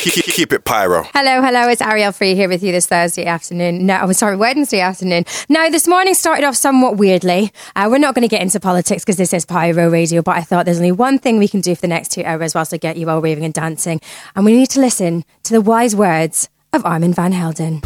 Keep 0.00 0.52
it 0.52 0.64
pyro. 0.64 1.04
Hello, 1.14 1.40
hello. 1.40 1.68
It's 1.68 1.80
Ariel 1.80 2.12
Free 2.12 2.34
here 2.34 2.50
with 2.50 2.62
you 2.62 2.70
this 2.70 2.86
Thursday 2.86 3.24
afternoon. 3.24 3.86
No, 3.86 3.94
I'm 3.94 4.12
sorry, 4.12 4.36
Wednesday 4.36 4.80
afternoon. 4.80 5.24
Now, 5.48 5.70
this 5.70 5.88
morning 5.88 6.12
started 6.12 6.44
off 6.44 6.54
somewhat 6.54 6.98
weirdly. 6.98 7.50
Uh, 7.74 7.88
we're 7.90 7.96
not 7.96 8.14
going 8.14 8.22
to 8.22 8.28
get 8.28 8.42
into 8.42 8.60
politics 8.60 9.04
because 9.04 9.16
this 9.16 9.32
is 9.32 9.46
Pyro 9.46 9.88
Radio, 9.88 10.20
but 10.20 10.36
I 10.36 10.42
thought 10.42 10.66
there's 10.66 10.78
only 10.78 10.92
one 10.92 11.18
thing 11.18 11.38
we 11.38 11.48
can 11.48 11.62
do 11.62 11.74
for 11.74 11.80
the 11.80 11.88
next 11.88 12.12
two 12.12 12.22
hours 12.24 12.54
whilst 12.54 12.74
I 12.74 12.76
get 12.76 12.98
you 12.98 13.08
all 13.08 13.22
raving 13.22 13.44
and 13.44 13.54
dancing. 13.54 14.00
And 14.34 14.44
we 14.44 14.54
need 14.54 14.68
to 14.70 14.80
listen 14.80 15.24
to 15.44 15.54
the 15.54 15.62
wise 15.62 15.96
words 15.96 16.50
of 16.74 16.84
Armand 16.84 17.16
Van 17.16 17.32
Helden. 17.32 17.82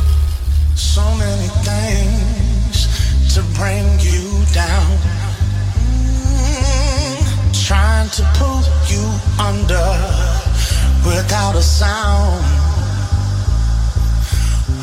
So 0.75 1.03
many 1.15 1.49
things 1.63 3.35
to 3.35 3.43
bring 3.55 3.87
you 4.01 4.45
down. 4.53 4.99
Mm, 6.35 7.67
trying 7.67 8.11
to 8.11 8.29
pull 8.35 8.63
you 8.89 9.09
under 9.39 10.39
without 11.05 11.55
a 11.57 11.62
sound. 11.62 12.45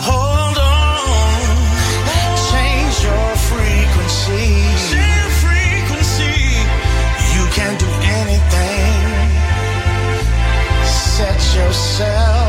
Hold 0.08 0.58
on, 0.58 1.40
change 2.52 2.96
your 3.08 3.30
frequency. 3.50 4.48
frequency. 5.44 6.38
You 7.36 7.44
can 7.58 7.78
do 7.78 7.90
anything. 8.20 8.98
Set 10.86 11.40
yourself 11.56 12.47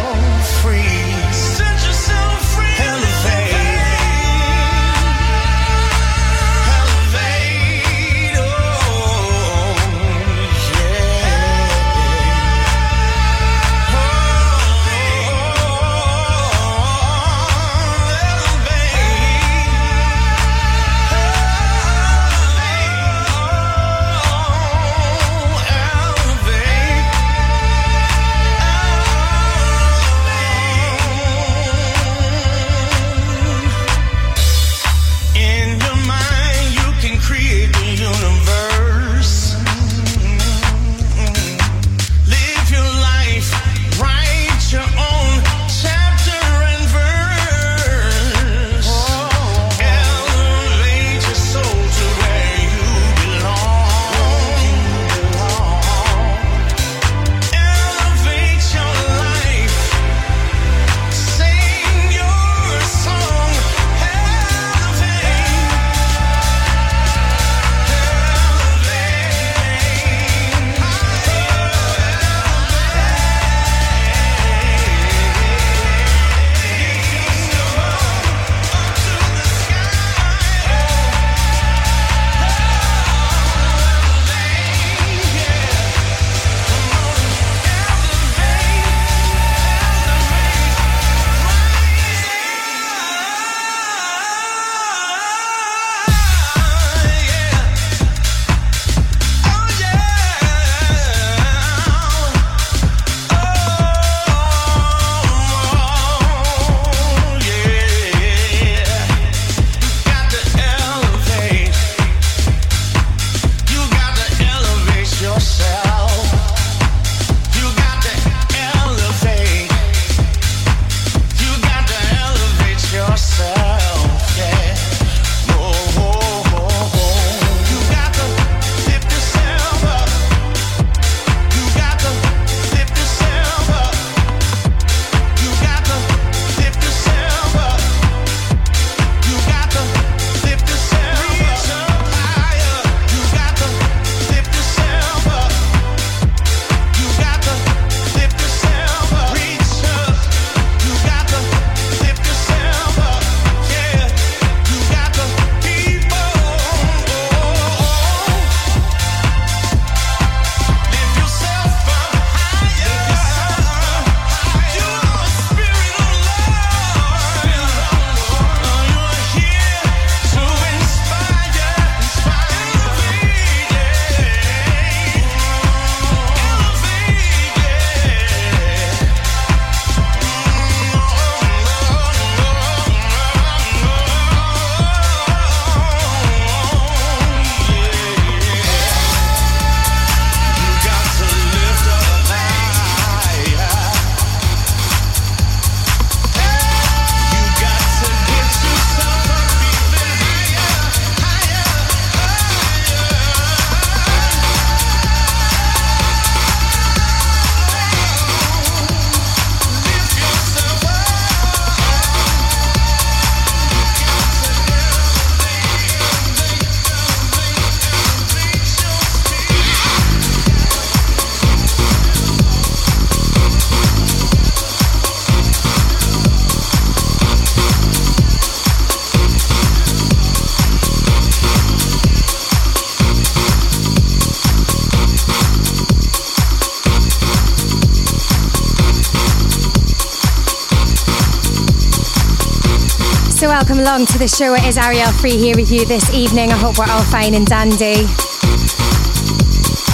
along 243.89 244.05
to 244.05 244.19
the 244.19 244.29
show. 244.29 244.53
It 244.53 244.65
is 244.65 244.77
Ariel 244.77 245.11
Free 245.13 245.39
here 245.39 245.57
with 245.57 245.73
you 245.73 245.87
this 245.87 246.13
evening. 246.13 246.53
I 246.53 246.57
hope 246.57 246.77
we're 246.77 246.91
all 246.91 247.03
fine 247.05 247.33
and 247.33 247.47
dandy. 247.47 248.05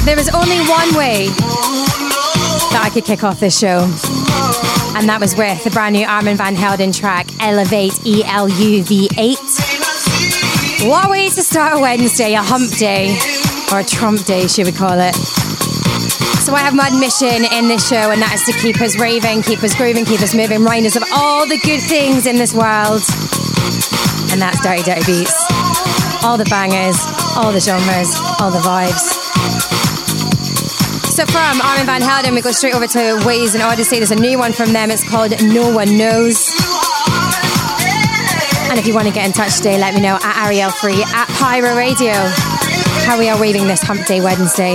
There 0.02 0.18
is 0.18 0.28
only 0.34 0.58
one 0.66 0.90
way 0.98 1.28
that 2.74 2.82
I 2.82 2.90
could 2.92 3.04
kick 3.04 3.22
off 3.22 3.38
this 3.38 3.56
show. 3.56 3.86
And 4.98 5.08
that 5.08 5.18
was 5.20 5.36
with 5.36 5.62
the 5.62 5.70
brand 5.70 5.94
new 5.94 6.04
Armand 6.06 6.38
Van 6.38 6.56
Helden 6.56 6.90
track, 6.90 7.28
Elevate 7.38 8.04
E 8.04 8.24
L 8.24 8.48
U 8.48 8.82
V 8.82 9.08
8. 9.16 9.38
What 10.90 11.08
way 11.08 11.28
to 11.28 11.42
start 11.42 11.78
a 11.78 11.80
Wednesday, 11.80 12.34
a 12.34 12.42
hump 12.42 12.72
day, 12.76 13.16
or 13.70 13.78
a 13.78 13.84
Trump 13.84 14.24
day, 14.24 14.48
should 14.48 14.66
we 14.66 14.72
call 14.72 14.98
it. 14.98 15.14
So 16.42 16.52
I 16.52 16.60
have 16.60 16.74
my 16.74 16.90
mission 16.98 17.44
in 17.44 17.68
this 17.68 17.88
show, 17.88 18.10
and 18.10 18.20
that 18.20 18.34
is 18.34 18.42
to 18.46 18.52
keep 18.60 18.80
us 18.80 18.98
raving, 18.98 19.42
keep 19.42 19.62
us 19.62 19.74
grooving, 19.76 20.04
keep 20.04 20.20
us 20.20 20.34
moving, 20.34 20.58
remind 20.58 20.84
us 20.84 20.96
of 20.96 21.04
all 21.14 21.46
the 21.46 21.58
good 21.58 21.80
things 21.80 22.26
in 22.26 22.36
this 22.36 22.52
world. 22.52 23.02
And 24.34 24.42
that's 24.42 24.60
Dirty 24.62 24.82
Dirty 24.82 25.06
Beats. 25.06 25.46
All 26.24 26.36
the 26.36 26.44
bangers, 26.50 26.98
all 27.36 27.52
the 27.52 27.60
genres, 27.60 28.18
all 28.40 28.50
the 28.50 28.58
vibes. 28.58 29.14
So 31.14 31.24
from 31.26 31.60
Armand 31.60 31.86
Van 31.86 32.02
Helden, 32.02 32.34
we 32.34 32.40
go 32.40 32.50
straight 32.50 32.74
over 32.74 32.88
to 32.88 32.98
Waze 33.22 33.54
and 33.54 33.62
Odyssey. 33.62 33.98
There's 33.98 34.10
a 34.10 34.16
new 34.16 34.36
one 34.36 34.52
from 34.52 34.72
them. 34.72 34.90
It's 34.90 35.08
called 35.08 35.40
No 35.44 35.72
One 35.72 35.96
Knows. 35.96 36.50
And 38.68 38.76
if 38.76 38.88
you 38.88 38.94
want 38.94 39.06
to 39.06 39.14
get 39.14 39.24
in 39.24 39.32
touch 39.32 39.58
today, 39.58 39.78
let 39.78 39.94
me 39.94 40.00
know 40.00 40.18
at 40.20 40.46
Ariel 40.46 40.72
Free 40.72 41.00
at 41.04 41.28
Pyro 41.38 41.76
Radio. 41.76 42.14
How 43.06 43.16
we 43.16 43.28
are 43.28 43.40
waving 43.40 43.68
this 43.68 43.82
Hump 43.82 44.04
Day 44.04 44.20
Wednesday. 44.20 44.74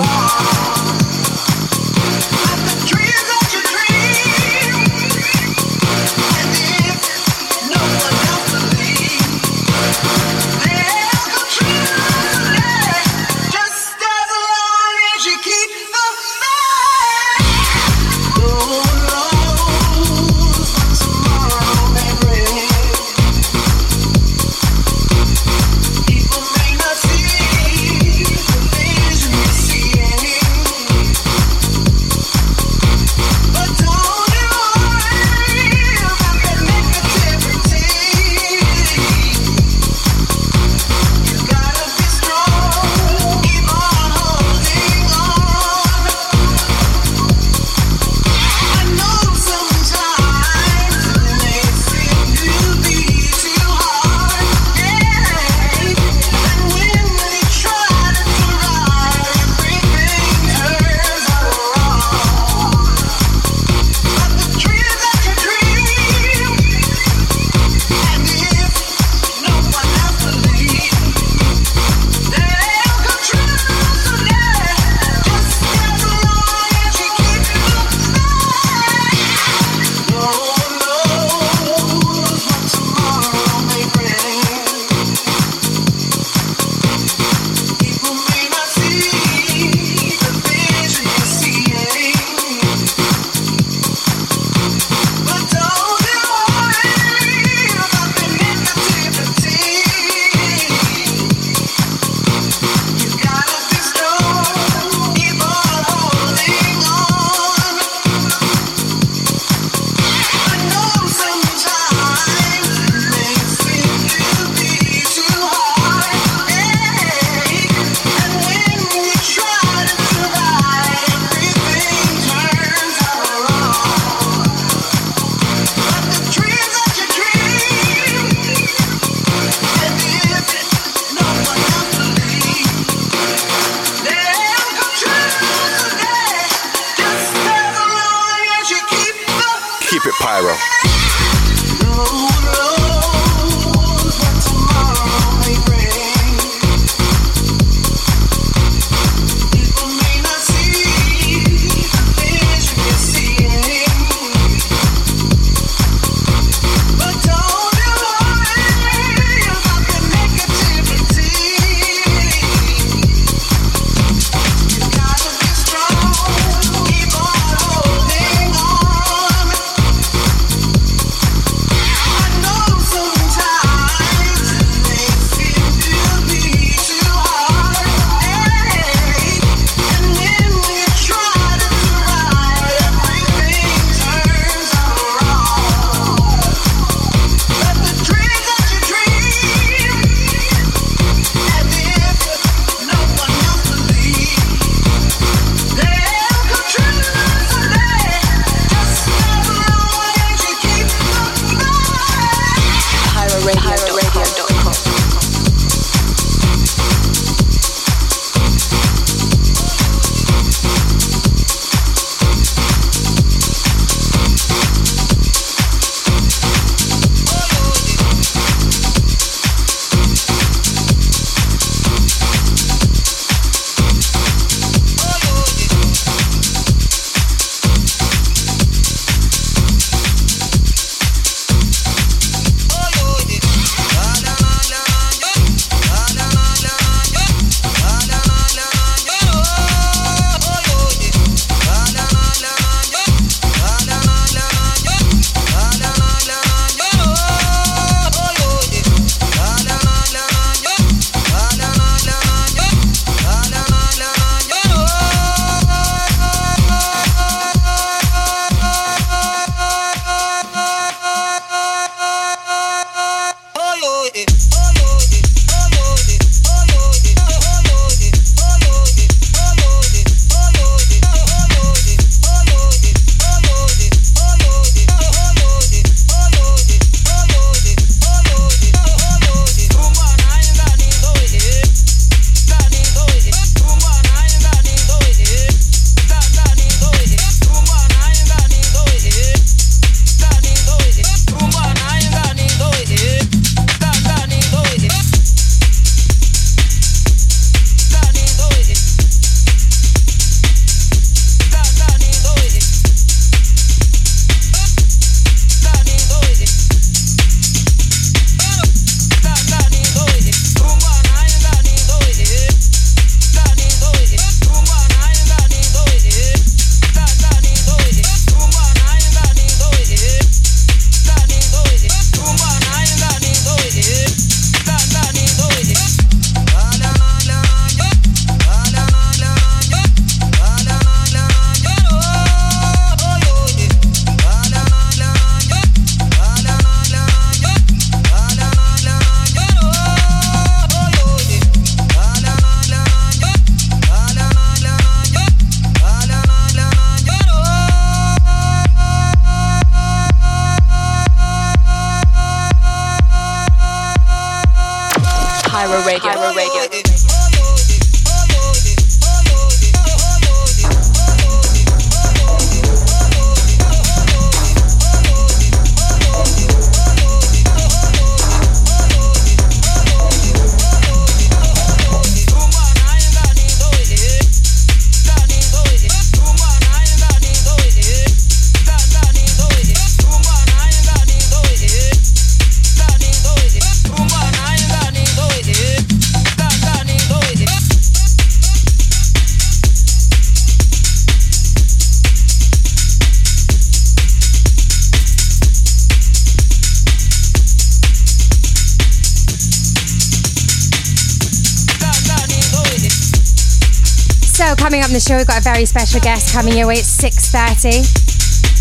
Show, 405.09 405.17
we've 405.17 405.25
got 405.25 405.41
a 405.41 405.49
very 405.49 405.65
special 405.65 405.99
guest 405.99 406.29
coming 406.31 406.53
your 406.53 406.67
way 406.67 406.77
at 406.77 406.85
6.30. 406.85 407.81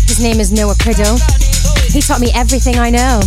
His 0.09 0.17
name 0.17 0.41
is 0.41 0.49
Noah 0.49 0.73
Priddle. 0.81 1.13
He 1.93 2.01
taught 2.01 2.17
me 2.17 2.33
everything 2.33 2.81
I 2.81 2.89
know. 2.89 3.21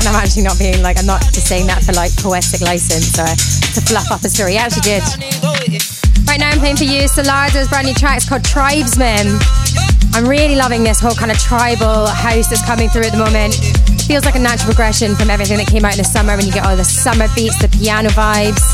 And 0.00 0.08
I'm 0.08 0.16
actually 0.16 0.48
not 0.48 0.56
being 0.56 0.80
like, 0.80 0.96
I'm 0.96 1.04
not 1.04 1.20
just 1.36 1.52
saying 1.52 1.66
that 1.68 1.84
for 1.84 1.92
like 1.92 2.16
poetic 2.16 2.64
license 2.64 3.12
or 3.20 3.28
to 3.28 3.80
fluff 3.84 4.08
up 4.08 4.24
a 4.24 4.30
story. 4.32 4.56
He 4.56 4.58
actually 4.58 4.88
did. 4.88 5.04
Right 6.24 6.40
now 6.40 6.48
I'm 6.48 6.56
playing 6.56 6.80
for 6.80 6.88
you 6.88 7.04
Solardo's 7.04 7.68
brand 7.68 7.92
new 7.92 7.94
track. 7.94 8.24
It's 8.24 8.28
called 8.28 8.40
Tribesman. 8.40 9.36
I'm 10.16 10.24
really 10.24 10.56
loving 10.56 10.80
this 10.80 10.96
whole 10.96 11.12
kind 11.12 11.28
of 11.28 11.36
tribal 11.36 12.08
house 12.08 12.48
that's 12.48 12.64
coming 12.64 12.88
through 12.88 13.04
at 13.04 13.12
the 13.12 13.20
moment. 13.20 13.52
Feels 14.08 14.24
like 14.24 14.36
a 14.36 14.40
natural 14.40 14.72
progression 14.72 15.12
from 15.12 15.28
everything 15.28 15.60
that 15.60 15.68
came 15.68 15.84
out 15.84 15.92
in 15.92 16.00
the 16.00 16.08
summer 16.08 16.32
when 16.32 16.46
you 16.46 16.56
get 16.56 16.64
all 16.64 16.76
the 16.76 16.88
summer 16.88 17.28
beats, 17.36 17.60
the 17.60 17.68
piano 17.68 18.08
vibes. 18.16 18.64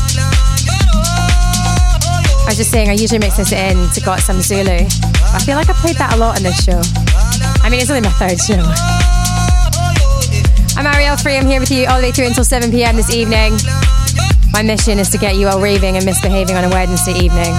Was 2.53 2.59
just 2.59 2.69
saying, 2.69 2.89
I 2.89 2.93
usually 2.93 3.17
mix 3.17 3.37
this 3.37 3.51
in 3.51 3.89
to 3.97 4.01
Got 4.01 4.19
Some 4.19 4.39
Zulu. 4.39 4.85
I 4.85 5.41
feel 5.41 5.57
like 5.57 5.71
I 5.71 5.73
played 5.73 5.95
that 5.97 6.13
a 6.13 6.17
lot 6.17 6.37
in 6.37 6.43
this 6.43 6.61
show. 6.61 6.77
I 7.65 7.67
mean, 7.67 7.81
it's 7.81 7.89
only 7.89 8.05
my 8.05 8.13
third 8.21 8.37
show. 8.37 8.61
I'm 10.77 10.85
Ariel 10.85 11.17
Free. 11.17 11.33
I'm 11.33 11.47
here 11.47 11.59
with 11.59 11.71
you 11.71 11.87
all 11.89 11.97
the 11.97 12.05
way 12.05 12.11
through 12.11 12.29
until 12.29 12.45
7 12.45 12.69
p.m. 12.69 12.95
this 12.95 13.09
evening. 13.09 13.57
My 14.53 14.61
mission 14.61 14.99
is 14.99 15.09
to 15.09 15.17
get 15.17 15.33
you 15.33 15.47
all 15.47 15.59
raving 15.59 15.97
and 15.97 16.05
misbehaving 16.05 16.55
on 16.55 16.63
a 16.65 16.69
Wednesday 16.69 17.17
evening. 17.17 17.57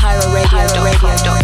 Pyro 0.00 0.24
Radio. 0.32 0.48
Oh, 0.56 1.28
yo, 1.28 1.37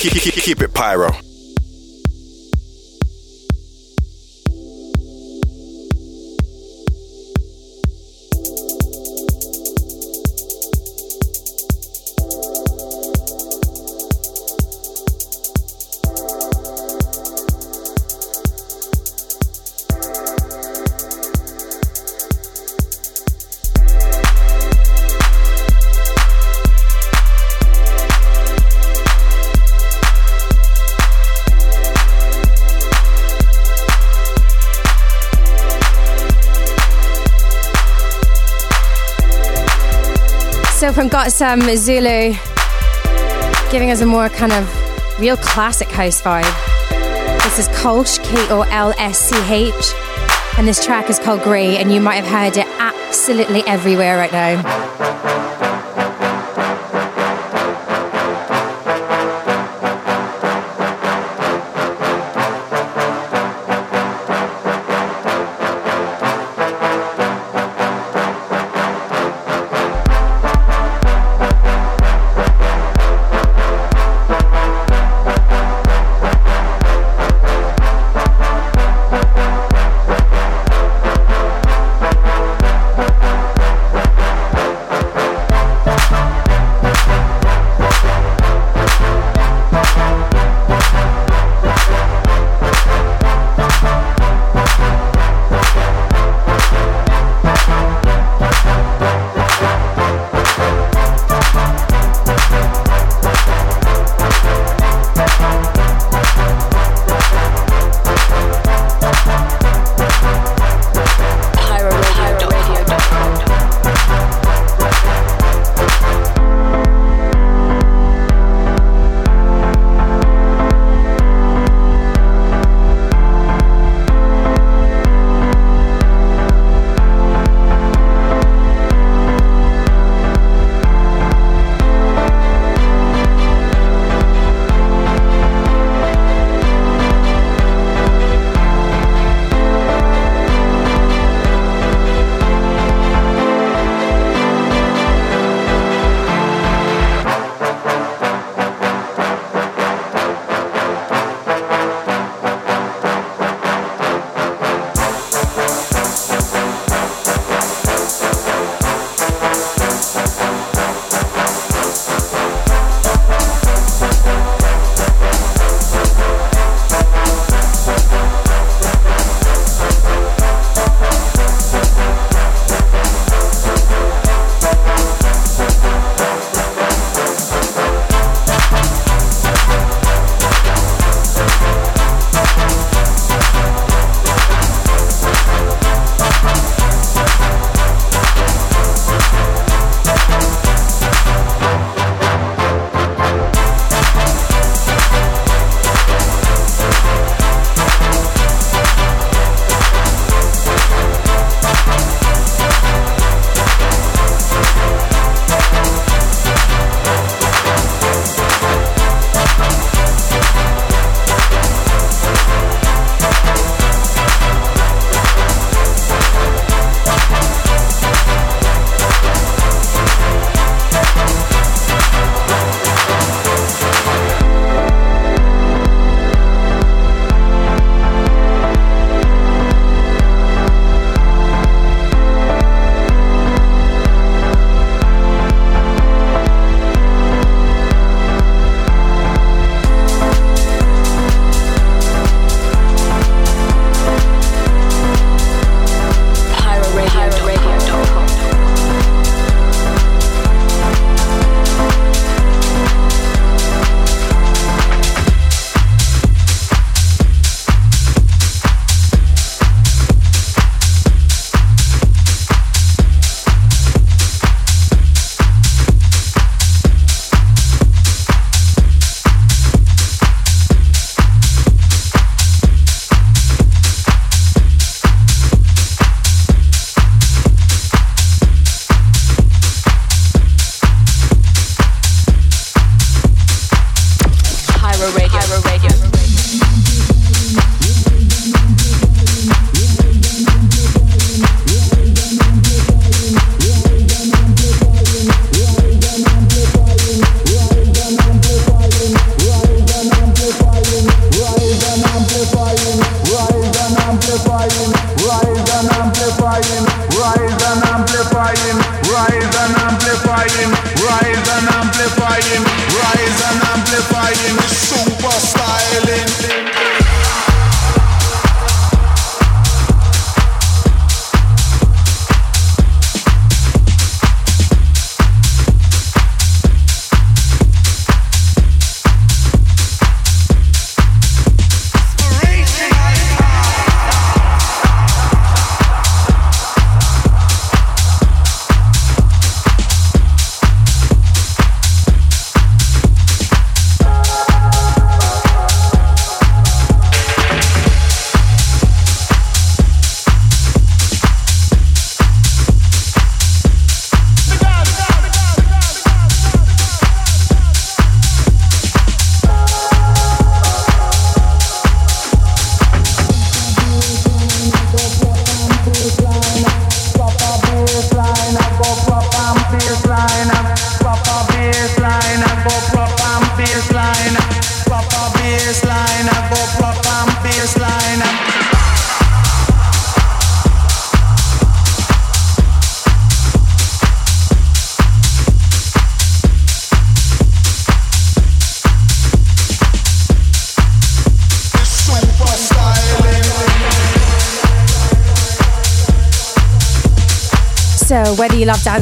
Keep, 0.00 0.62
it 0.62 0.72
pyro. 0.72 1.10
Got 41.22 41.32
Some 41.32 41.60
Zulu, 41.76 42.32
giving 43.70 43.90
us 43.90 44.00
a 44.00 44.06
more 44.06 44.30
kind 44.30 44.52
of 44.54 45.20
real 45.20 45.36
classic 45.36 45.90
house 45.90 46.22
vibe. 46.22 46.50
This 47.42 47.58
is 47.58 47.68
Kolsch, 47.76 48.24
K 48.24 48.48
O 48.48 48.62
L 48.62 48.94
S 48.96 49.28
C 49.28 49.36
H, 49.52 49.74
and 50.56 50.66
this 50.66 50.82
track 50.82 51.10
is 51.10 51.18
called 51.18 51.42
Grey, 51.42 51.76
and 51.76 51.92
you 51.92 52.00
might 52.00 52.14
have 52.14 52.26
heard 52.26 52.56
it 52.56 52.66
absolutely 52.78 53.62
everywhere 53.66 54.16
right 54.16 54.32
now. 54.32 54.89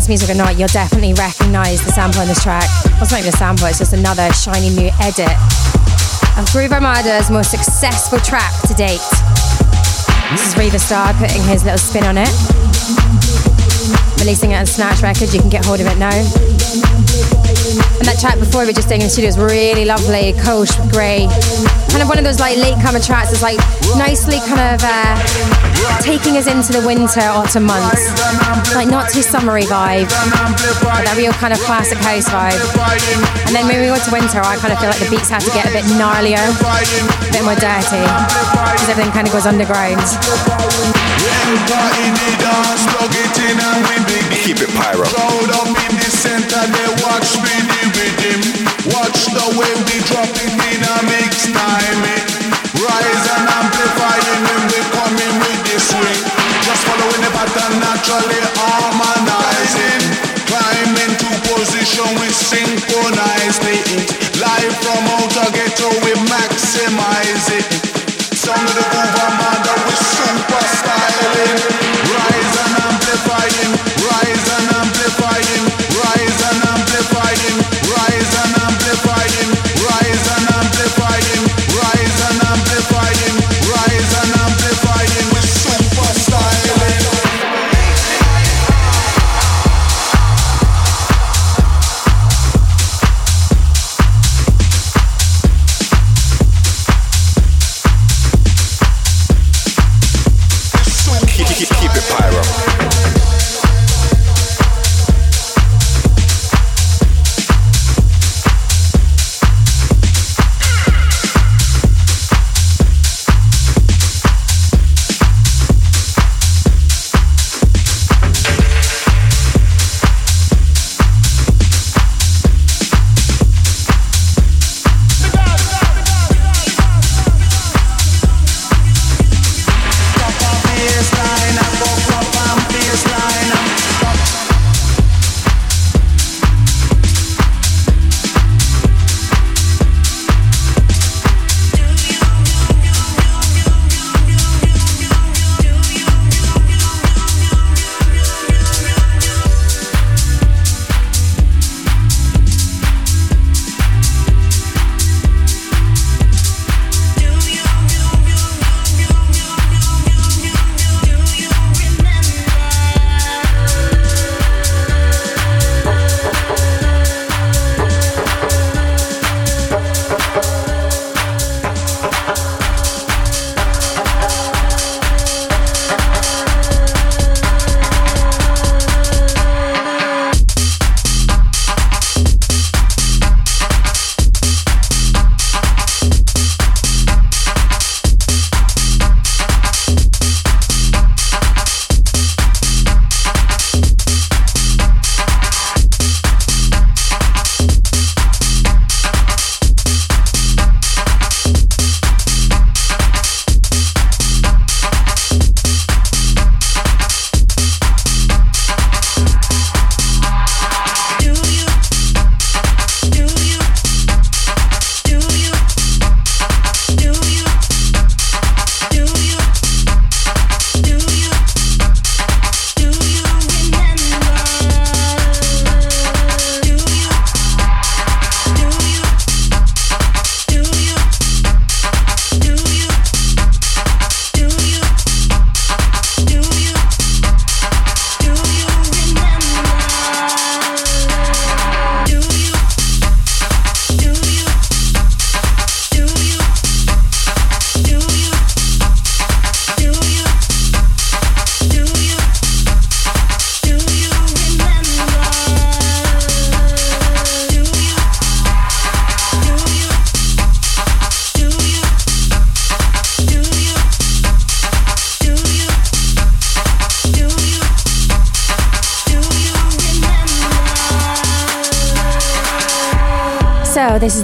Music 0.08 0.30
or 0.30 0.40
not, 0.40 0.58
you'll 0.58 0.72
definitely 0.72 1.12
recognize 1.12 1.84
the 1.84 1.92
sample 1.92 2.22
in 2.22 2.28
this 2.28 2.42
track. 2.42 2.64
Well, 2.96 3.02
it's 3.02 3.12
not 3.12 3.20
even 3.20 3.28
a 3.28 3.36
sample, 3.36 3.66
it's 3.66 3.78
just 3.78 3.92
another 3.92 4.32
shiny 4.32 4.70
new 4.72 4.88
edit 5.04 5.36
of 6.40 6.48
Groove 6.48 6.72
Armada's 6.72 7.28
most 7.30 7.50
successful 7.50 8.18
track 8.20 8.48
to 8.64 8.72
date. 8.72 9.04
This 10.32 10.48
is 10.48 10.56
Riva 10.56 10.78
Starr 10.78 11.12
putting 11.20 11.42
his 11.44 11.62
little 11.62 11.76
spin 11.76 12.04
on 12.04 12.16
it. 12.16 12.32
Releasing 14.16 14.52
it 14.52 14.56
on 14.56 14.64
Snatch 14.64 15.02
Records, 15.02 15.34
you 15.34 15.40
can 15.40 15.50
get 15.50 15.66
hold 15.66 15.80
of 15.80 15.86
it 15.86 15.98
now. 15.98 16.16
And 18.00 18.08
that 18.08 18.16
track 18.16 18.40
before 18.40 18.62
we 18.64 18.72
were 18.72 18.72
just 18.72 18.88
doing 18.88 19.04
in 19.04 19.08
the 19.08 19.12
studio 19.12 19.28
was 19.28 19.36
really 19.36 19.84
lovely, 19.84 20.32
Kolsch 20.40 20.72
Grey. 20.88 21.28
Kind 21.92 22.00
of 22.00 22.08
one 22.08 22.16
of 22.16 22.24
those 22.24 22.40
like 22.40 22.56
late 22.56 22.80
comer 22.80 23.00
tracks 23.00 23.28
that's 23.28 23.44
like 23.44 23.60
nicely 24.00 24.40
kind 24.48 24.72
of 24.72 24.80
uh, 24.80 25.67
taking 26.00 26.36
us 26.36 26.46
into 26.46 26.72
the 26.72 26.82
winter, 26.86 27.20
autumn 27.20 27.64
months. 27.64 28.02
Like 28.74 28.88
not 28.88 29.10
too 29.10 29.22
summery 29.22 29.64
vibe, 29.64 30.08
but 30.82 31.04
that 31.04 31.14
real 31.16 31.32
kind 31.36 31.52
of 31.52 31.60
classic 31.64 31.98
house 31.98 32.28
vibe. 32.28 32.58
And 33.48 33.52
then 33.54 33.66
when 33.66 33.80
we 33.80 33.88
go 33.88 33.96
to 33.96 34.12
winter, 34.12 34.40
I 34.40 34.56
kind 34.56 34.72
of 34.72 34.78
feel 34.80 34.90
like 34.90 35.00
the 35.00 35.10
beats 35.10 35.30
have 35.30 35.44
to 35.44 35.52
get 35.52 35.66
a 35.68 35.72
bit 35.72 35.84
gnarlier, 35.96 36.40
a 36.40 37.32
bit 37.32 37.44
more 37.44 37.58
dirty, 37.58 38.02
because 38.72 38.88
everything 38.88 39.12
kind 39.12 39.26
of 39.26 39.32
goes 39.32 39.46
underground. 39.46 40.00
Keep 44.44 44.64
it 44.64 44.72
pyro. 44.72 45.04
Crowd 45.04 45.50
up 45.60 45.68
in 45.68 45.92
the 45.96 46.08
center, 46.08 46.62
they 46.72 46.88
watch 47.04 47.36
the 47.36 47.56
rhythm. 47.92 48.40
Watch 48.96 49.28
the 49.28 49.46
way 49.60 49.72
we 49.84 49.96
drop 50.08 50.32
it 50.32 50.52
in 50.56 50.80
a 50.80 50.96
mix 51.04 51.52
time. 51.52 52.00
Rise 52.78 53.26
and 53.28 53.48
amplifying 53.48 54.40
when 54.48 54.62
we 54.72 54.78
coming 54.78 54.88
with 54.88 54.94
the 54.94 54.97
Just 55.98 56.86
following 56.86 57.22
the 57.26 57.30
pattern, 57.34 57.74
naturally 57.82 58.38
harmonizing. 58.54 60.02
Climb 60.46 60.94
into 60.94 61.28
position, 61.50 62.06
we 62.20 62.28
synchronize 62.30 63.58
it. 63.66 64.14
Live 64.38 64.76
from 64.78 65.02
outer 65.18 65.50
ghetto, 65.50 65.88
we 66.06 66.12
maximize 66.30 67.50
it. 67.50 67.66
Sound 68.36 68.68
of 68.68 68.74
the 68.78 68.86
groove 68.94 69.37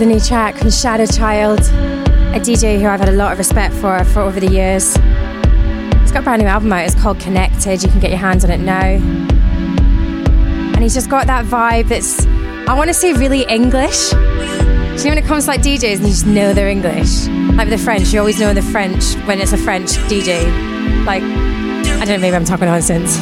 The 0.05 0.11
new 0.11 0.21
track 0.21 0.57
from 0.57 0.71
Shadow 0.71 1.07
Child, 1.07 1.61
a 1.61 2.39
DJ 2.39 2.79
who 2.79 2.89
I've 2.89 3.01
had 3.01 3.09
a 3.09 3.13
lot 3.13 3.33
of 3.33 3.39
respect 3.39 3.73
for 3.73 4.05
for 4.05 4.21
over 4.21 4.39
the 4.39 4.51
years. 4.51 4.97
He's 4.97 6.13
got 6.13 6.19
a 6.19 6.23
brand 6.23 6.43
new 6.43 6.47
album 6.47 6.71
out. 6.75 6.85
It's 6.85 6.95
called 6.95 7.19
Connected. 7.21 7.83
You 7.83 7.89
can 7.89 8.01
get 8.01 8.11
your 8.11 8.19
hands 8.19 8.45
on 8.45 8.51
it 8.51 8.61
now. 8.61 8.85
And 10.75 10.83
he's 10.83 10.93
just 10.93 11.09
got 11.09 11.27
that 11.29 11.47
vibe 11.47 11.89
that's, 11.89 12.27
I 12.69 12.75
want 12.75 12.89
to 12.89 12.95
say, 12.95 13.15
really 13.15 13.45
English. 13.45 13.97
So 13.97 14.17
you 14.19 15.05
know 15.05 15.11
when 15.13 15.19
it 15.19 15.25
comes 15.25 15.45
to 15.45 15.53
like 15.53 15.63
DJs 15.63 15.97
and 15.97 16.03
you 16.03 16.09
just 16.09 16.27
know 16.27 16.53
they're 16.53 16.69
English. 16.69 17.27
Like 17.57 17.71
the 17.71 17.79
French, 17.79 18.13
you 18.13 18.19
always 18.19 18.39
know 18.39 18.53
the 18.53 18.61
French 18.61 19.15
when 19.25 19.41
it's 19.41 19.55
a 19.55 19.57
French 19.57 19.93
DJ. 20.11 20.45
Like, 21.07 21.23
I 21.23 22.01
don't 22.01 22.09
know, 22.09 22.19
maybe 22.19 22.37
I'm 22.37 22.45
talking 22.45 22.67
nonsense. 22.67 23.17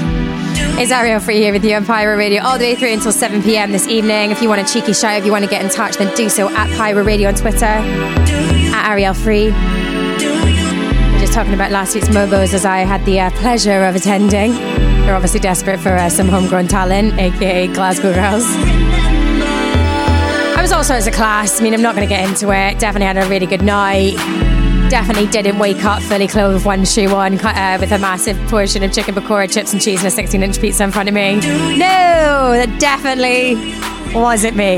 Ariel 0.91 1.21
Free 1.21 1.37
here 1.37 1.53
with 1.53 1.65
you 1.65 1.77
on 1.77 1.85
Pyro 1.85 2.17
Radio 2.17 2.43
all 2.43 2.59
the 2.59 2.65
way 2.65 2.75
through 2.75 2.93
until 2.93 3.13
7 3.13 3.43
p.m. 3.43 3.71
this 3.71 3.87
evening. 3.87 4.31
If 4.31 4.43
you 4.43 4.49
want 4.49 4.61
a 4.61 4.73
cheeky 4.73 4.93
shout, 4.93 5.19
if 5.19 5.25
you 5.25 5.31
want 5.31 5.45
to 5.45 5.51
get 5.51 5.63
in 5.63 5.71
touch, 5.71 5.97
then 5.97 6.13
do 6.17 6.29
so 6.29 6.49
at 6.49 6.69
Pyro 6.77 7.05
Radio 7.05 7.29
on 7.29 7.35
Twitter, 7.35 7.67
at 7.67 8.91
Ariel 8.91 9.15
Free. 9.15 9.51
Just 11.21 11.35
talking 11.35 11.55
about 11.55 11.71
last 11.71 11.95
week's 11.95 12.09
Mobos 12.09 12.53
as 12.53 12.65
I 12.65 12.79
had 12.79 13.05
the 13.05 13.21
uh, 13.21 13.31
pleasure 13.33 13.85
of 13.85 13.95
attending. 13.95 14.53
They're 14.53 15.15
obviously 15.15 15.41
desperate 15.41 15.79
for 15.79 15.91
uh, 15.91 16.09
some 16.09 16.29
homegrown 16.29 16.67
talent, 16.69 17.19
aka 17.19 17.69
Glasgow 17.69 18.13
Girls. 18.13 18.45
I 20.57 20.59
was 20.61 20.73
also 20.73 20.95
as 20.95 21.07
a 21.07 21.13
class. 21.13 21.61
I 21.61 21.65
mean, 21.65 21.75
I'm 21.75 21.83
not 21.83 21.95
going 21.95 22.09
to 22.09 22.13
get 22.13 22.29
into 22.29 22.51
it. 22.51 22.79
Definitely 22.81 23.07
had 23.07 23.19
a 23.19 23.29
really 23.29 23.47
good 23.47 23.63
night. 23.63 24.17
Definitely 24.93 25.29
didn't 25.29 25.59
wake 25.59 25.87
up 25.87 26.03
fully 26.03 26.29
clothed 26.29 26.53
with 26.53 26.67
one 26.67 26.85
shoe 26.85 27.09
on, 27.15 27.41
uh, 27.41 27.79
with 27.81 27.93
a 27.93 27.99
massive 27.99 28.37
portion 28.51 28.83
of 28.83 28.93
chicken 28.93 29.15
pakora, 29.15 29.51
chips 29.51 29.73
and 29.73 29.81
cheese, 29.81 30.01
and 30.01 30.09
a 30.09 30.11
16 30.11 30.43
inch 30.43 30.61
pizza 30.61 30.85
in 30.85 30.93
front 30.93 31.09
of 31.09 31.15
me. 31.15 31.37
No, 31.37 32.53
that 32.53 32.77
definitely 32.79 33.55
wasn't 34.15 34.55
me. 34.55 34.77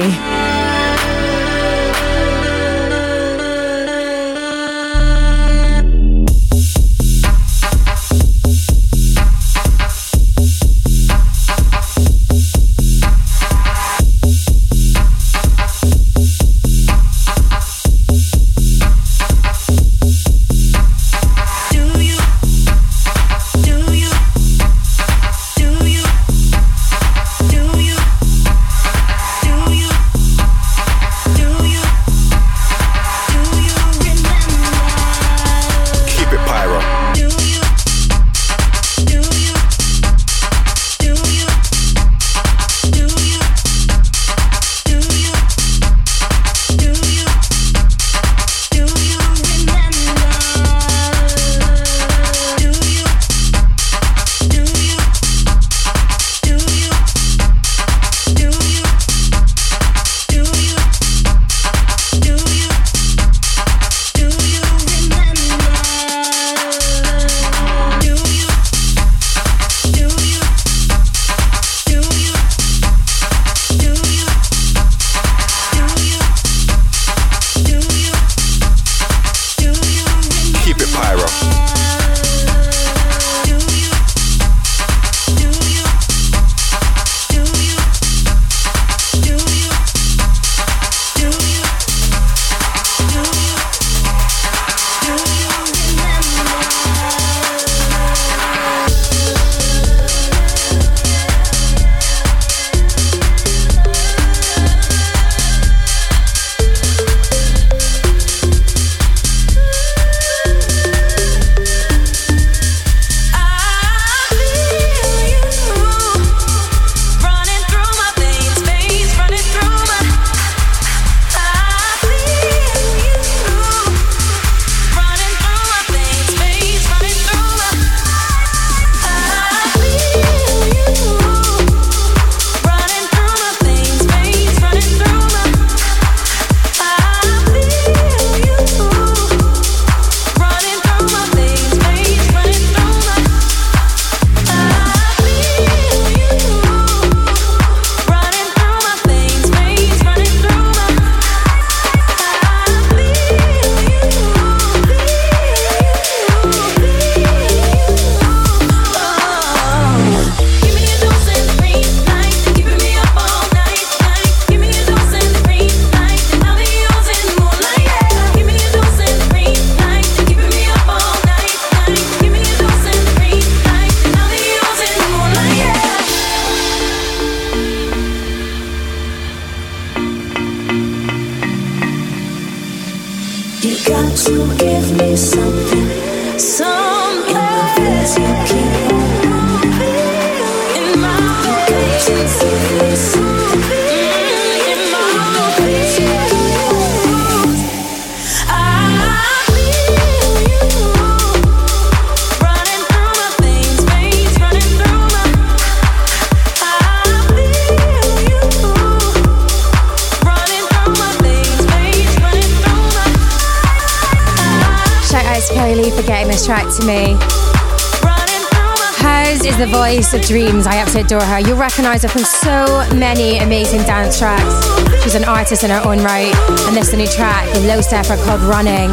Voice 219.85 220.14
of 220.14 220.22
dreams. 220.22 220.66
I 220.66 220.76
absolutely 220.76 221.14
adore 221.14 221.28
her. 221.28 221.41
You'll 221.41 221.59
recognize 221.59 222.05
her 222.05 222.09
from 222.09 222.24
so 222.24 222.89
many 222.97 223.37
amazing 223.37 223.82
dance 223.82 224.18
tracks. 224.18 224.57
She's 225.05 225.14
an 225.14 225.24
artist 225.24 225.62
in 225.62 225.68
her 225.68 225.82
own 225.85 225.99
right, 225.99 226.35
and 226.64 226.74
this 226.74 226.89
is 226.89 226.95
a 226.95 226.97
new 226.97 227.07
track 227.07 227.45
with 227.53 227.66
Low 227.66 227.80
Steppa 227.80 228.16
called 228.24 228.41
Running. 228.49 228.89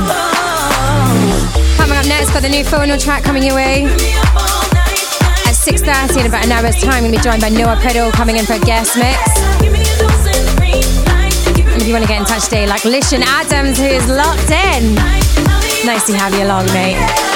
Coming 1.80 1.96
up 1.96 2.06
next, 2.12 2.34
got 2.34 2.42
the 2.42 2.50
new 2.50 2.66
phono 2.66 3.02
track 3.02 3.24
coming 3.24 3.42
your 3.42 3.56
way. 3.56 3.86
At 5.48 5.56
6.30 5.56 6.20
in 6.20 6.26
about 6.26 6.44
an 6.44 6.52
hour's 6.52 6.76
time, 6.84 7.04
we'll 7.04 7.12
be 7.14 7.20
joined 7.20 7.40
by 7.40 7.48
Noah 7.48 7.78
Priddle 7.78 8.12
coming 8.12 8.36
in 8.36 8.44
for 8.44 8.56
a 8.56 8.60
guest 8.60 8.98
mix. 8.98 9.16
And 11.72 11.82
if 11.82 11.88
you 11.88 11.94
want 11.94 12.04
to 12.04 12.10
get 12.10 12.20
in 12.20 12.26
touch 12.26 12.44
today, 12.44 12.68
like 12.68 12.82
Lishan 12.82 13.24
Adams, 13.24 13.80
who 13.80 13.86
is 13.86 14.06
locked 14.10 14.52
in. 14.52 14.96
Nice 15.88 16.06
to 16.08 16.18
have 16.18 16.36
you 16.36 16.44
along, 16.44 16.66
mate. 16.76 17.31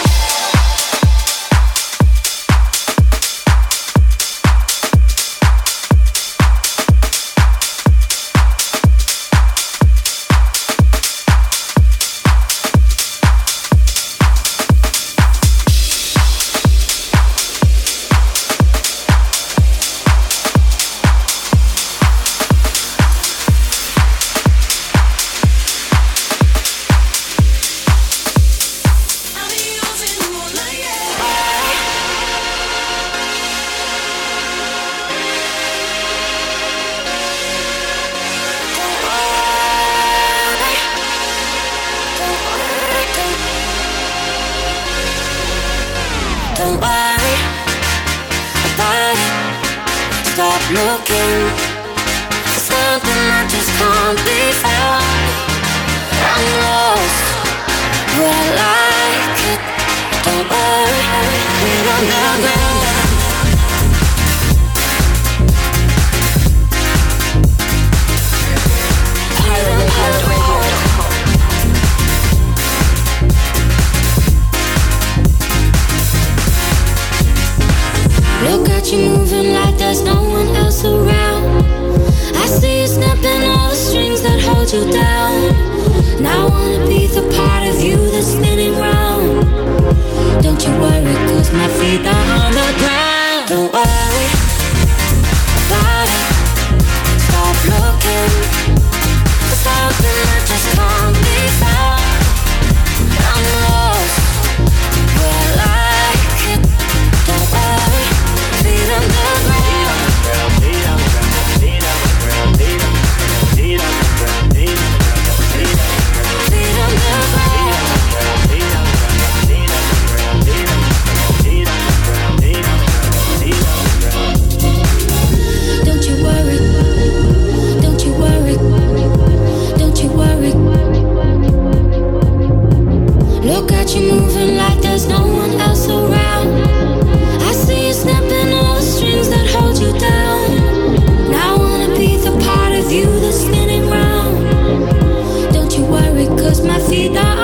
necesitas. 146.96 147.35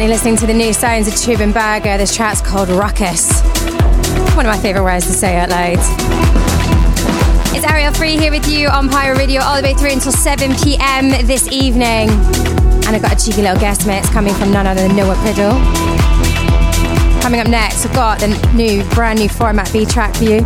Currently 0.00 0.16
listening 0.16 0.36
to 0.36 0.46
the 0.46 0.54
new 0.54 0.72
sounds 0.72 1.06
of 1.06 1.14
Tube 1.14 1.42
and 1.42 1.52
Berger. 1.52 1.98
This 1.98 2.16
track's 2.16 2.40
called 2.40 2.70
Ruckus. 2.70 3.42
One 4.34 4.46
of 4.46 4.50
my 4.50 4.56
favourite 4.56 4.82
words 4.82 5.06
to 5.06 5.12
say 5.12 5.36
out 5.36 5.50
loud. 5.50 5.76
It's 7.54 7.66
Ariel 7.66 7.92
Free 7.92 8.16
here 8.16 8.30
with 8.30 8.48
you 8.48 8.68
on 8.68 8.88
Pyro 8.88 9.14
Radio 9.14 9.42
all 9.42 9.56
the 9.56 9.62
way 9.62 9.74
through 9.74 9.90
until 9.90 10.12
7 10.12 10.54
pm 10.54 11.26
this 11.26 11.48
evening. 11.48 12.08
And 12.08 12.96
I've 12.96 13.02
got 13.02 13.12
a 13.12 13.22
cheeky 13.22 13.42
little 13.42 13.60
guest 13.60 13.86
mix 13.86 14.08
coming 14.08 14.32
from 14.32 14.50
none 14.50 14.66
other 14.66 14.88
than 14.88 14.96
Noah 14.96 15.16
Priddle. 15.16 15.60
Coming 17.20 17.40
up 17.40 17.48
next, 17.48 17.84
I've 17.84 17.92
got 17.92 18.20
the 18.20 18.28
new, 18.54 18.82
brand 18.94 19.18
new 19.18 19.28
Format 19.28 19.70
B 19.70 19.84
track 19.84 20.14
for 20.14 20.24
you. 20.24 20.38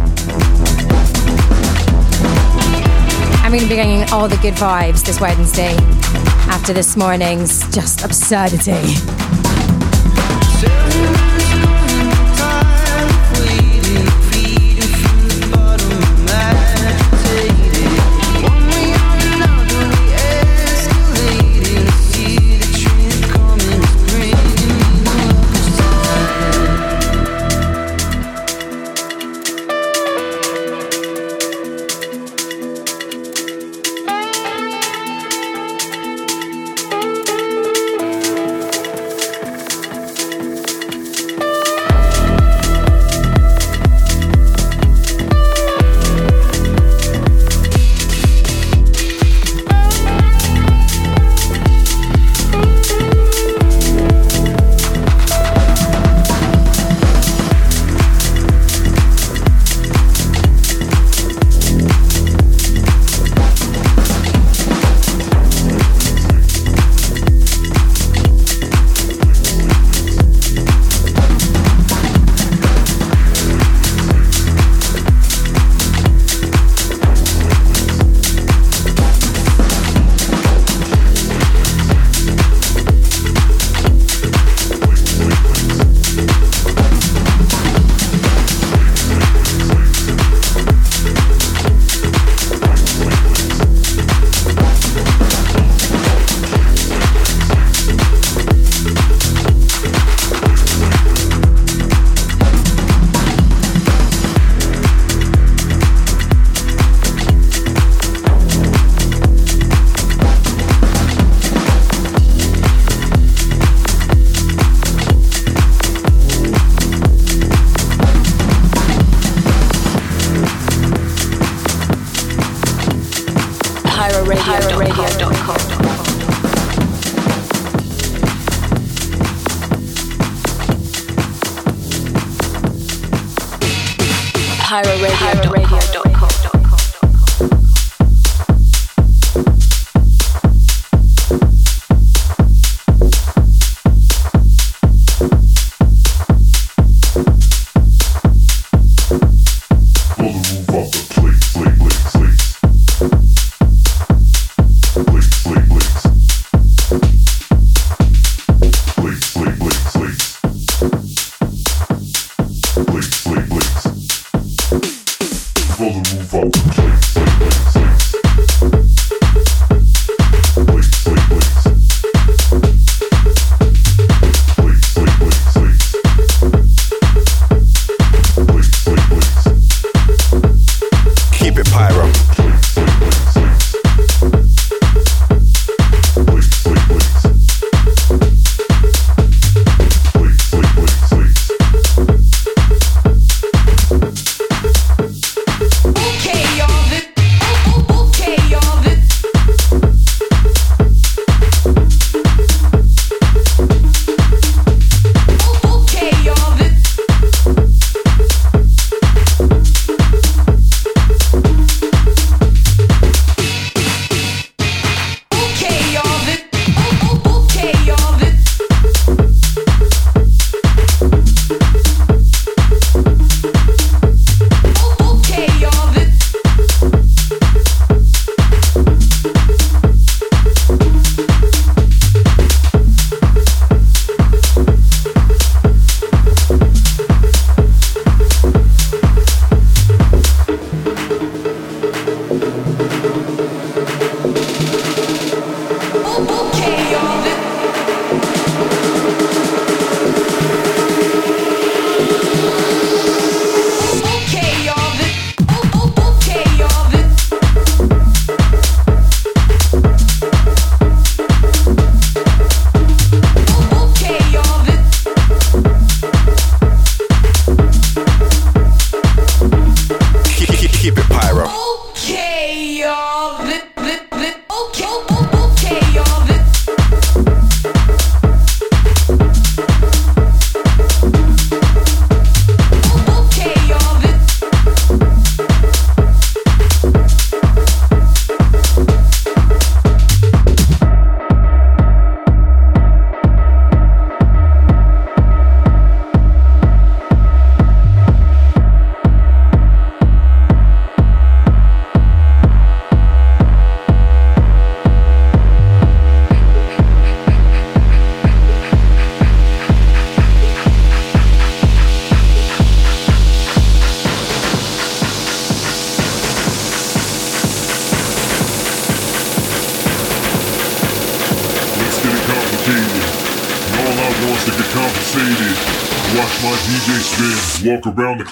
I'm 3.38 3.52
going 3.52 3.62
to 3.62 3.68
be 3.68 3.76
bringing 3.76 4.02
all 4.10 4.26
the 4.26 4.38
good 4.38 4.54
vibes 4.54 5.04
this 5.04 5.20
Wednesday 5.20 5.76
after 6.50 6.72
this 6.72 6.96
morning's 6.96 7.60
just 7.72 8.04
absurdity. 8.04 9.13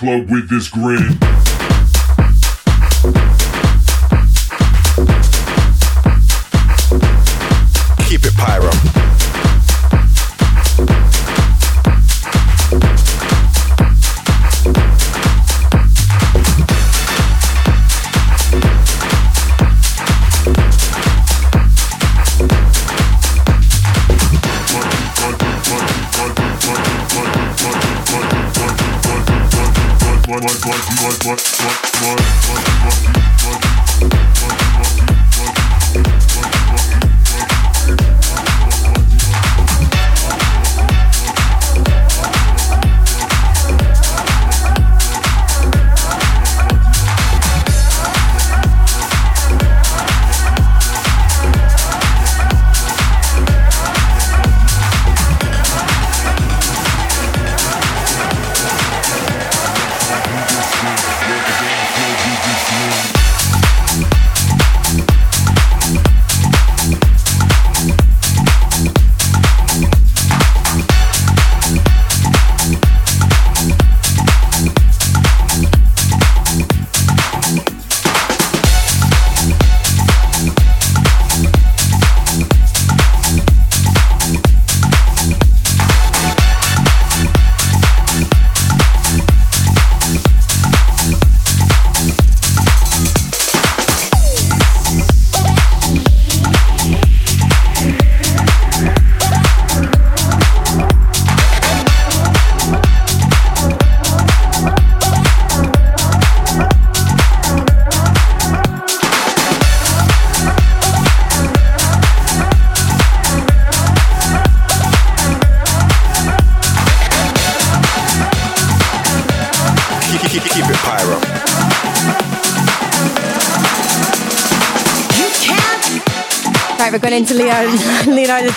Club 0.02 0.28
with 0.28 0.50
this 0.50 0.68
grin. 0.68 1.21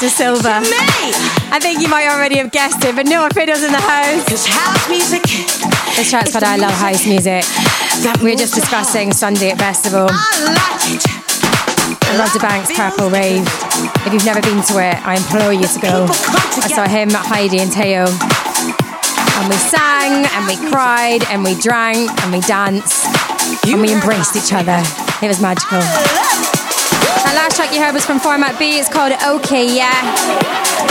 Da 0.05 0.11
Silva. 0.11 0.61
I 1.49 1.57
think 1.59 1.81
you 1.81 1.87
might 1.89 2.05
already 2.05 2.37
have 2.37 2.51
guessed 2.51 2.85
it, 2.85 2.95
but 2.95 3.07
Noah 3.07 3.29
Priddle's 3.29 3.63
in 3.63 3.71
the 3.71 3.81
house. 3.81 4.45
House 4.45 4.87
music. 4.87 5.23
This 5.97 6.11
track's 6.11 6.31
called 6.31 6.43
I 6.43 6.57
Love 6.57 6.77
House 6.77 7.07
Music. 7.07 7.41
We 8.21 8.29
were 8.29 8.37
just 8.37 8.53
discussing 8.53 9.11
Sunday 9.13 9.49
at 9.49 9.57
Festival. 9.57 10.05
I 10.05 10.53
like 10.53 10.93
it. 10.93 11.01
I 12.05 12.17
love 12.21 12.31
the 12.33 12.39
Banks 12.39 12.69
Purple 12.77 13.09
Rave. 13.09 13.49
If 14.05 14.13
you've 14.13 14.25
never 14.25 14.45
been 14.45 14.61
to 14.69 14.77
it, 14.77 15.01
I 15.01 15.17
implore 15.17 15.51
you 15.51 15.65
to 15.65 15.79
go. 15.81 16.05
I 16.05 16.69
saw 16.69 16.85
him, 16.85 17.09
Heidi, 17.09 17.57
and 17.57 17.73
Teo. 17.73 18.05
And 18.05 19.49
we 19.49 19.57
sang, 19.57 20.29
and 20.29 20.45
we 20.45 20.69
cried, 20.69 21.25
and 21.33 21.43
we 21.43 21.57
drank, 21.57 22.13
and 22.21 22.31
we 22.31 22.41
danced, 22.41 23.09
and 23.65 23.81
we 23.81 23.91
embraced 23.91 24.35
each 24.35 24.53
other. 24.53 24.77
It 25.25 25.29
was 25.29 25.41
magical. 25.41 25.81
Last 27.35 27.57
track 27.57 27.73
you 27.73 27.83
heard 27.83 27.93
was 27.93 28.05
from 28.05 28.17
Format 28.17 28.57
B. 28.57 28.79
It's 28.79 28.87
called 28.87 29.11
Okay 29.11 29.67
Yeah. 29.75 29.91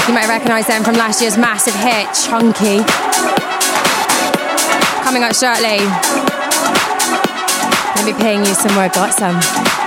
You 0.07 0.13
might 0.13 0.29
recognize 0.29 0.67
them 0.67 0.85
from 0.85 0.95
last 0.95 1.23
year's 1.23 1.39
massive 1.39 1.75
hit, 1.75 2.05
Chunky. 2.13 2.85
Coming 5.03 5.23
up 5.23 5.35
shortly. 5.35 5.81
Let 7.97 8.05
me 8.05 8.13
paying 8.23 8.41
you 8.41 8.55
some 8.55 8.75
more, 8.75 8.91
got 8.91 9.15
some. 9.15 9.84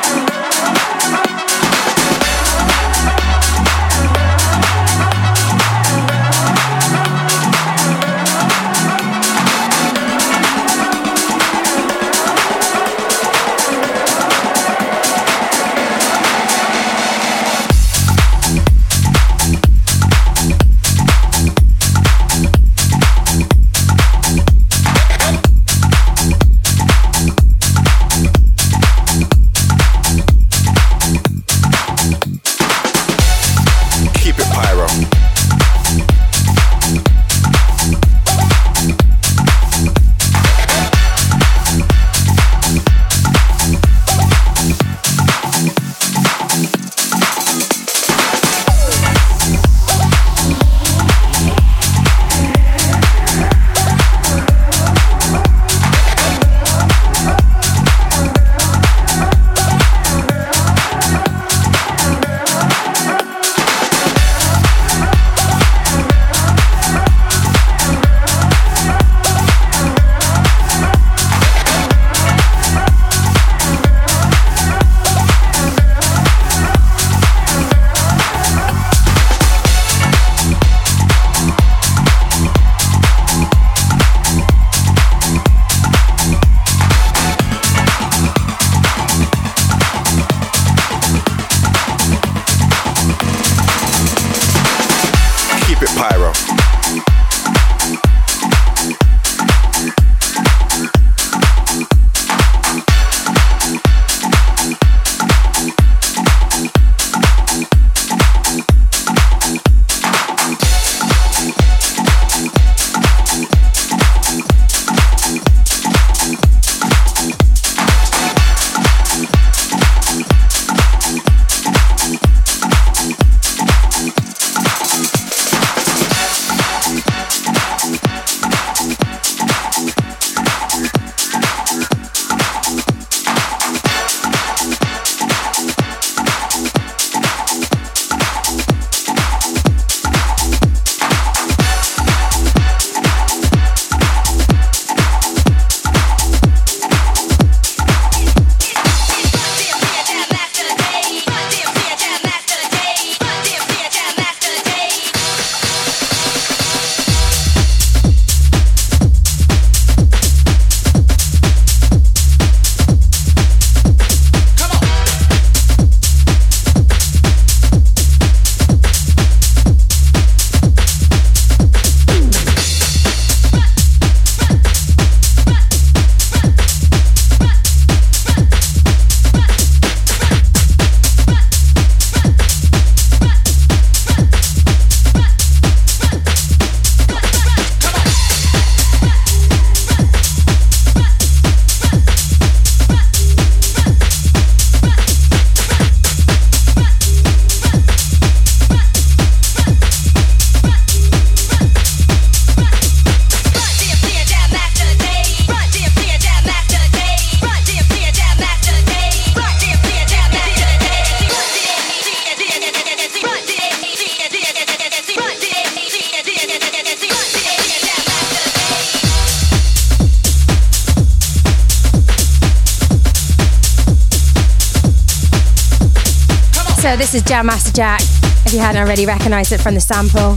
This 226.98 227.14
is 227.14 227.22
Jam 227.22 227.46
Master 227.46 227.72
Jack. 227.72 228.02
If 228.44 228.54
you 228.54 228.60
hadn't 228.60 228.82
already 228.82 229.06
recognized 229.06 229.52
it 229.52 229.62
from 229.62 229.76
the 229.76 229.80
sample, 229.80 230.34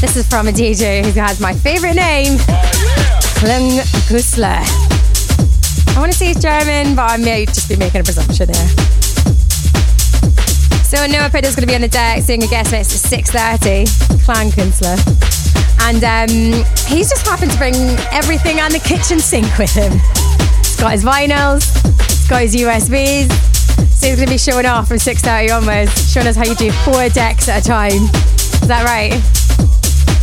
this 0.00 0.16
is 0.16 0.24
from 0.24 0.46
a 0.46 0.52
DJ 0.52 1.04
who 1.04 1.10
has 1.18 1.40
my 1.40 1.52
favorite 1.52 1.94
name, 1.94 2.38
Klung 3.34 3.80
Gusler. 4.06 4.62
I 5.96 5.98
want 5.98 6.12
to 6.12 6.16
say 6.16 6.30
it's 6.30 6.40
German, 6.40 6.94
but 6.94 7.10
I 7.10 7.16
may 7.16 7.44
just 7.44 7.68
be 7.68 7.74
making 7.74 8.02
a 8.02 8.04
presumption 8.04 8.46
there. 8.46 8.68
So 10.86 11.04
Noah 11.08 11.26
is 11.42 11.56
going 11.56 11.66
to 11.66 11.66
be 11.66 11.74
on 11.74 11.80
the 11.80 11.90
deck 11.90 12.24
doing 12.24 12.44
a 12.44 12.46
guest 12.46 12.70
mix 12.70 13.12
at 13.12 13.24
6.30, 13.58 13.86
Klangkuenstler. 14.22 14.94
And 15.82 16.04
um, 16.04 16.64
he's 16.86 17.10
just 17.10 17.26
happened 17.26 17.50
to 17.50 17.58
bring 17.58 17.74
everything 18.12 18.60
and 18.60 18.72
the 18.72 18.78
kitchen 18.78 19.18
sink 19.18 19.58
with 19.58 19.74
him. 19.74 19.90
He's 20.58 20.76
got 20.76 20.92
his 20.92 21.04
vinyls, 21.04 21.66
he's 22.06 22.28
got 22.28 22.42
his 22.42 22.54
USBs. 22.54 23.49
So 24.00 24.06
going 24.16 24.28
to 24.28 24.32
be 24.32 24.38
showing 24.38 24.64
off 24.64 24.88
from 24.88 24.96
6.30 24.96 25.54
onwards, 25.54 26.10
showing 26.10 26.26
us 26.26 26.34
how 26.34 26.46
you 26.46 26.54
do 26.54 26.72
four 26.88 27.10
decks 27.10 27.50
at 27.50 27.60
a 27.60 27.68
time. 27.68 27.92
Is 27.92 28.66
that 28.66 28.88
right? 28.88 29.12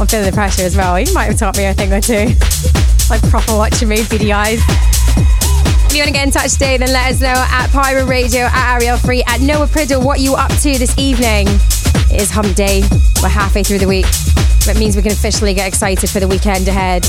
I'm 0.02 0.08
feeling 0.08 0.26
the 0.26 0.32
pressure 0.34 0.64
as 0.64 0.76
well. 0.76 1.00
You 1.00 1.14
might 1.14 1.26
have 1.26 1.38
taught 1.38 1.56
me 1.58 1.66
a 1.66 1.76
thing 1.76 1.94
or 1.94 2.02
two. 2.02 2.34
Like 3.08 3.22
proper 3.30 3.54
watching 3.54 3.88
me, 3.88 4.02
beady 4.10 4.34
eyes. 4.34 4.58
If 5.86 5.94
you 5.94 6.02
want 6.02 6.08
to 6.08 6.12
get 6.12 6.26
in 6.26 6.32
touch 6.32 6.54
today, 6.54 6.78
then 6.78 6.92
let 6.92 7.14
us 7.14 7.22
know 7.22 7.28
at 7.38 7.68
Pyro 7.70 8.08
Radio, 8.08 8.50
at 8.50 8.82
Ariel 8.82 8.98
Free, 8.98 9.24
at 9.28 9.42
Noah 9.42 9.68
Priddle 9.68 10.04
what 10.04 10.22
you 10.22 10.34
up 10.34 10.50
to 10.66 10.80
this 10.80 10.98
evening. 10.98 11.46
It 12.10 12.20
is 12.20 12.32
hump 12.32 12.56
day. 12.56 12.82
We're 13.22 13.30
halfway 13.30 13.62
through 13.62 13.78
the 13.78 13.88
week. 13.88 14.10
That 14.66 14.78
means 14.80 14.96
we 14.96 15.04
can 15.04 15.12
officially 15.12 15.54
get 15.54 15.68
excited 15.68 16.10
for 16.10 16.20
the 16.20 16.28
weekend 16.28 16.68
ahead. 16.68 17.06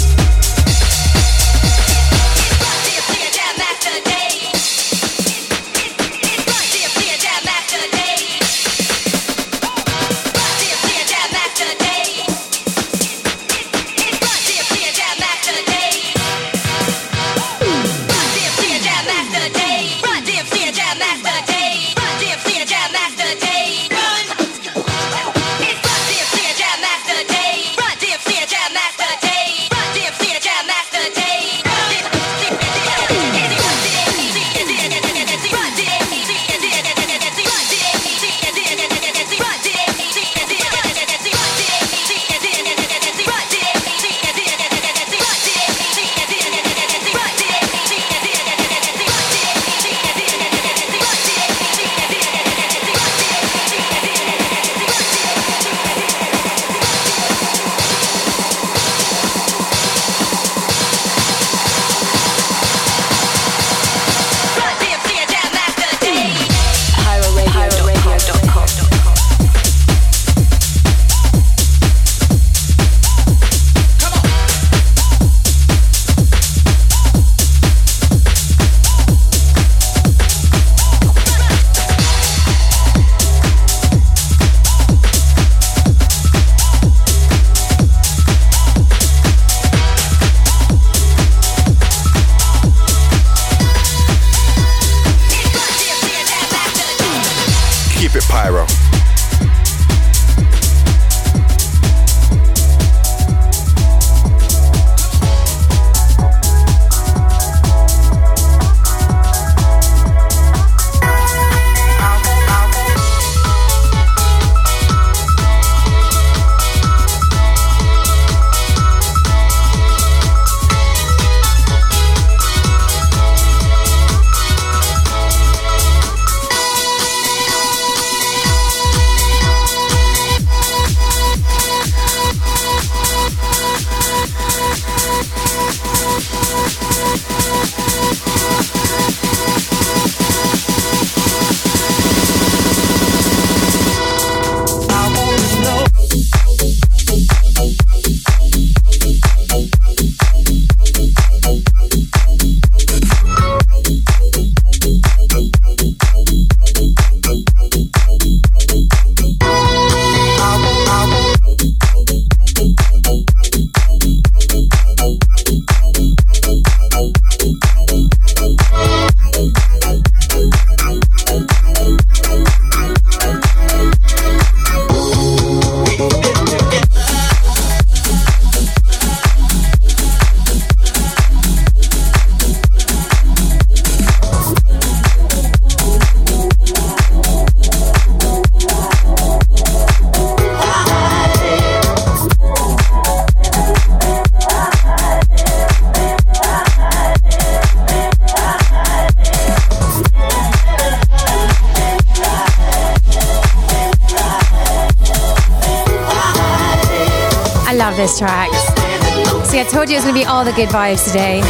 Good 210.59 210.69
vibes 210.71 211.07
today. 211.07 211.41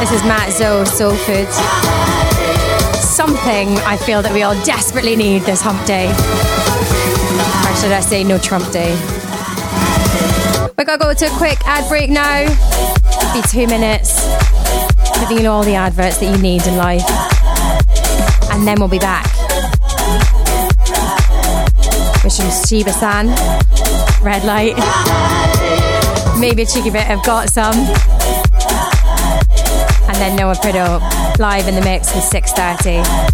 This 0.00 0.10
is 0.10 0.24
Matt 0.24 0.50
Zoe 0.52 0.86
Soul 0.86 1.14
Food. 1.14 1.46
Something 2.96 3.76
I 3.84 3.98
feel 3.98 4.22
that 4.22 4.32
we 4.32 4.42
all 4.42 4.54
desperately 4.64 5.16
need 5.16 5.42
this 5.42 5.60
hump 5.60 5.84
day. 5.84 6.06
Or 6.08 7.76
should 7.76 7.92
I 7.92 8.00
say, 8.00 8.24
no 8.24 8.38
Trump 8.38 8.72
day? 8.72 8.96
We're 10.78 10.86
to 10.86 10.96
go 10.96 11.12
to 11.12 11.26
a 11.26 11.36
quick 11.36 11.58
ad 11.66 11.86
break 11.90 12.08
now. 12.08 12.40
It'll 12.40 13.34
Be 13.34 13.46
two 13.48 13.66
minutes. 13.66 14.24
Giving 15.20 15.44
you 15.44 15.50
all 15.50 15.62
the 15.62 15.74
adverts 15.74 16.16
that 16.16 16.34
you 16.34 16.40
need 16.40 16.66
in 16.66 16.78
life. 16.78 17.04
And 18.50 18.66
then 18.66 18.78
we'll 18.78 18.88
be 18.88 18.98
back. 18.98 19.26
With 22.24 22.32
some 22.32 22.48
Shiba 22.64 22.92
San, 22.92 23.26
Red 24.24 24.42
Light. 24.44 25.61
Maybe 26.38 26.62
a 26.62 26.66
cheeky 26.66 26.90
bit 26.90 27.10
of 27.10 27.22
Got 27.24 27.50
Some. 27.50 27.74
And 30.08 30.16
then 30.16 30.36
Noah 30.36 30.54
Priddle 30.54 31.00
live 31.38 31.68
in 31.68 31.74
the 31.74 31.82
mix 31.82 32.16
at 32.16 32.22
6.30. 32.22 33.32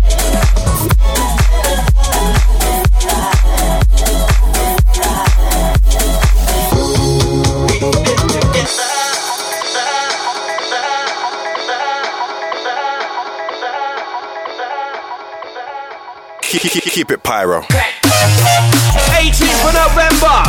keep 16.98 17.12
it 17.12 17.22
pyro. 17.22 17.60
18th 17.60 19.68
of 19.68 19.72
November, 19.72 20.42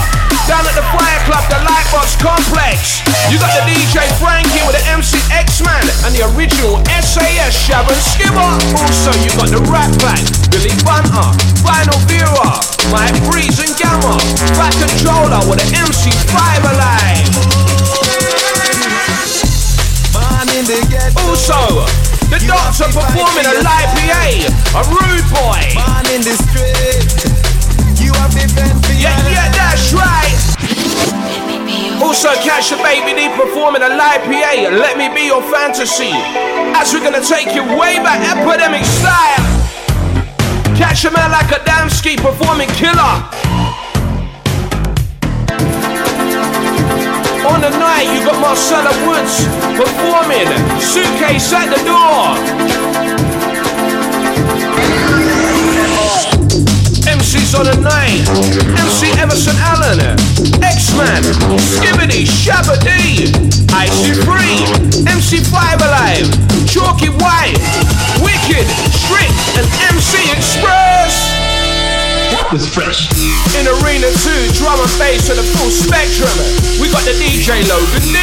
down 0.49 0.65
at 0.65 0.73
the 0.73 0.87
Fire 0.89 1.21
Club, 1.29 1.45
the 1.53 1.61
Lightbox 1.61 2.17
Complex. 2.17 3.05
You 3.29 3.37
got 3.37 3.53
the 3.53 3.69
DJ 3.69 4.01
Frankie 4.17 4.65
with 4.65 4.73
the 4.73 4.83
MC 4.89 5.21
X-Man 5.29 5.85
and 6.01 6.11
the 6.17 6.25
original 6.33 6.81
SAS 7.05 7.53
Sharon 7.53 7.93
Skimmer. 8.01 8.57
Also, 8.81 9.13
you 9.21 9.29
got 9.37 9.53
the 9.53 9.61
Rat 9.69 9.93
Pack, 10.01 10.25
Billy 10.49 10.73
Bunter, 10.81 11.29
Vinyl 11.61 12.01
Vera, 12.09 12.57
Mike 12.89 13.13
Breeze 13.29 13.61
and 13.61 13.77
Gamma, 13.77 14.17
Fat 14.57 14.73
Controller 14.81 15.37
with 15.45 15.61
the 15.61 15.69
MC 15.77 16.09
Five 16.33 16.65
Alive. 16.65 17.29
Also, 21.29 21.85
the 22.33 22.41
Doctor 22.49 22.89
performing 22.89 23.45
a 23.45 23.61
live 23.61 23.91
PA, 23.93 24.25
a 24.73 24.83
rude 24.97 25.29
boy. 25.29 25.61
Also, 32.59 32.75
catch 32.75 32.81
a 32.81 32.83
Baby 32.83 33.15
D 33.15 33.29
performing 33.39 33.83
a 33.83 33.87
live 33.87 34.21
PA. 34.23 34.53
Let 34.67 34.97
me 34.97 35.07
be 35.15 35.27
your 35.27 35.41
fantasy. 35.41 36.11
As 36.75 36.93
we're 36.93 36.99
gonna 36.99 37.23
take 37.23 37.55
you 37.55 37.63
way 37.79 38.03
back, 38.03 38.19
epidemic 38.35 38.83
style. 38.83 39.47
Catch 40.75 41.05
a 41.05 41.11
man 41.11 41.31
like 41.31 41.47
Adamski 41.47 42.17
performing 42.17 42.67
killer. 42.75 43.15
On 47.47 47.61
the 47.61 47.71
night, 47.79 48.11
you 48.11 48.25
got 48.27 48.37
Marcella 48.41 48.91
Woods 49.07 49.47
performing 49.79 50.49
Suitcase 50.81 51.53
at 51.53 51.71
the 51.71 51.79
Door. 51.87 52.78
On 57.49 57.65
the 57.65 57.81
night. 57.81 58.21
MC 58.77 59.09
Everson 59.17 59.57
Allen, 59.57 59.97
X-Man, 60.61 61.25
Skibadee, 61.57 62.23
Shabba 62.23 62.77
D, 62.77 63.25
IC3, 63.73 64.29
MC 65.09 65.41
Five 65.49 65.81
Alive, 65.81 66.29
Chalky 66.69 67.09
White, 67.09 67.57
Wicked, 68.21 68.69
Strict, 68.93 69.33
and 69.57 69.65
MC 69.89 70.29
Express. 70.29 71.33
Was 72.53 72.69
fresh. 72.69 73.09
In 73.57 73.65
Arena 73.65 74.13
2, 74.13 74.53
drum 74.61 74.77
and 74.77 74.93
bass 75.01 75.25
to 75.27 75.33
the 75.33 75.43
full 75.57 75.73
spectrum. 75.73 76.31
We 76.77 76.85
got 76.93 77.01
the 77.01 77.17
DJ 77.17 77.65
Logan 77.65 78.05
D, 78.13 78.17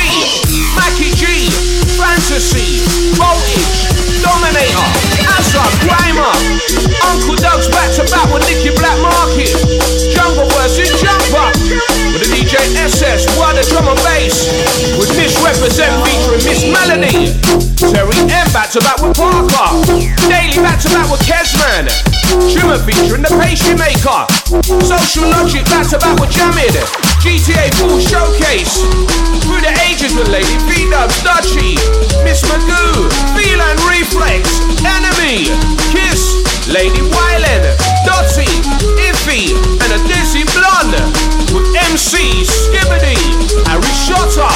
Macky 0.78 1.10
Gee, 1.18 1.50
Fantasy, 1.96 2.84
Voltage, 3.16 3.88
Dominator, 4.20 4.88
Azza, 5.32 5.64
Grimer, 5.80 6.34
Uncle 7.08 7.36
Dugs 7.40 7.68
back 7.72 7.88
to 7.96 8.04
back 8.12 8.28
with 8.32 8.44
Nicky 8.44 8.68
Black 8.76 9.00
Market, 9.00 9.56
Jungle 10.12 10.44
versus 10.60 10.92
Jumper, 11.00 11.48
with 12.12 12.20
the 12.20 12.28
DJ 12.28 12.60
SS, 12.84 13.24
what 13.40 13.56
the 13.56 13.64
drum 13.72 13.88
and 13.88 14.00
bass, 14.04 14.44
with 15.00 15.08
Miss 15.16 15.32
Represent 15.40 15.92
featuring 16.04 16.44
Miss 16.44 16.68
Melody, 16.68 17.32
Terry 17.80 18.16
M 18.28 18.48
back 18.52 18.68
to 18.76 18.80
back 18.84 19.00
with 19.00 19.16
Parker, 19.16 19.68
Daily 20.28 20.60
back 20.60 20.76
to 20.84 20.88
back 20.92 21.08
with 21.08 21.24
Kesman, 21.24 21.88
Trimmer 22.52 22.78
featuring 22.84 23.22
the 23.22 23.32
pastry 23.40 23.72
maker. 23.72 24.28
Social 24.84 25.28
Logic 25.32 25.64
back 25.72 25.88
to 25.88 25.98
back 25.98 26.20
with 26.20 26.30
Jamid. 26.30 27.15
GTA 27.26 27.74
Full 27.82 27.98
Showcase. 27.98 28.86
Through 29.42 29.58
the 29.58 29.74
ages 29.90 30.14
with 30.14 30.30
Lady 30.30 30.54
V 30.70 30.86
Dubs, 30.94 31.18
Dutchy, 31.26 31.74
Miss 32.22 32.38
Magoo, 32.46 33.10
Feline 33.34 33.80
Reflex, 33.90 34.62
Enemy, 34.86 35.50
Kiss, 35.90 36.38
Lady 36.70 37.02
Wyland, 37.02 37.66
Dotty, 38.06 38.46
Iffy, 39.10 39.58
and 39.82 39.90
a 39.90 39.98
Dizzy 40.06 40.46
Blonde. 40.54 41.02
With 41.50 41.66
MC 41.90 42.46
Skibadee, 42.46 43.18
Harry 43.66 43.94
Shotta, 44.06 44.46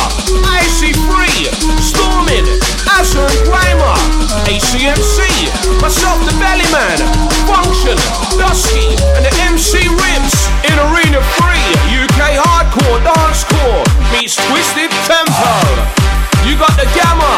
Icy 0.63 0.95
Free, 1.11 1.51
Stormin, 1.83 2.47
Azza 2.95 3.27
and 3.27 3.41
Grimer, 3.51 3.99
ACMC, 4.47 5.27
myself 5.83 6.23
the 6.23 6.35
Bellyman, 6.39 7.03
Function, 7.51 7.99
Dusky, 8.39 8.95
and 9.19 9.27
the 9.27 9.35
MC 9.51 9.91
Rips 9.91 10.40
in 10.67 10.77
Arena 10.93 11.21
3, 11.41 12.05
UK 12.05 12.37
Hardcore 12.37 13.01
Dancecore 13.01 13.85
meets 14.13 14.37
Twisted 14.37 14.93
Tempo. 15.09 15.55
You 16.45 16.57
got 16.61 16.75
the 16.77 16.89
Gamma, 16.93 17.35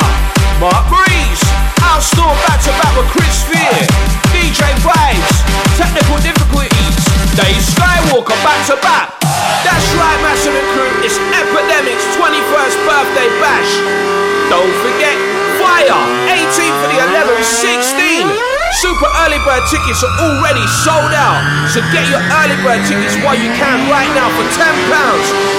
Mark 0.59 0.87
Breeze, 0.91 1.43
Outstorm 1.87 2.35
back 2.47 2.59
to 2.67 2.73
back 2.83 2.95
with 2.99 3.07
Chris 3.15 3.47
Fear, 3.47 3.87
DJ 4.35 4.75
Vibes, 4.83 5.37
Technical 5.79 6.19
Difficulties, 6.19 6.97
Dave 7.39 7.63
Skywalker 7.63 8.39
back 8.43 8.61
to 8.71 8.77
back. 8.83 9.15
That's 9.63 9.87
right, 9.95 10.19
Massive 10.27 10.59
Crew, 10.75 10.91
it's 11.07 11.19
Epidemic's 11.31 12.07
21st 12.19 12.77
birthday 12.87 13.29
bash. 13.39 13.73
Don't 14.51 14.75
forget, 14.83 15.17
Fire, 15.63 16.01
18 16.27 16.49
for 16.83 16.89
the 16.91 16.99
11, 16.99 17.43
16. 17.45 18.62
Super 18.81 19.09
early 19.25 19.39
bird 19.45 19.65
tickets 19.69 20.03
are 20.03 20.15
already 20.21 20.65
sold 20.85 21.13
out. 21.13 21.45
So 21.69 21.81
get 21.93 22.09
your 22.09 22.25
early 22.25 22.57
bird 22.65 22.81
tickets 22.89 23.17
while 23.21 23.37
you 23.37 23.53
can 23.53 23.89
right 23.93 24.09
now 24.17 24.33
for 24.33 24.45
£10. 24.49 24.65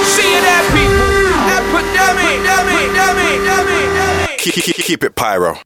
See 0.05 0.26
you 0.34 0.41
there, 0.41 0.66
people. 0.74 1.14
Epidemic, 1.53 2.41
epidemic. 2.47 4.39
Keep, 4.39 4.55
keep, 4.55 4.76
keep 4.76 5.03
it 5.03 5.16
pyro. 5.16 5.57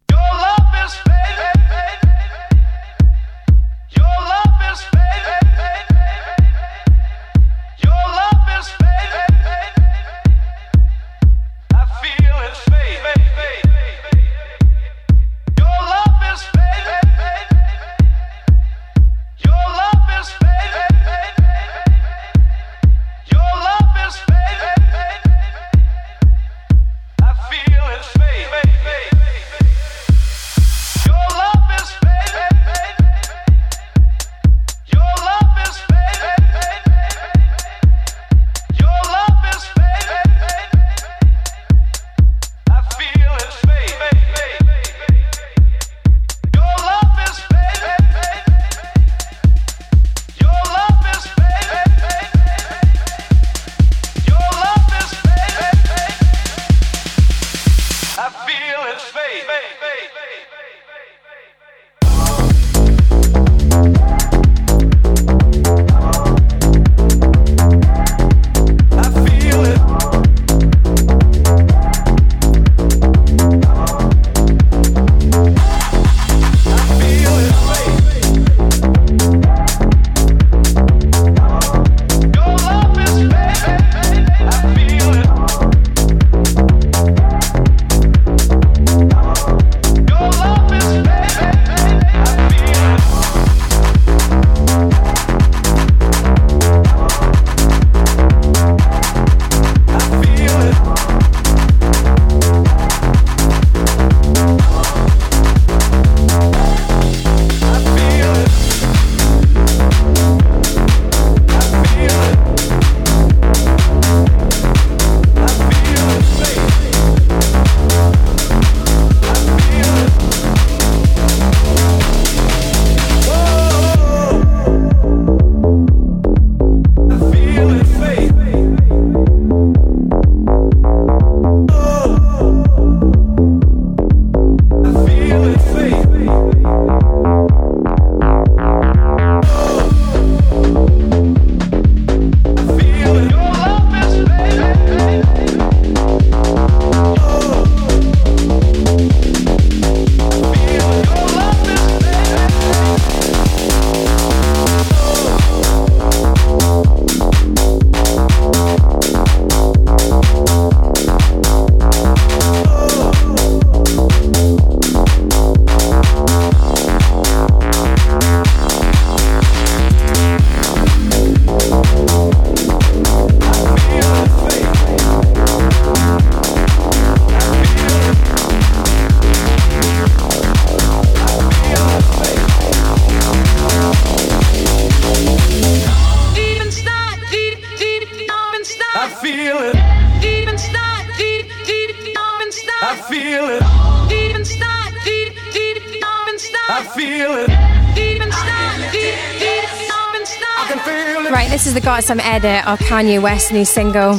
Kanye 202.87 203.21
West's 203.21 203.51
new 203.51 203.65
single. 203.65 204.13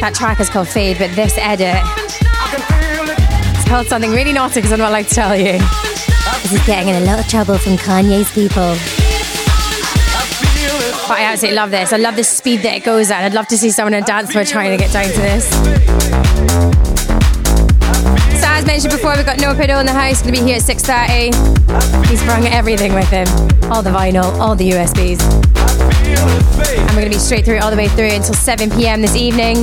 That 0.00 0.12
track 0.14 0.40
is 0.40 0.48
called 0.48 0.66
Fade, 0.66 0.96
but 0.96 1.14
this 1.14 1.36
edit. 1.36 1.76
It's 3.54 3.68
called 3.68 3.86
something 3.86 4.12
really 4.12 4.32
naughty 4.32 4.54
because 4.54 4.72
I'm 4.72 4.78
not 4.78 4.88
allowed 4.88 5.06
to 5.08 5.14
tell 5.14 5.36
you. 5.36 5.58
This 6.40 6.54
is 6.54 6.66
getting 6.66 6.88
in 6.88 7.02
a 7.02 7.04
lot 7.04 7.20
of 7.20 7.28
trouble 7.28 7.58
from 7.58 7.76
Kanye's 7.76 8.32
people. 8.32 8.72
But 11.06 11.18
I 11.18 11.24
absolutely 11.24 11.56
love 11.56 11.70
this. 11.70 11.92
I 11.92 11.98
love 11.98 12.16
the 12.16 12.24
speed 12.24 12.62
that 12.62 12.76
it 12.76 12.84
goes 12.84 13.10
at. 13.10 13.24
I'd 13.24 13.34
love 13.34 13.48
to 13.48 13.58
see 13.58 13.70
someone 13.70 13.92
on 13.92 14.02
a 14.02 14.06
dance 14.06 14.32
floor 14.32 14.44
trying 14.44 14.70
to 14.70 14.82
get 14.82 14.90
down 14.90 15.04
to 15.04 15.20
this. 15.20 15.50
So 18.40 18.48
as 18.48 18.64
mentioned 18.64 18.94
before, 18.94 19.14
we've 19.16 19.26
got 19.26 19.38
Noah 19.38 19.54
Priddle 19.54 19.80
in 19.80 19.86
the 19.86 19.92
house. 19.92 20.22
Going 20.22 20.34
to 20.34 20.40
be 20.40 20.46
here 20.46 20.56
at 20.56 20.62
6.30. 20.62 22.06
He's 22.06 22.22
brought 22.24 22.42
everything 22.46 22.94
with 22.94 23.10
him. 23.10 23.28
All 23.70 23.82
the 23.82 23.90
vinyl, 23.90 24.32
all 24.40 24.56
the 24.56 24.70
USBs. 24.70 25.95
And 26.06 26.88
we're 26.90 27.02
going 27.02 27.10
to 27.10 27.10
be 27.10 27.18
straight 27.18 27.44
through 27.44 27.58
all 27.58 27.70
the 27.70 27.76
way 27.76 27.88
through 27.88 28.10
until 28.10 28.34
7 28.34 28.70
p.m. 28.70 29.00
this 29.00 29.16
evening. 29.16 29.58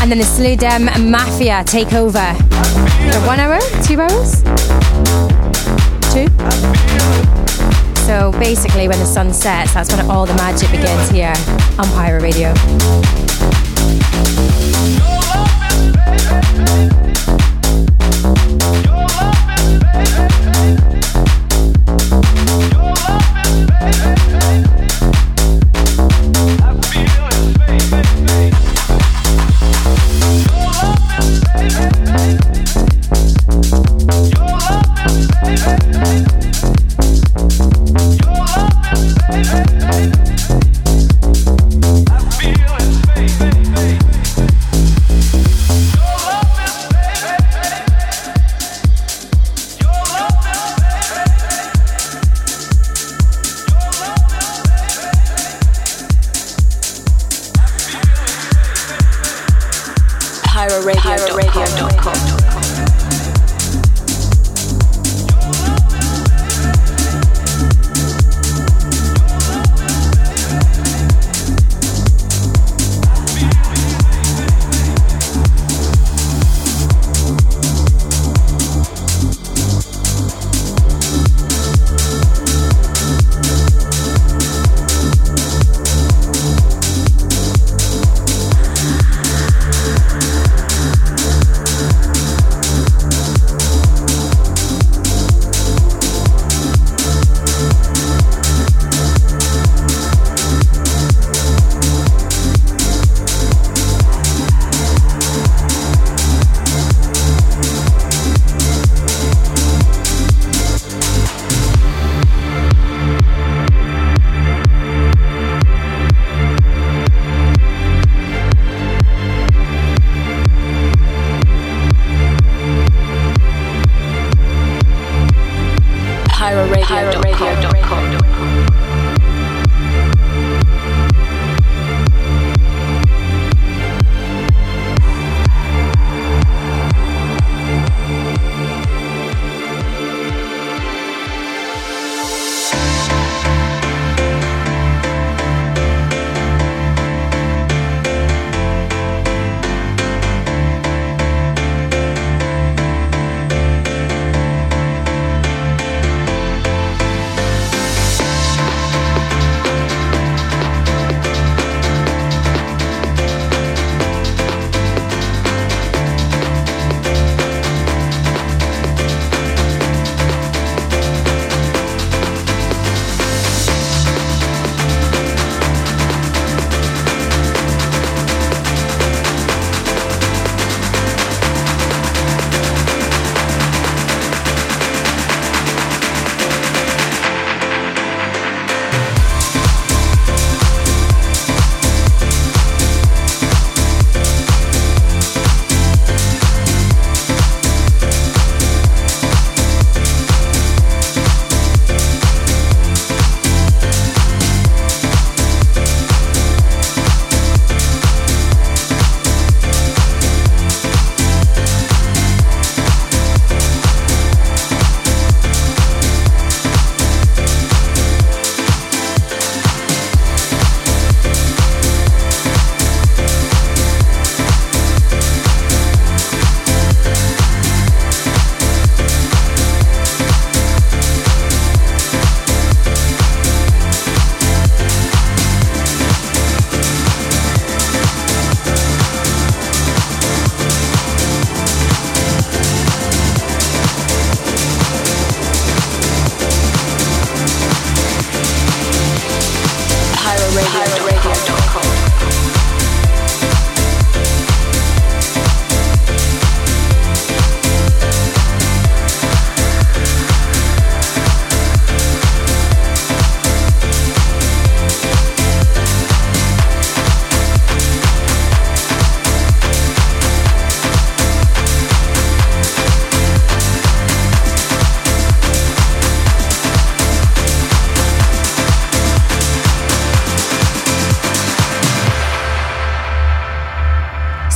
And 0.00 0.10
then 0.10 0.18
the 0.18 0.24
Slew 0.24 0.56
Dem 0.56 0.86
Mafia 1.10 1.64
take 1.64 1.92
over. 1.92 2.32
One 3.26 3.38
hour? 3.38 3.58
Two 3.84 4.00
hours? 4.00 4.42
Two? 6.12 6.28
So 8.06 8.32
basically, 8.38 8.88
when 8.88 8.98
the 8.98 9.06
sun 9.06 9.34
sets, 9.34 9.74
that's 9.74 9.94
when 9.94 10.10
all 10.10 10.24
the 10.24 10.34
magic 10.34 10.70
begins 10.70 11.10
here 11.10 11.34
on 11.78 11.86
Pyro 11.88 12.20
Radio. 12.20 12.54
PyroRadio.com. 60.58 62.57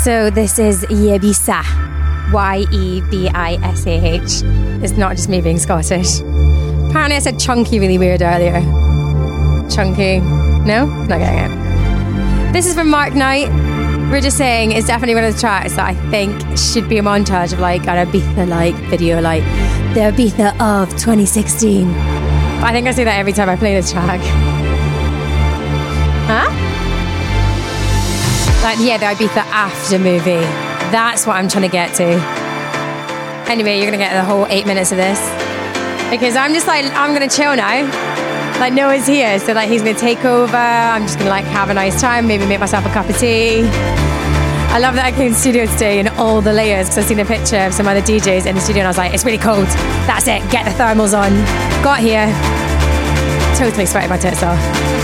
So 0.03 0.31
this 0.31 0.59
is 0.59 0.85
Yebisa. 0.87 1.63
Y 2.33 2.67
E 2.73 3.01
B 3.03 3.29
I 3.29 3.55
S 3.63 3.87
A 3.87 4.05
H. 4.05 4.43
It's 4.83 4.97
not 4.97 5.15
just 5.15 5.29
me 5.29 5.41
being 5.41 5.61
Scottish. 5.61 6.19
Apparently, 6.89 7.15
I 7.15 7.21
said 7.21 7.39
chunky 7.39 7.79
really 7.79 7.99
weird 7.99 8.21
earlier. 8.21 8.61
Chunky. 9.71 10.19
No? 10.67 10.87
Not 10.87 11.21
getting 11.21 11.53
it. 11.53 12.53
This 12.53 12.67
is 12.67 12.75
from 12.75 12.91
Mark 12.91 13.15
Knight. 13.15 13.49
We're 14.11 14.21
just 14.21 14.37
saying 14.37 14.73
it's 14.73 14.89
definitely 14.89 15.15
one 15.15 15.23
of 15.23 15.35
the 15.35 15.41
tracks 15.41 15.77
that 15.77 15.87
I 15.87 15.95
think 16.11 16.59
should 16.59 16.89
be 16.89 16.99
a 16.99 17.03
montage 17.03 17.53
of 17.53 17.61
like 17.61 17.87
an 17.87 18.05
Ibiza 18.05 18.49
like 18.49 18.75
video, 18.91 19.21
like 19.21 19.45
the 19.95 20.01
Ibiza 20.11 20.61
of 20.61 20.91
2016. 20.99 21.87
But 21.87 22.65
I 22.65 22.73
think 22.73 22.89
I 22.89 22.91
say 22.91 23.05
that 23.05 23.21
every 23.21 23.33
time 23.33 23.49
I 23.49 23.55
play 23.55 23.77
this 23.77 23.93
track. 23.93 24.21
Like, 28.63 28.79
yeah, 28.81 28.97
the 28.97 29.07
Ibiza 29.07 29.39
after 29.39 29.99
movie. 29.99 30.47
That's 30.93 31.27
what 31.27 31.37
I'm 31.37 31.49
trying 31.49 31.63
to 31.63 31.69
get 31.69 31.95
to. 31.97 32.05
Anyway, 33.51 33.77
you're 33.77 33.87
gonna 33.87 33.99
get 33.99 34.13
the 34.15 34.25
whole 34.25 34.47
eight 34.47 34.67
minutes 34.67 34.93
of 34.93 34.99
this 34.99 35.19
because 36.11 36.37
I'm 36.37 36.53
just 36.55 36.67
like 36.67 36.85
I'm 36.95 37.13
gonna 37.13 37.29
chill 37.29 37.57
now. 37.57 37.83
Like 38.61 38.73
Noah's 38.73 39.07
here, 39.07 39.39
so 39.41 39.53
like 39.53 39.69
he's 39.69 39.83
gonna 39.83 39.99
take 39.99 40.25
over. 40.25 40.57
I'm 40.57 41.03
just 41.03 41.19
gonna 41.19 41.31
like 41.31 41.45
have 41.47 41.71
a 41.71 41.75
nice 41.75 42.01
time, 42.01 42.27
maybe 42.29 42.47
make 42.47 42.61
myself 42.61 42.87
a 42.87 42.91
cup 42.91 43.09
of 43.09 43.19
tea. 43.19 43.63
I 44.73 44.79
love 44.79 44.95
that 44.95 45.05
I 45.05 45.13
came 45.13 45.33
to 45.33 45.35
the 45.35 45.41
studio 45.41 45.67
today 45.67 45.99
in 45.99 46.09
all 46.09 46.41
the 46.41 46.53
layers 46.53 46.87
because 46.87 46.99
I've 46.99 47.07
seen 47.07 47.19
a 47.19 47.25
picture 47.25 47.59
of 47.59 47.75
some 47.75 47.89
other 47.89 48.01
DJs 48.01 48.47
in 48.47 48.55
the 48.55 48.61
studio 48.61 48.81
and 48.81 48.87
I 48.87 48.91
was 48.91 48.97
like, 48.97 49.13
it's 49.13 49.25
really 49.25 49.39
cold. 49.39 49.67
That's 50.07 50.29
it. 50.29 50.41
Get 50.51 50.65
the 50.65 50.71
thermals 50.71 51.19
on. 51.19 51.33
Got 51.83 51.99
here. 52.01 52.27
Totally 53.59 53.87
sweating 53.87 54.09
my 54.09 54.19
tits 54.19 54.43
off. 54.43 55.02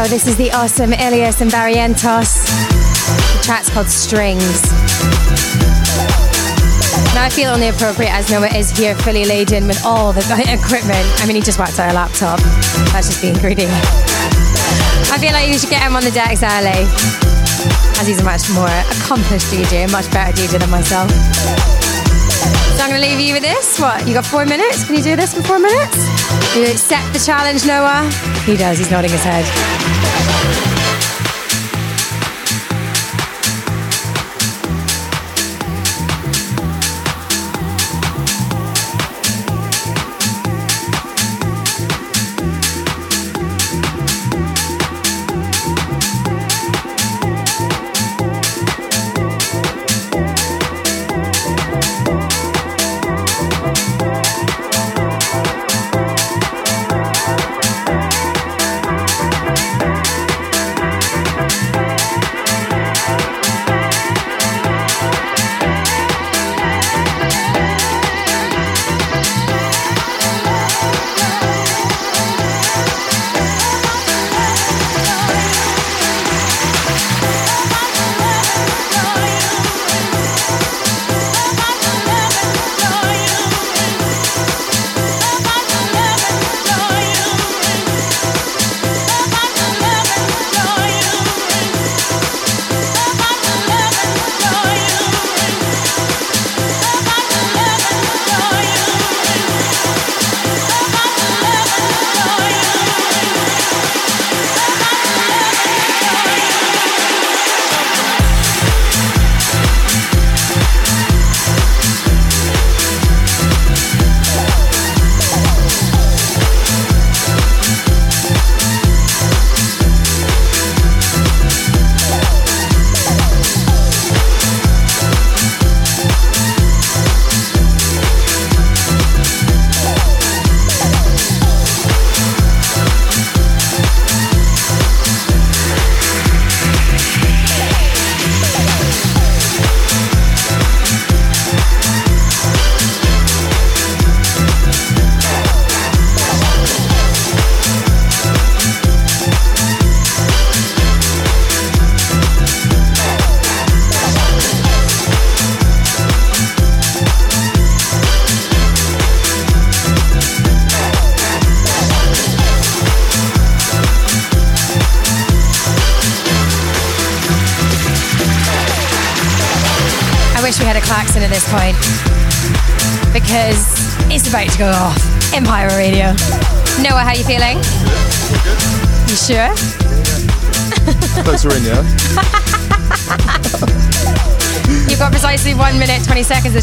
So 0.00 0.08
this 0.08 0.26
is 0.26 0.36
the 0.36 0.50
awesome 0.52 0.94
Illyus 0.94 1.42
and 1.42 1.50
Barrientos. 1.50 2.48
The 3.36 3.42
track's 3.44 3.68
called 3.68 3.90
Strings. 3.90 4.64
Now 7.12 7.28
I 7.28 7.28
feel 7.28 7.50
only 7.50 7.68
appropriate 7.68 8.08
as 8.08 8.30
Noah 8.30 8.48
is 8.48 8.70
here 8.70 8.94
fully 8.94 9.26
laden 9.26 9.66
with 9.66 9.84
all 9.84 10.14
the 10.14 10.24
equipment. 10.48 11.04
I 11.20 11.26
mean, 11.26 11.36
he 11.36 11.42
just 11.42 11.58
whacked 11.58 11.78
out 11.78 11.92
a 11.92 11.94
laptop. 11.94 12.40
That's 12.96 13.12
just 13.12 13.20
being 13.20 13.36
greedy. 13.44 13.68
I 15.12 15.20
feel 15.20 15.36
like 15.36 15.52
you 15.52 15.58
should 15.58 15.68
get 15.68 15.82
him 15.82 15.94
on 15.94 16.02
the 16.02 16.12
decks 16.16 16.40
early, 16.40 16.80
as 18.00 18.08
he's 18.08 18.22
a 18.22 18.24
much 18.24 18.48
more 18.56 18.72
accomplished 19.04 19.52
DJ, 19.52 19.84
a 19.84 19.92
much 19.92 20.10
better 20.16 20.32
DJ 20.32 20.58
than 20.58 20.70
myself. 20.70 21.12
So 22.72 22.80
I'm 22.80 22.88
going 22.88 23.02
to 23.02 23.06
leave 23.06 23.20
you 23.20 23.34
with 23.34 23.44
this. 23.44 23.78
What? 23.78 24.08
You 24.08 24.14
got 24.14 24.24
four 24.24 24.46
minutes? 24.46 24.86
Can 24.86 24.96
you 24.96 25.02
do 25.02 25.14
this 25.14 25.36
in 25.36 25.42
four 25.42 25.58
minutes? 25.58 26.08
You 26.56 26.64
accept 26.72 27.12
the 27.12 27.20
challenge, 27.20 27.66
Noah? 27.66 28.29
He 28.44 28.56
does. 28.56 28.78
He's 28.78 28.90
nodding 28.90 29.10
his 29.10 29.22
head. 29.22 29.99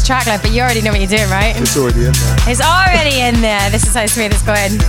Track 0.08 0.26
left, 0.26 0.42
but 0.42 0.52
you 0.52 0.62
already 0.62 0.80
know 0.80 0.90
what 0.90 1.00
you're 1.00 1.18
doing, 1.18 1.28
right? 1.28 1.52
It's 1.60 1.76
already 1.76 2.06
in 2.06 2.12
there. 2.14 2.36
It's 2.48 2.62
already 2.62 3.20
in 3.20 3.42
there. 3.42 3.68
This 3.68 3.86
is 3.86 3.94
how 3.94 4.06
smooth 4.06 4.32
it's 4.32 4.40
going. 4.40 4.80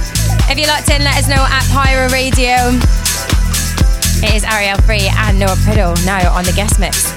If 0.47 0.57
you're 0.57 0.71
locked 0.71 0.89
in, 0.89 1.03
let 1.03 1.17
us 1.19 1.27
know 1.27 1.43
at 1.43 1.67
Pyro 1.75 2.07
Radio. 2.07 2.55
It 4.23 4.33
is 4.33 4.45
Ariel 4.45 4.79
Free 4.83 5.11
and 5.11 5.37
Noah 5.37 5.59
Priddle 5.67 5.93
now 6.05 6.31
on 6.31 6.45
the 6.45 6.53
guest 6.53 6.79
mix. 6.79 7.08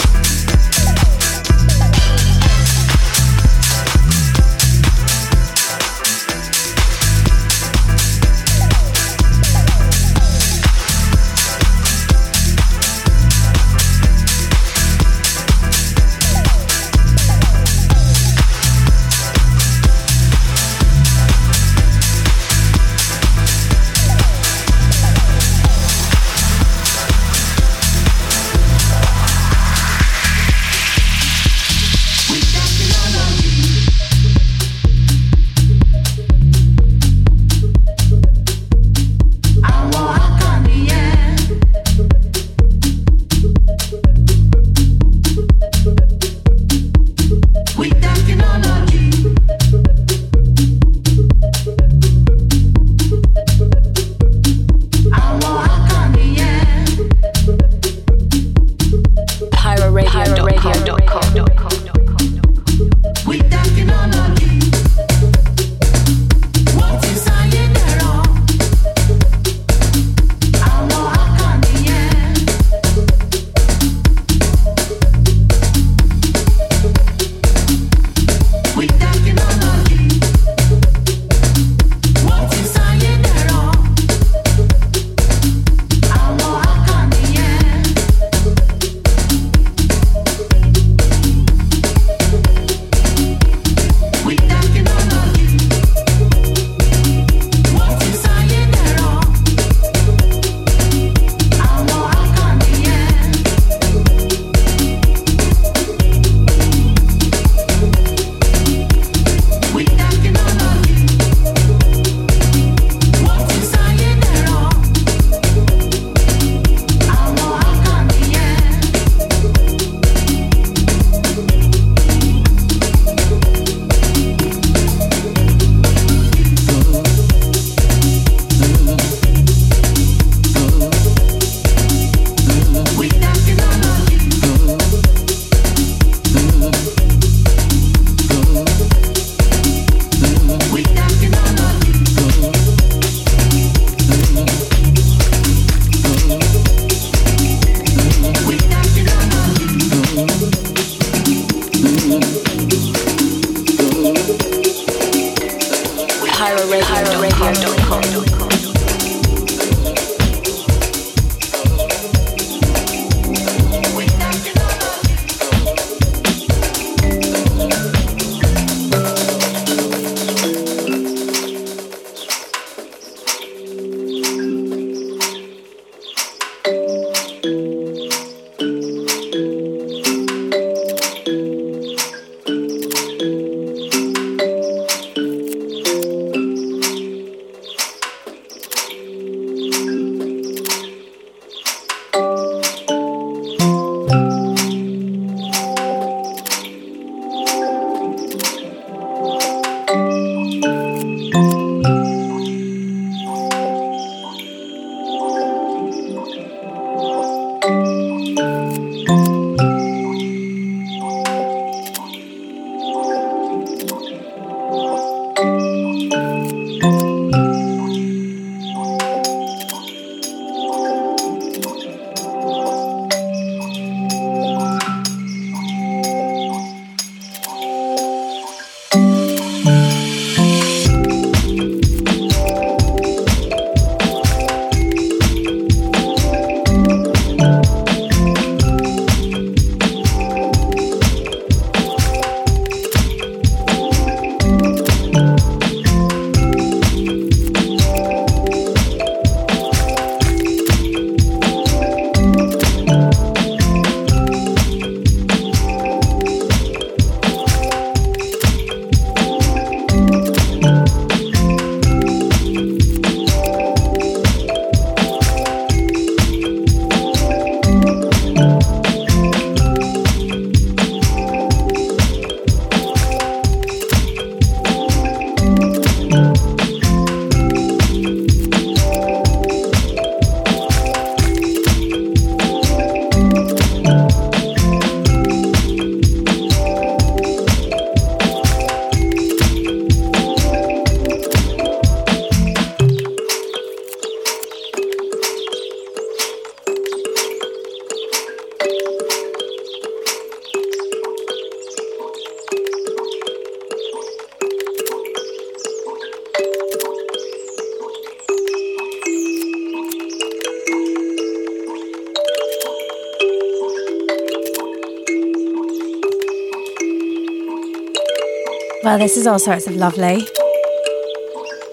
Well, 318.93 318.99
this 318.99 319.17
is 319.17 319.27
all 319.27 319.39
sorts 319.39 319.67
of 319.67 319.75
lovely. 319.75 320.21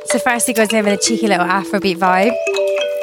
So 0.05 0.19
first 0.19 0.47
he 0.47 0.53
goes 0.53 0.71
in 0.71 0.85
with 0.85 0.93
a 0.93 1.03
cheeky 1.03 1.27
little 1.27 1.45
Afrobeat 1.45 1.97
vibe. 1.97 2.33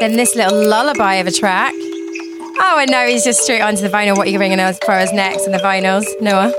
Then 0.01 0.16
this 0.16 0.34
little 0.34 0.59
lullaby 0.66 1.16
of 1.16 1.26
a 1.26 1.30
track. 1.30 1.74
Oh, 1.76 2.78
and 2.80 2.90
now 2.90 3.06
he's 3.06 3.24
just 3.24 3.43
straight 3.43 3.60
onto 3.60 3.82
the 3.82 3.90
vinyl. 3.90 4.16
What 4.16 4.26
are 4.26 4.30
you 4.30 4.38
bringing 4.38 4.59
us 4.59 4.78
for 4.86 4.93
us 4.93 5.12
next 5.12 5.44
on 5.44 5.52
the 5.52 5.59
vinyls, 5.59 6.06
Noah? 6.22 6.51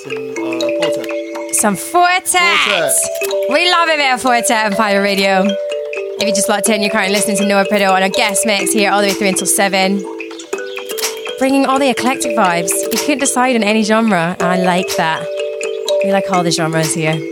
Some 0.00 0.16
uh, 0.38 1.52
Some. 1.52 1.76
Four 1.76 2.08
Tet. 2.24 2.24
Fortet. 2.24 3.50
We 3.50 3.70
love 3.70 3.90
a 3.90 3.96
bit 3.98 4.14
of 4.14 4.22
Four 4.22 4.40
Tet 4.40 4.72
on 4.72 4.74
Pyro 4.74 5.02
Radio. 5.02 5.44
If 5.44 6.28
you 6.28 6.34
just 6.34 6.48
locked 6.48 6.70
in, 6.70 6.80
you're 6.80 6.90
currently 6.90 7.14
listening 7.14 7.36
to 7.36 7.46
Noah 7.46 7.66
Priddle 7.66 7.92
on 7.92 8.02
a 8.02 8.08
guest 8.08 8.46
mix 8.46 8.72
here 8.72 8.90
all 8.90 9.02
the 9.02 9.08
way 9.08 9.12
through 9.12 9.28
until 9.28 9.46
7. 9.46 10.02
Bringing 11.38 11.66
all 11.66 11.78
the 11.78 11.90
eclectic 11.90 12.34
vibes. 12.34 12.70
You 12.90 12.98
couldn't 13.00 13.18
decide 13.18 13.54
on 13.54 13.62
any 13.62 13.82
genre, 13.82 14.34
and 14.40 14.42
I 14.42 14.56
like 14.56 14.96
that. 14.96 15.31
We 16.04 16.12
like 16.12 16.30
all 16.30 16.42
the 16.42 16.50
genres 16.50 16.94
here. 16.94 17.31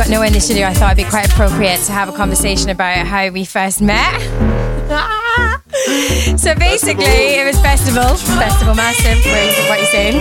Got 0.00 0.08
Noah 0.08 0.28
in 0.28 0.32
the 0.32 0.40
studio, 0.40 0.66
I 0.66 0.72
thought 0.72 0.92
it'd 0.96 1.04
be 1.04 1.10
quite 1.10 1.30
appropriate 1.30 1.76
to 1.82 1.92
have 1.92 2.08
a 2.08 2.12
conversation 2.12 2.70
about 2.70 3.06
how 3.06 3.28
we 3.28 3.44
first 3.44 3.82
met. 3.82 4.18
so 6.38 6.54
basically, 6.54 7.04
it 7.04 7.44
was 7.44 7.60
festival, 7.60 8.16
festival 8.40 8.74
massive. 8.74 9.18
You- 9.18 9.68
what 9.68 9.78
you 9.78 9.84
saying? 9.86 10.16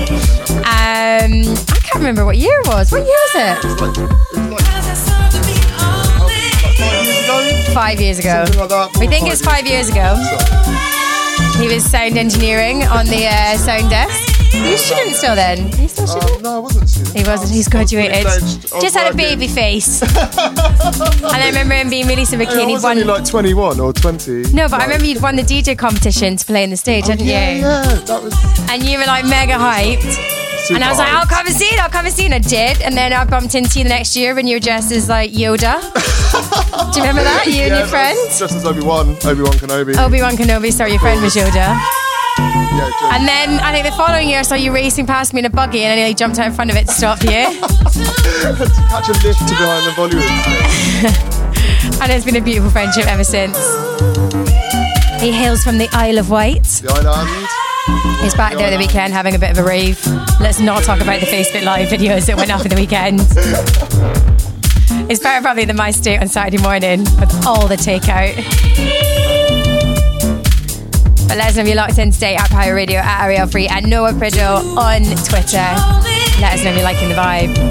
Um, 0.68 1.56
I 1.70 1.80
can't 1.82 1.96
remember 1.96 2.26
what 2.26 2.36
year 2.38 2.60
it 2.60 2.68
was. 2.68 2.92
What 2.92 3.06
year 3.06 3.16
was 3.16 3.36
it? 3.36 3.56
Five 7.74 8.02
years 8.02 8.20
ago. 8.20 8.44
We 9.00 9.08
think 9.08 9.32
it's 9.32 9.42
five 9.42 9.66
years 9.66 9.88
ago. 9.90 10.16
He 11.58 11.74
was 11.74 11.86
sound 11.86 12.18
engineering 12.18 12.84
on 12.84 13.06
the 13.06 13.28
uh, 13.28 13.56
sound 13.58 13.90
desk. 13.90 14.40
You 14.54 14.78
student 14.78 15.16
still 15.16 15.36
then? 15.36 15.72
You 15.80 15.88
student? 16.10 16.32
Um, 16.38 16.42
no, 16.42 16.56
I 16.56 16.60
wasn't 16.60 16.84
a 16.86 16.88
student. 16.88 17.18
He 17.18 17.24
wasn't. 17.24 17.52
He's 17.52 17.68
graduated. 17.68 18.24
Just 18.82 18.96
had 18.96 19.14
a 19.14 19.16
baby 19.16 19.48
face. 19.48 20.02
and 20.02 20.10
I 21.42 21.48
remember 21.48 21.76
him 21.76 21.90
being 21.90 22.08
really 22.08 22.26
super 22.26 22.46
keen. 22.46 22.70
I 22.70 22.74
was 22.74 22.84
won. 22.84 22.92
only 22.98 23.04
like 23.04 23.26
21 23.26 23.80
or 23.80 23.94
20. 23.94 24.54
no, 24.54 24.68
but 24.68 24.80
I 24.82 24.84
remember 24.86 25.06
you'd 25.06 25.22
won 25.22 25.36
the 25.36 25.44
DJ 25.44 25.78
competition 25.78 26.36
to 26.38 26.46
play 26.46 26.64
in 26.64 26.70
the 26.70 26.78
stage, 26.78 27.06
Oh, 27.08 27.12
hadn't 27.12 27.26
yeah, 27.28 27.52
you? 27.52 27.62
yeah, 27.62 27.84
that 28.06 28.24
was 28.24 28.34
And 28.70 28.84
you 28.84 28.98
were 28.98 29.06
like 29.06 29.26
mega 29.26 29.54
hyped. 29.54 30.18
and 30.72 30.84
I 30.84 30.90
was 30.90 30.98
like. 31.00 31.10
I'll 31.14 31.26
come 31.26 31.46
and 31.48 31.56
see 31.56 31.66
it, 31.66 31.80
I'll 31.82 31.90
come 31.90 32.06
and 32.06 32.14
see 32.14 32.24
it. 32.24 32.32
And 32.32 32.36
I 32.36 32.40
did. 32.40 32.82
And 32.82 32.96
then 32.96 33.14
I 33.14 33.26
bumped 33.26 33.56
into 33.56 33.80
you 33.80 33.84
the 33.86 33.90
next 33.90 34.16
year 34.16 34.36
when 34.36 34.46
you 34.48 34.56
were 34.58 34.60
dressed 34.60 34.92
as 34.92 35.10
like 35.10 35.32
Yoda. 35.32 35.80
Do 36.94 37.00
you 37.00 37.06
remember 37.06 37.24
that? 37.24 37.46
You 37.48 37.64
and 37.64 37.76
your 37.78 37.88
friend? 37.88 38.18
Just 38.38 38.56
as 38.56 38.66
Obi 38.66 38.82
Wan, 38.82 39.18
Obi 39.26 39.42
Wan 39.42 39.54
Kenobi. 39.54 39.98
Obi 39.98 40.22
Wan 40.22 40.36
Kenobi, 40.36 40.72
sorry, 40.72 40.92
your 40.92 41.00
friend 41.00 41.22
was 41.22 41.36
Yoda. 41.36 41.80
Yeah, 42.50 42.90
just, 42.90 43.14
And 43.14 43.28
then 43.28 43.60
I 43.60 43.72
think 43.72 43.86
the 43.86 43.92
following 43.92 44.30
year 44.30 44.40
I 44.40 44.42
saw 44.44 44.56
you 44.56 44.74
racing 44.74 45.06
past 45.06 45.34
me 45.34 45.40
in 45.40 45.46
a 45.46 45.50
buggy 45.50 45.84
and 45.84 45.94
I 45.94 45.96
nearly 45.96 46.14
jumped 46.14 46.40
out 46.40 46.48
in 46.48 46.54
front 46.54 46.72
of 46.72 46.78
it 46.78 46.88
to 46.88 46.94
stop 46.94 47.22
you. 47.24 47.30
to 47.30 47.36
catch 48.90 49.10
a 49.10 49.14
lift 49.26 49.40
to 49.48 49.56
behind 49.56 49.86
the 49.86 49.94
volume. 49.96 50.22
and 52.02 52.12
it's 52.12 52.26
been 52.26 52.36
a 52.36 52.42
beautiful 52.42 52.72
friendship 52.72 53.08
ever 53.08 53.24
since. 53.24 53.58
He 55.22 55.32
hails 55.32 55.64
from 55.64 55.78
the 55.78 55.90
Isle 55.92 56.20
of 56.20 56.30
Wight. 56.30 56.64
The 56.64 56.92
island. 56.92 58.22
He's 58.22 58.36
back 58.36 58.54
there 58.54 58.70
the 58.70 58.78
weekend 58.78 59.14
having 59.14 59.36
a 59.36 59.40
bit 59.40 59.52
of 59.52 59.58
a 59.58 59.64
rave. 59.64 60.06
Let's 60.40 60.60
not 60.60 60.84
talk 60.84 61.02
about 61.02 61.20
the 61.20 61.26
Facebook 61.26 61.64
Live 61.64 61.90
videos 61.90 62.26
that 62.28 62.38
went 62.38 62.52
up 62.52 62.62
in 62.62 62.70
the 62.70 62.76
weekend. 62.76 63.20
It's 65.10 65.20
better 65.20 65.42
probably 65.42 65.66
than 65.66 65.76
my 65.76 65.90
state 65.90 66.20
on 66.20 66.28
Saturday 66.28 66.62
morning 66.62 67.00
with 67.00 67.48
all 67.48 67.68
the 67.68 67.78
takeout. 67.78 69.39
But 71.30 71.38
let 71.38 71.50
us 71.50 71.56
know 71.56 71.62
if 71.62 71.68
you're 71.68 71.78
locked 71.78 72.00
in 72.00 72.10
today 72.10 72.36
at 72.36 72.50
Pyro 72.50 72.74
Radio, 72.74 72.98
at 72.98 73.26
Ariel 73.26 73.46
Free, 73.46 73.68
and 73.68 73.88
Noah 73.88 74.14
Priddle 74.14 74.76
on 74.76 75.04
Twitter. 75.04 75.58
Let 76.42 76.54
us 76.54 76.64
know 76.64 76.72
if 76.72 76.76
you're 76.76 76.84
liking 76.84 77.10
the 77.10 77.14
vibe. 77.14 77.69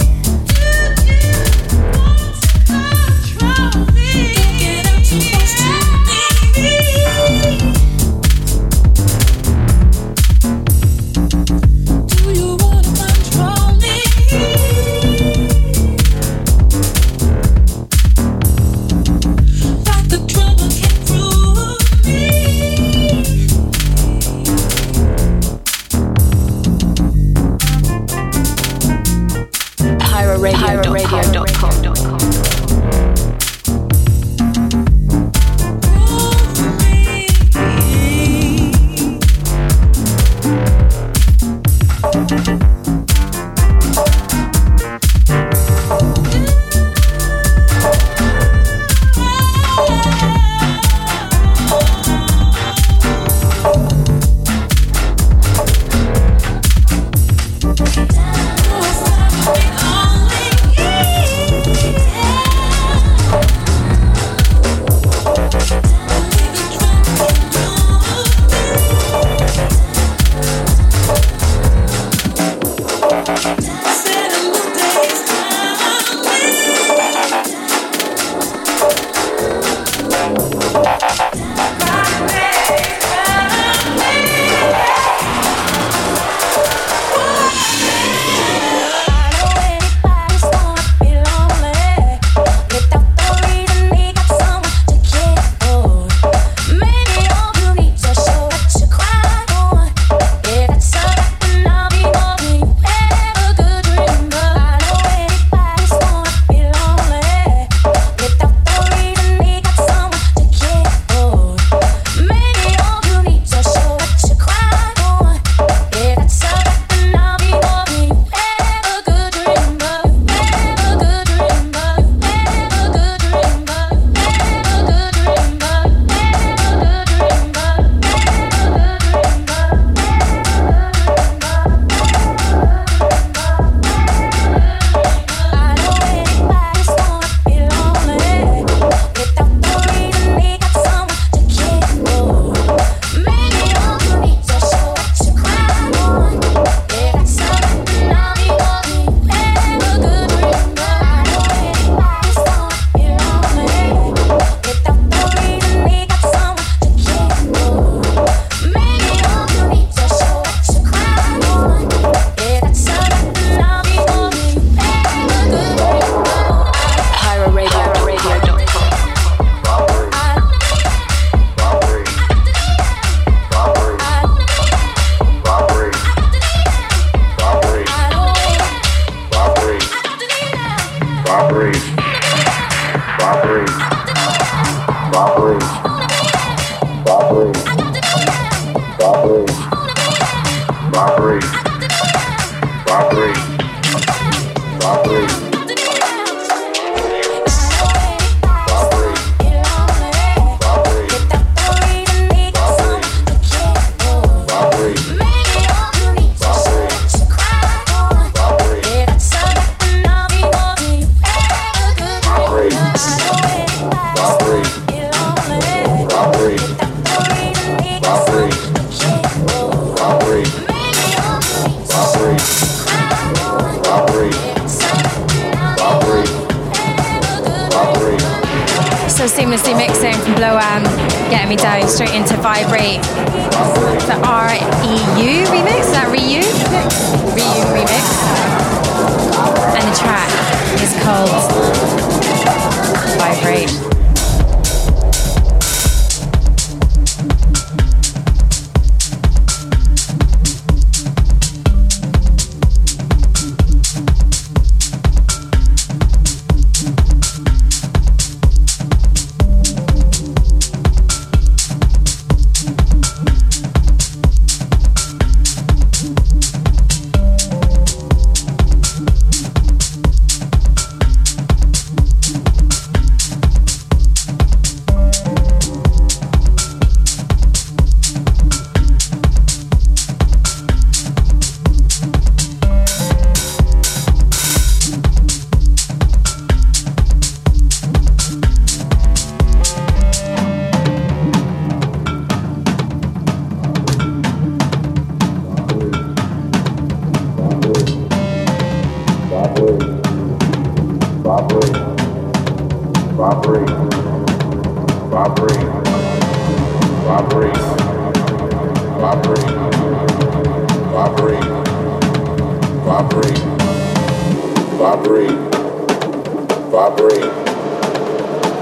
operate, 317.08 317.48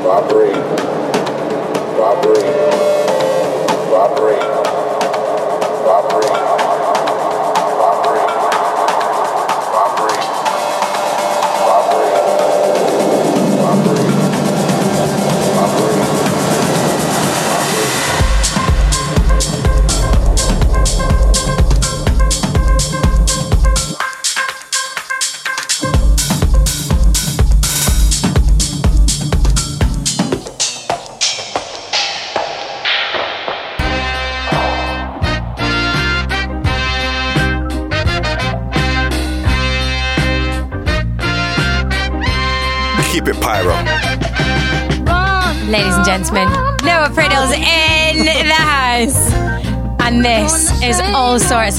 operate 0.06 0.76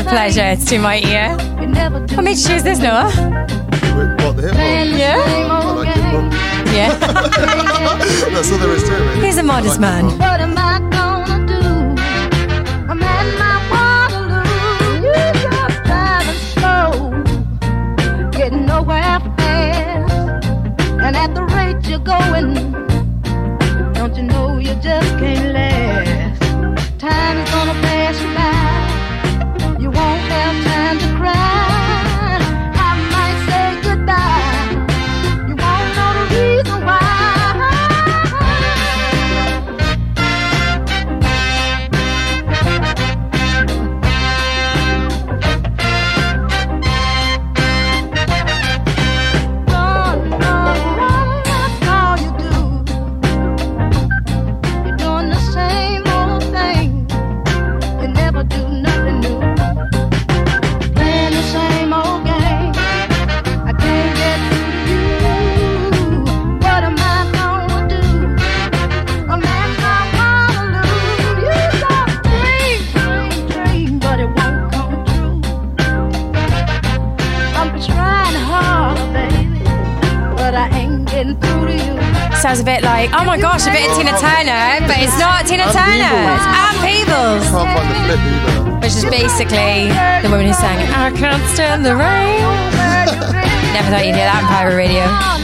pleasure 0.07 0.43
it's 0.43 0.65
to 0.65 0.79
my 0.79 0.99
ear. 0.99 1.35
What 2.15 2.23
made 2.23 2.37
you 2.37 2.47
choose 2.47 2.63
this, 2.63 2.79
Noah? 2.79 3.07
Wait, 3.07 4.23
what, 4.23 4.35
the 4.37 4.43
hip 4.43 4.55
hop? 4.55 4.63
Yeah. 4.97 5.47
Yeah. 6.73 6.97
That's 8.33 8.51
all 8.51 8.57
there 8.57 8.71
is 8.71 8.83
to 8.83 8.93
it. 8.95 9.23
He's 9.23 9.37
a 9.37 9.43
modest 9.43 9.79
man. 9.79 10.96
sang 90.59 90.79
I 90.89 91.11
Can't 91.11 91.43
Stand 91.53 91.85
the 91.85 91.95
Rain. 91.95 92.41
Never 93.73 93.89
thought 93.93 94.05
you'd 94.05 94.15
hear 94.15 94.25
that 94.25 94.41
on 94.41 94.49
Pyro 94.49 94.75
Radio. 94.75 95.05
Oh, 95.05 95.36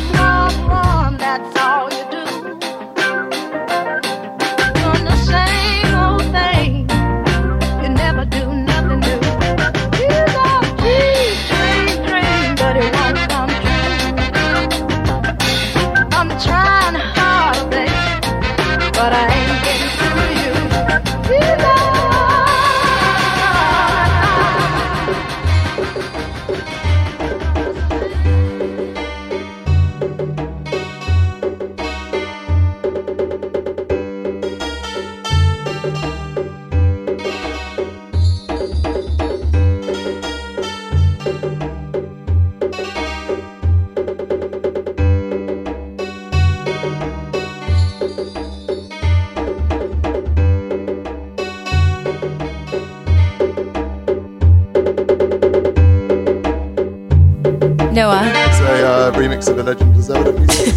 Noah. 57.93 58.21
It's 58.25 58.59
a 58.59 58.87
uh, 58.87 59.11
remix 59.13 59.47
of 59.49 59.57
the 59.57 59.63
Legend 59.63 59.95
of 59.95 60.03
Zelda 60.03 60.33
music. 60.39 60.75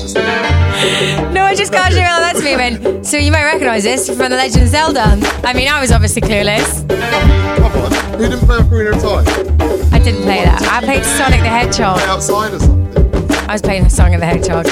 just... 0.00 0.16
no, 1.34 1.42
I 1.42 1.54
just 1.54 1.72
can't 1.72 1.94
email 1.94 2.92
me. 2.92 3.04
So 3.04 3.16
you 3.18 3.30
might 3.30 3.44
recognise 3.44 3.84
this 3.84 4.06
from 4.08 4.30
the 4.30 4.36
Legend 4.36 4.62
of 4.62 4.68
Zelda. 4.68 5.18
I 5.44 5.52
mean, 5.52 5.68
I 5.68 5.80
was 5.80 5.92
obviously 5.92 6.22
clueless. 6.22 6.88
Come 6.88 7.72
on, 7.72 7.92
who 8.18 8.28
didn't 8.28 8.40
play 8.46 8.58
Ocarina 8.58 8.94
of 8.94 9.02
Time? 9.02 9.92
I 9.92 9.98
didn't 9.98 10.22
play 10.22 10.44
that. 10.44 10.62
I 10.62 10.80
played 10.84 11.04
Sonic 11.04 11.40
the 11.40 11.48
Hedgehog. 11.48 12.00
Outside 12.00 12.54
or 12.54 12.58
something. 12.58 13.30
I 13.48 13.52
was 13.52 13.62
playing 13.62 13.88
Song 13.90 14.14
of 14.14 14.20
the 14.20 14.26
Hedgehog. 14.26 14.66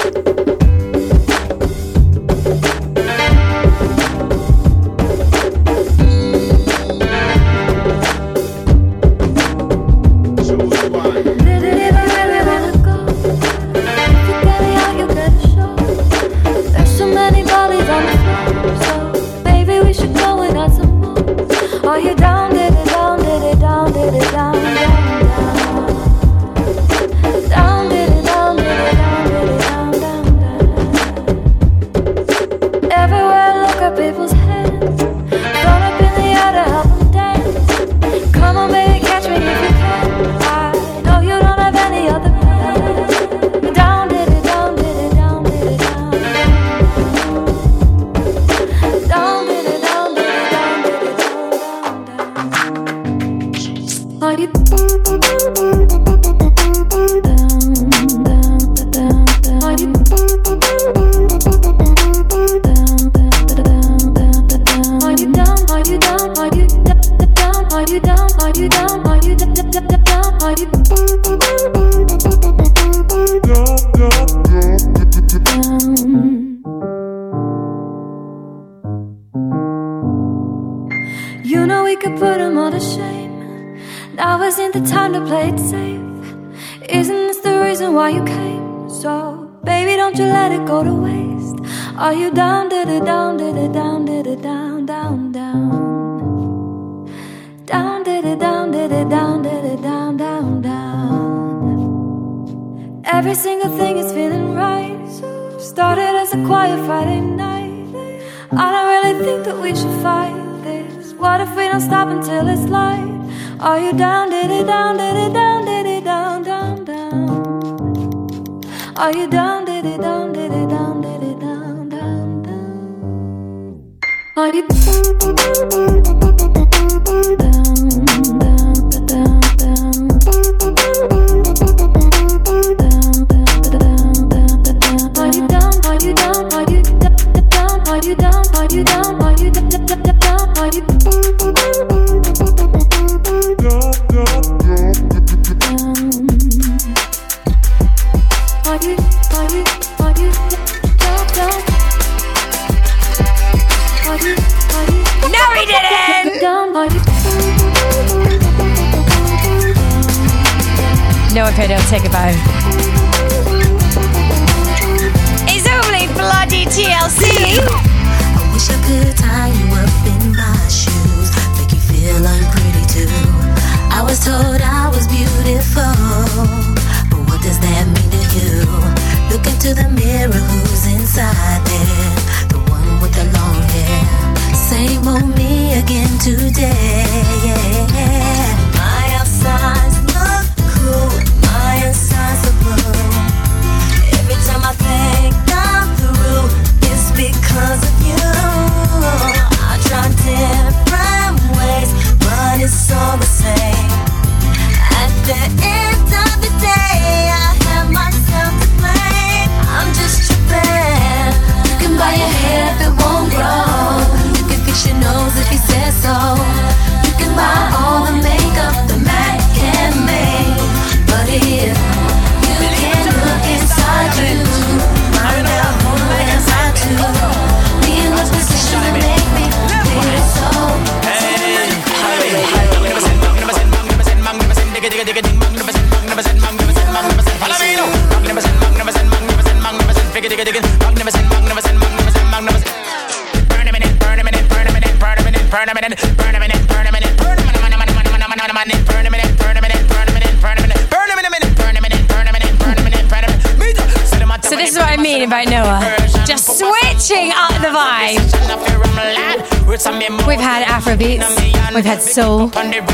We've 259.80 260.38
had 260.38 260.66
Afrobeats. 260.66 261.74
We've 261.74 261.84
had 261.86 262.02
Soul. 262.02 262.48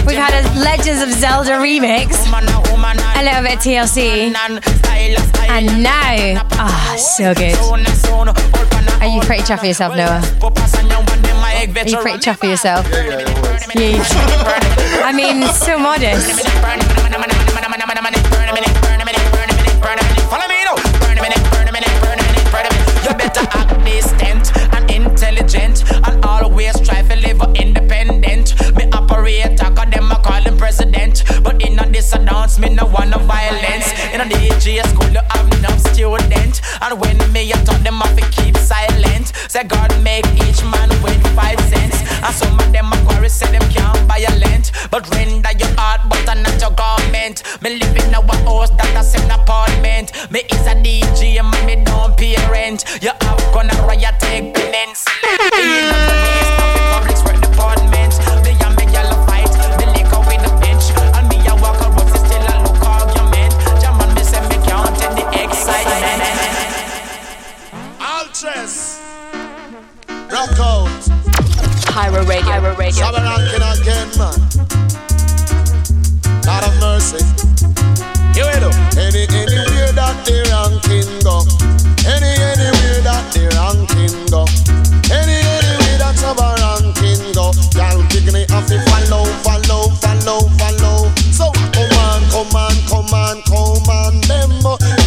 We've 0.07 0.17
had 0.17 0.45
a 0.45 0.61
Legends 0.61 1.03
of 1.03 1.11
Zelda 1.11 1.53
remix. 1.59 2.15
A 3.17 3.25
little 3.25 3.43
bit 3.43 3.55
of 3.55 3.61
TLC. 3.61 4.33
And 5.49 5.83
now, 5.83 6.47
ah, 6.53 6.93
oh, 6.93 6.97
so 6.97 7.35
good. 7.35 7.57
Are 9.03 9.09
you 9.09 9.21
pretty 9.23 9.43
chuffed 9.43 9.61
for 9.61 9.67
yourself, 9.67 9.97
Noah? 9.97 10.23
Are 10.41 11.89
you 11.89 11.97
pretty 11.99 12.19
chuffed 12.19 12.39
for 12.39 12.47
yourself? 12.47 12.87
Yeah, 12.93 13.05
yeah, 13.05 13.19
yeah. 13.75 15.03
I 15.05 15.13
mean, 15.13 15.43
so 15.55 15.79
modest. 15.79 16.47
dance, 32.57 32.59
me 32.59 32.75
no 32.75 32.87
want 32.87 33.11
no 33.11 33.19
violence. 33.19 33.93
In 34.13 34.21
a 34.21 34.25
DJ 34.25 34.83
school, 34.89 35.09
you 35.11 35.21
have 35.31 35.49
enough 35.59 35.79
student. 35.93 36.61
And 36.81 37.01
when 37.01 37.33
me 37.33 37.51
a 37.53 37.57
talk, 37.65 37.81
them 37.83 37.95
have 38.01 38.17
to 38.17 38.31
keep 38.31 38.57
silent. 38.57 39.33
Say 39.49 39.65
God 39.65 39.91
make 40.03 40.27
each 40.37 40.63
man 40.65 40.89
with 41.03 41.23
five 41.35 41.59
cents. 41.61 41.97
And 42.23 42.35
some 42.35 42.59
of 42.59 42.73
them 42.73 42.93
a 42.93 42.97
quarry 43.07 43.29
say 43.29 43.51
them 43.51 43.69
can't 43.71 43.99
violent. 44.09 44.73
But 44.91 45.09
render 45.15 45.51
your 45.59 45.73
heart, 45.77 46.03
but 46.09 46.25
not 46.25 46.61
your 46.61 46.71
garment. 46.71 47.43
Me 47.63 47.79
live 47.79 47.97
in 47.97 48.15
a 48.15 48.21
house 48.45 48.71
that 48.71 48.95
a 48.97 49.03
seven 49.03 49.31
apartment. 49.31 50.13
Me 50.31 50.41
is 50.51 50.67
a 50.67 50.75
DJ, 50.75 51.39
and 51.39 51.67
me 51.67 51.85
don't 51.85 52.17
pay 52.17 52.37
rent. 52.51 52.85
You 53.03 53.11
have 53.21 53.53
gonna 53.53 53.75
riot, 53.87 54.15
take 54.21 54.56
Radio. 72.87 73.11
Pyro 73.11 73.19
Radio. 73.19 73.35
Ranking 73.35 73.67
again, 73.83 74.09
man. 74.15 74.39
God 76.47 76.63
of 76.63 76.75
mercy. 76.79 77.19
Here 78.31 78.47
we 78.47 78.61
go. 78.63 78.71
Any, 78.95 79.27
anywhere 79.27 79.91
that 79.91 80.15
the 80.23 80.47
ranking 80.47 81.11
go. 81.27 81.43
Any, 82.07 82.31
anywhere 82.39 83.03
that 83.03 83.27
the 83.35 83.51
ranking 83.59 84.15
go. 84.31 84.47
Any, 85.11 85.35
anywhere 85.35 85.99
that 85.99 86.15
Shabba 86.15 86.55
ranking 86.63 87.35
go. 87.35 87.51
Y'all 87.75 88.07
kick 88.07 88.31
me 88.31 88.47
off 88.55 88.71
the 88.71 88.79
follow, 88.87 89.27
follow, 89.43 89.91
follow, 89.99 90.47
follow. 90.55 91.11
So, 91.35 91.51
come 91.75 91.91
on, 92.07 92.23
come 92.31 92.55
on, 92.55 92.77
come 92.87 93.11
on, 93.11 93.43
come 93.51 93.91
on, 93.91 94.21
them. 94.31 94.53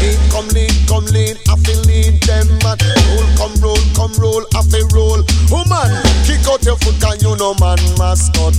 Lead, 0.04 0.20
come 0.32 0.48
lead, 0.52 0.76
come 0.88 1.06
lead, 1.16 1.40
I 1.48 1.56
feel 1.64 1.80
lead 1.88 2.20
them. 2.24 2.48
man. 2.60 2.78
Roll, 3.08 3.28
come 3.40 3.56
roll, 3.64 3.84
come 3.96 4.14
roll, 4.20 4.44
I 4.56 4.64
feel 4.68 4.88
roll. 4.92 5.24
Woman, 5.52 5.90
kick 6.04 6.09
out 6.50 6.66
your 6.66 6.78
foot, 6.78 6.98
can 7.00 7.20
you 7.22 7.36
know 7.38 7.54
man 7.62 7.78
mascot. 7.98 8.58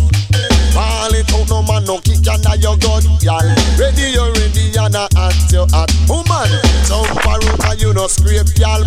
Ball 0.73 1.15
it 1.15 1.27
out, 1.35 1.49
no 1.51 1.63
man, 1.63 1.85
no 1.85 1.99
kick 1.99 2.23
under 2.31 2.55
your 2.57 2.77
gun, 2.79 3.03
y'all. 3.21 3.43
Ready, 3.77 4.15
you 4.15 4.27
ready, 4.39 4.71
and 4.79 4.95
I 4.95 5.09
act 5.19 5.51
your 5.51 5.67
at. 5.75 5.91
Woman, 6.07 6.51
jump 6.87 7.11
a 7.27 7.35
root, 7.43 7.65
and 7.67 7.81
you 7.81 7.93
know 7.93 8.07
scrape 8.07 8.47
y'all. 8.57 8.87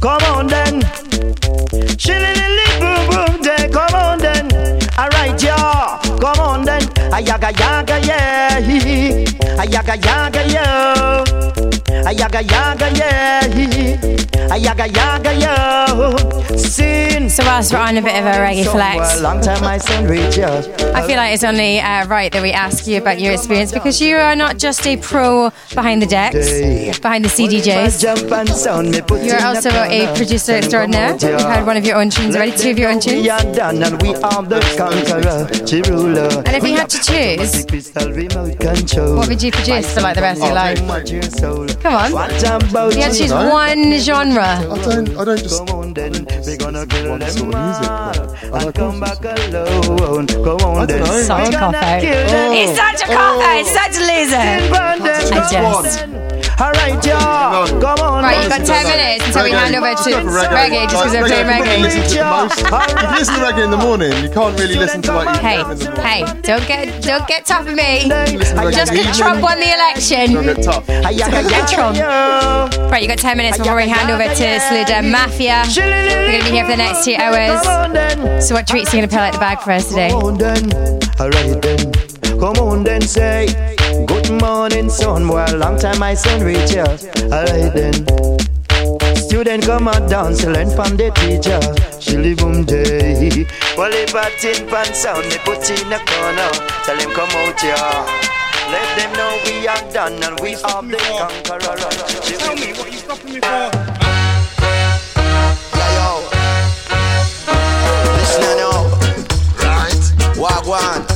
Come 0.00 0.22
on 0.34 0.46
then. 0.46 0.82
Shillily 1.98 2.66
boom 2.80 3.02
boom 3.10 3.42
day. 3.42 3.68
Come 3.72 3.94
on 3.94 4.18
then. 4.18 4.50
Alright, 4.98 5.42
yeah. 5.42 5.98
Come 6.20 6.40
on 6.40 6.64
then. 6.64 6.82
Ayaga 7.12 7.50
yaga 7.58 7.98
yeah. 8.06 8.58
Ayaga 9.62 10.04
yaga 10.04 10.52
yeah. 10.52 11.77
Ayaga 11.88 12.40
yaga 12.42 12.88
yeah. 12.96 13.40
Ayaga 14.52 14.86
yaga 14.94 15.32
yeah. 15.34 16.56
Sin. 16.56 17.30
So 17.30 17.44
whilst 17.44 17.72
we're 17.72 17.78
on 17.78 17.96
a 17.96 18.02
bit 18.02 18.16
of 18.16 18.24
a 18.24 18.38
reggae 18.38 18.66
flex, 18.70 19.20
long 19.20 19.40
time 19.40 19.64
I 19.64 19.78
send. 19.78 20.08
I 20.08 21.06
feel 21.06 21.16
like 21.16 21.34
it's 21.34 21.44
only 21.44 21.80
uh, 21.80 22.06
right 22.06 22.32
that 22.32 22.42
we 22.42 22.52
ask 22.52 22.86
you 22.86 22.98
about 22.98 23.20
your 23.20 23.32
experience 23.32 23.72
because 23.72 24.00
you 24.00 24.16
are 24.16 24.36
not 24.36 24.58
just 24.58 24.86
a 24.86 24.96
pro 24.96 25.50
behind 25.74 26.02
the 26.02 26.06
decks, 26.06 26.98
behind 26.98 27.24
the 27.24 27.28
CDJs. 27.28 28.00
Jump 28.00 28.32
and 28.32 28.48
sound 28.48 28.90
me 28.90 29.00
put 29.00 29.22
You're 29.22 29.42
also 29.42 29.70
a 29.70 30.12
producer 30.16 30.52
extraordinaire. 30.52 31.12
You've 31.12 31.40
had 31.40 31.66
one 31.66 31.76
of 31.76 31.84
your 31.84 31.96
own 31.96 32.10
tunes 32.10 32.36
already, 32.36 32.56
two 32.56 32.70
of 32.70 32.78
your 32.78 32.90
own 32.90 33.00
tunes. 33.00 33.22
We 33.22 33.30
are 33.30 33.42
done 33.54 33.82
and 33.82 34.00
we 34.02 34.14
are 34.14 34.42
the 34.42 34.60
conqueror. 34.76 35.46
And 36.46 36.56
if 36.56 36.62
you 36.64 36.76
had 36.76 36.90
to 36.90 36.98
choose, 36.98 37.64
what 39.16 39.28
would 39.28 39.42
you 39.42 39.52
produce 39.52 39.94
for 39.94 40.00
like 40.00 40.14
the 40.16 40.22
rest 40.22 40.40
of 40.42 40.46
your 40.46 40.54
life? 40.54 41.77
Come 41.82 41.94
on. 41.94 42.12
What 42.12 42.42
about 42.42 42.94
You 42.94 43.02
had 43.02 43.12
to 43.12 43.18
choose 43.18 43.30
you? 43.30 43.36
one 43.36 43.98
genre. 43.98 44.42
I 44.42 44.62
don't, 44.64 45.16
I 45.16 45.24
don't 45.24 45.38
just. 45.38 45.66
Come 45.66 45.78
on 45.78 45.94
then, 45.94 46.12
we 46.46 46.56
gonna 46.56 46.86
kill 46.86 47.10
one 47.10 47.20
them 47.20 47.30
sort 47.30 47.54
of 47.54 47.64
music, 47.64 47.90
all 47.90 48.12
but 48.12 48.60
I 48.60 48.64
like 48.64 48.74
come 48.74 48.84
oh. 48.84 48.92
all 48.94 49.00
back 49.00 49.24
alone. 49.24 50.26
Come 50.26 50.60
on 50.66 50.86
then, 50.86 50.98
don't 50.98 51.08
know. 51.08 51.22
Such 51.22 51.48
a 51.48 51.52
gonna 51.52 51.78
cop-out. 51.78 52.00
kill 52.00 52.26
them. 52.26 52.52
He's 52.52 52.76
such 52.76 53.02
a 53.02 53.06
cop 53.06 53.42
out, 53.42 53.66
such 53.66 53.96
a 53.96 54.00
loser. 54.00 54.36
I 55.34 55.48
just. 55.50 56.27
Alright, 56.60 57.06
y'all, 57.06 57.68
come 57.80 58.00
on. 58.00 58.24
Right, 58.24 58.42
you've 58.42 58.50
got 58.50 58.66
10 58.66 58.86
minutes 58.90 59.26
until 59.26 59.44
we 59.44 59.52
hand 59.52 59.76
over 59.76 59.94
to 59.94 60.10
reggae 60.26 60.90
just 60.90 61.04
because 61.04 61.12
we're 61.14 61.28
playing 61.28 61.46
reggae. 61.46 61.86
If 61.86 61.94
you 61.94 63.10
listen 63.14 63.34
to 63.34 63.40
reggae 63.46 63.64
in 63.64 63.70
the 63.70 63.76
morning, 63.76 64.10
you 64.24 64.28
can't 64.28 64.58
really 64.58 64.74
listen 64.74 65.00
to 65.02 65.12
what 65.12 65.36
you 65.36 65.40
Hey, 65.40 65.58
have 65.58 65.70
in 65.70 65.78
the 65.78 65.84
morning. 65.84 66.02
hey, 66.02 66.24
don't 66.42 66.66
get 66.66 67.02
don't 67.04 67.28
get 67.28 67.46
tough 67.46 67.64
with 67.64 67.76
me. 67.76 68.10
Listen 68.36 68.56
Just 68.72 68.90
in 68.90 68.98
because 68.98 69.16
Trump 69.16 69.40
won 69.40 69.60
the 69.60 69.72
election. 69.72 70.34
Don't 70.34 70.46
get 70.46 70.64
tough. 70.64 70.84
Get 70.88 71.68
Trump. 71.68 71.96
Right, 72.90 73.02
you 73.02 73.08
got 73.08 73.18
10 73.18 73.36
minutes 73.36 73.58
before 73.58 73.76
we 73.76 73.86
hand 73.86 74.10
over 74.10 74.24
to 74.24 74.58
Sluda 74.58 75.08
Mafia. 75.08 75.62
We're 75.76 76.26
going 76.26 76.40
to 76.42 76.44
be 76.44 76.56
here 76.56 76.64
for 76.64 76.72
the 76.72 76.76
next 76.76 77.04
two 77.04 77.14
hours. 77.14 77.62
So, 78.44 78.56
what 78.56 78.66
treats 78.66 78.92
are 78.92 78.96
you 78.96 79.06
going 79.06 79.08
to 79.08 79.14
pull 79.14 79.24
out 79.24 79.32
the 79.32 79.38
bag 79.38 79.60
for 79.60 79.70
us 79.70 79.88
today? 79.88 80.10
Come 80.10 80.24
on 80.24 80.38
then, 80.38 80.72
alright 81.20 81.62
then. 81.62 81.92
Come 82.40 82.56
on 82.56 82.82
then, 82.82 83.02
say 83.02 83.77
good 84.28 84.42
morning, 84.42 84.90
sun. 84.90 85.26
Well, 85.28 85.56
long 85.56 85.78
time 85.78 85.98
my 85.98 86.14
son 86.14 86.42
reach 86.42 86.74
ya. 86.74 86.84
Alright 87.32 87.72
then. 87.72 87.94
Student 89.16 89.64
come 89.64 89.88
out 89.88 90.08
dance, 90.10 90.44
learn 90.44 90.70
from 90.70 90.96
the 90.96 91.10
teacher. 91.16 91.60
She 92.00 92.16
live 92.16 92.42
um 92.42 92.64
day. 92.64 93.46
Well, 93.76 93.92
if 93.92 94.14
I 94.14 94.30
tin 94.40 94.68
pan 94.68 94.92
sound, 94.92 95.24
they 95.30 95.38
put 95.38 95.68
in 95.70 95.92
a 95.92 95.98
corner. 96.04 96.50
Tell 96.84 96.98
him 96.98 97.10
come 97.12 97.30
out 97.40 97.60
here. 97.60 97.74
Let 98.68 98.88
them 98.98 99.12
know 99.16 99.40
we 99.46 99.66
are 99.66 99.92
done 99.92 100.22
and 100.22 100.38
we 100.40 100.54
are 100.56 100.82
the 100.82 100.98
conqueror. 101.16 101.76
Tell 102.38 102.54
me 102.54 102.72
what 102.76 102.92
you 102.92 102.98
stopping 102.98 103.32
me 103.32 103.40
for? 103.40 103.70
yo. 105.96 106.08
Listen 108.18 108.42
now. 108.60 108.92
Right. 109.64 110.04
Wagwan. 110.36 111.06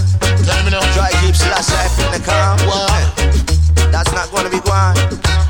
Tell 0.47 0.65
me 0.65 0.71
now. 0.71 0.81
Try 0.95 1.11
keep 1.21 1.37
slash 1.37 1.69
life 1.71 1.99
in 1.99 2.21
the 2.21 2.27
calm. 2.27 2.59
That's 2.59 2.92
not 4.73 4.97
gonna 4.97 5.11
be 5.11 5.17
gone. 5.21 5.45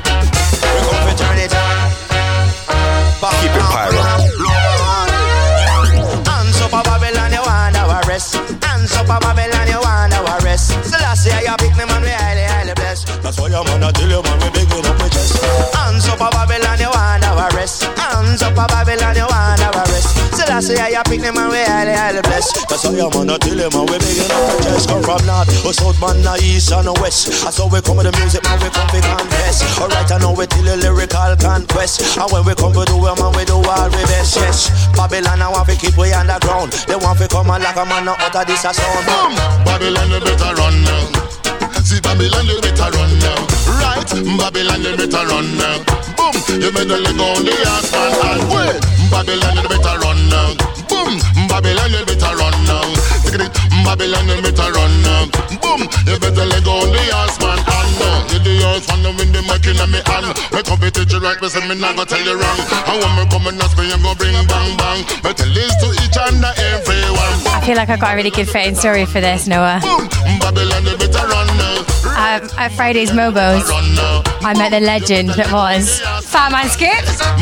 We 0.73 0.79
come 0.83 0.99
for 1.03 1.15
turn 1.15 1.39
it. 1.39 1.53
Keep 3.39 3.55
it 3.55 3.65
pyro. 3.71 4.01
Hands 6.27 6.59
up 6.61 6.73
a 6.73 6.81
Babylon, 6.83 7.31
you 7.31 7.43
want 7.43 7.77
our 7.77 8.03
rest. 8.07 8.35
Hands 8.63 8.93
up 8.93 9.09
a 9.09 9.17
Babylon, 9.19 9.67
you 9.67 9.79
want 9.79 10.13
our 10.13 10.39
rest. 10.41 10.71
Year 11.23 11.39
you 11.39 11.55
pick 11.55 11.71
me 11.77 11.85
man, 11.85 12.01
we 12.01 12.09
highly, 12.09 12.43
highly 12.43 12.73
blessed. 12.73 13.07
That's 13.23 13.39
why 13.39 13.47
your 13.47 13.63
man, 13.63 13.83
I 13.83 13.91
tell 13.91 14.09
you 14.09 14.21
man, 14.21 14.37
we 14.43 14.49
big 14.51 14.67
up 14.73 14.83
with 14.99 15.13
chest. 15.13 15.39
Hands 15.71 16.07
up 16.09 16.19
a 16.19 16.27
Babylon, 16.35 16.79
you 16.83 16.91
want 16.91 17.23
our 17.23 17.49
rest. 17.55 17.83
Hands 17.95 18.41
up 18.43 18.57
a 18.59 18.67
Babylon, 18.67 19.12
So 20.63 20.71
last 20.79 20.95
year 20.95 21.03
pick 21.03 21.19
me 21.19 21.27
man, 21.27 21.51
we 21.51 21.59
highly, 21.59 21.91
highly 21.91 22.23
blessed. 22.23 22.55
That's 22.71 22.87
why 22.87 22.95
your 22.95 23.11
man, 23.11 23.27
I 23.27 23.35
tell 23.35 23.51
you 23.51 23.67
man, 23.67 23.83
we 23.83 23.99
big 23.99 24.15
it 24.15 24.31
up 24.31 24.47
with 24.47 24.63
chest. 24.63 24.87
Come 24.87 25.03
from 25.03 25.19
north, 25.27 25.51
or 25.67 25.75
south, 25.75 25.99
man, 25.99 26.23
or 26.23 26.39
east, 26.39 26.71
and 26.71 26.87
or 26.87 26.95
west. 27.03 27.43
That's 27.43 27.59
how 27.59 27.67
we 27.67 27.83
come 27.83 27.99
with 27.99 28.07
the 28.07 28.15
music, 28.15 28.47
man, 28.47 28.55
we 28.63 28.71
come 28.71 28.87
to 28.87 28.99
confess. 29.03 29.59
Alright, 29.75 30.07
I 30.07 30.23
know 30.23 30.31
we 30.31 30.47
till 30.47 30.63
the 30.63 30.79
lyrical 30.79 31.35
conquest. 31.35 32.15
And 32.15 32.31
when 32.31 32.47
we 32.47 32.55
come 32.55 32.71
to 32.71 32.87
do 32.87 32.95
it, 32.95 33.15
man, 33.19 33.35
we 33.35 33.43
do 33.43 33.59
all 33.59 33.91
we 33.91 34.03
best, 34.07 34.39
yes. 34.39 34.71
Babylon, 34.95 35.43
I 35.43 35.51
want 35.51 35.67
to 35.67 35.75
keep 35.75 35.99
we 35.99 36.15
underground. 36.15 36.71
They 36.87 36.95
want 36.95 37.19
to 37.19 37.27
come 37.27 37.51
and 37.51 37.59
like 37.59 37.75
a 37.75 37.83
man, 37.83 38.07
not 38.07 38.23
out 38.23 38.31
of 38.31 38.47
this 38.47 38.63
a 38.63 38.71
sound. 38.71 39.03
Boom! 39.03 39.35
Babylon, 39.67 40.15
you 40.15 40.23
better 40.23 40.55
run 40.55 40.79
now. 40.87 41.11
See 41.83 41.99
Babylon, 41.99 42.47
you 42.47 42.63
better 42.63 42.87
run 42.87 43.11
now. 43.19 43.52
Right? 43.83 44.07
Babylon, 44.39 44.81
you 44.81 44.95
better 44.95 45.27
run 45.27 45.47
now. 45.59 45.83
Boom! 46.15 46.35
You 46.61 46.71
better 46.71 46.99
let 47.03 47.15
go 47.19 47.27
the 47.43 47.51
ass 47.67 47.91
man 47.91 48.15
and 48.31 48.43
wait. 48.47 48.79
Babylon, 49.11 49.59
you 49.59 49.67
better 49.67 49.95
run 49.99 50.19
now. 50.31 50.55
Boom! 50.87 51.19
Babylon, 51.51 51.91
you 51.91 52.05
better 52.07 52.31
run 52.39 52.55
now. 52.63 52.87
Babylon, 53.83 54.27
you 54.31 54.41
better 54.41 54.71
run 54.71 54.93
now. 55.03 55.27
Boom! 55.59 55.81
You 56.07 56.15
better 56.17 56.45
let 56.47 56.63
go 56.63 56.79
the 56.87 57.03
ass 57.11 57.35
man 57.43 57.59
and 57.59 57.82
now. 58.23 58.33
You 58.33 58.39
the 58.39 58.53
earth 58.71 58.87
one 58.89 59.03
with 59.15 59.31
the 59.33 59.41
mic 59.43 59.65
in 59.67 59.79
me 59.91 59.99
hand. 60.07 60.31
Me 60.53 60.61
come 60.63 60.79
to 60.79 60.89
teach 60.91 61.13
you 61.13 61.19
right, 61.19 61.39
me 61.41 61.47
say 61.49 61.61
me 61.67 61.75
not 61.75 61.95
gonna 61.95 62.07
tell 62.07 62.23
you 62.23 62.35
wrong. 62.39 62.59
And 62.87 62.97
when 63.03 63.11
me 63.19 63.23
come 63.29 63.47
and 63.47 63.61
ask 63.61 63.77
me, 63.77 63.87
you 63.89 63.97
go 63.99 64.15
bring 64.15 64.35
bang 64.47 64.77
bang. 64.77 64.99
Me 65.23 65.31
tell 65.33 65.51
this 65.53 65.73
to 65.83 65.87
each 66.03 66.17
and 66.17 66.43
everyone. 66.43 67.35
I 67.51 67.61
feel 67.65 67.75
like 67.75 67.89
I've 67.89 67.99
got 67.99 68.13
a 68.13 68.15
really 68.15 68.31
good 68.31 68.49
fitting 68.49 68.75
story 68.75 69.05
for 69.05 69.21
this, 69.21 69.47
Noah. 69.47 69.79
Babylon, 70.39 70.83
you 70.85 70.97
better 70.97 71.27
run 71.27 71.47
now. 71.57 71.83
um, 72.13 72.49
at 72.57 72.71
Friday's 72.75 73.11
Mobos, 73.11 73.63
I 74.43 74.53
met 74.57 74.69
the 74.71 74.79
legend 74.79 75.29
that 75.39 75.51
was 75.51 76.01
Fatman 76.27 76.67
Scoop. 76.69 76.91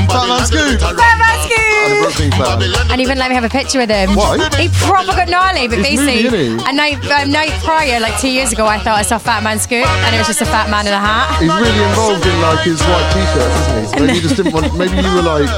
Fatman 0.09 0.45
Scoop. 0.45 0.79
Fatman 0.79 1.35
Scoop. 1.45 2.91
And 2.91 2.99
he 3.01 3.05
wouldn't 3.07 3.19
let 3.19 3.29
me 3.29 3.35
have 3.35 3.43
a 3.43 3.49
picture 3.49 3.79
with 3.79 3.89
him. 3.89 4.15
Why? 4.15 4.37
He 4.57 4.69
proper 4.85 5.13
got 5.17 5.29
gnarly, 5.29 5.67
but 5.67 5.79
He's 5.79 5.99
basically, 5.99 6.49
moody, 6.49 6.63
a 6.69 6.73
night, 6.73 6.97
a 7.03 7.25
night 7.25 7.51
prior, 7.63 7.99
like 7.99 8.19
two 8.19 8.29
years 8.29 8.51
ago, 8.51 8.65
I 8.67 8.77
thought 8.79 8.99
I 8.99 9.01
saw 9.01 9.17
Fatman 9.17 9.59
Scoop, 9.59 9.85
and 9.87 10.15
it 10.15 10.19
was 10.19 10.27
just 10.27 10.41
a 10.41 10.45
fat 10.45 10.69
man 10.71 10.87
in 10.87 10.93
a 10.93 10.97
hat. 10.97 11.35
He's 11.43 11.51
really 11.51 11.83
involved 11.83 12.25
in 12.25 12.41
like 12.41 12.63
his 12.63 12.79
white 12.81 13.11
t-shirts, 13.11 13.59
isn't 13.59 13.75
he? 13.75 13.87
So 13.91 13.99
maybe 13.99 14.13
you 14.15 14.21
just 14.23 14.37
didn't 14.37 14.53
want. 14.53 14.71
Maybe 14.79 14.95
you 14.95 15.11
were 15.13 15.21
like 15.21 15.51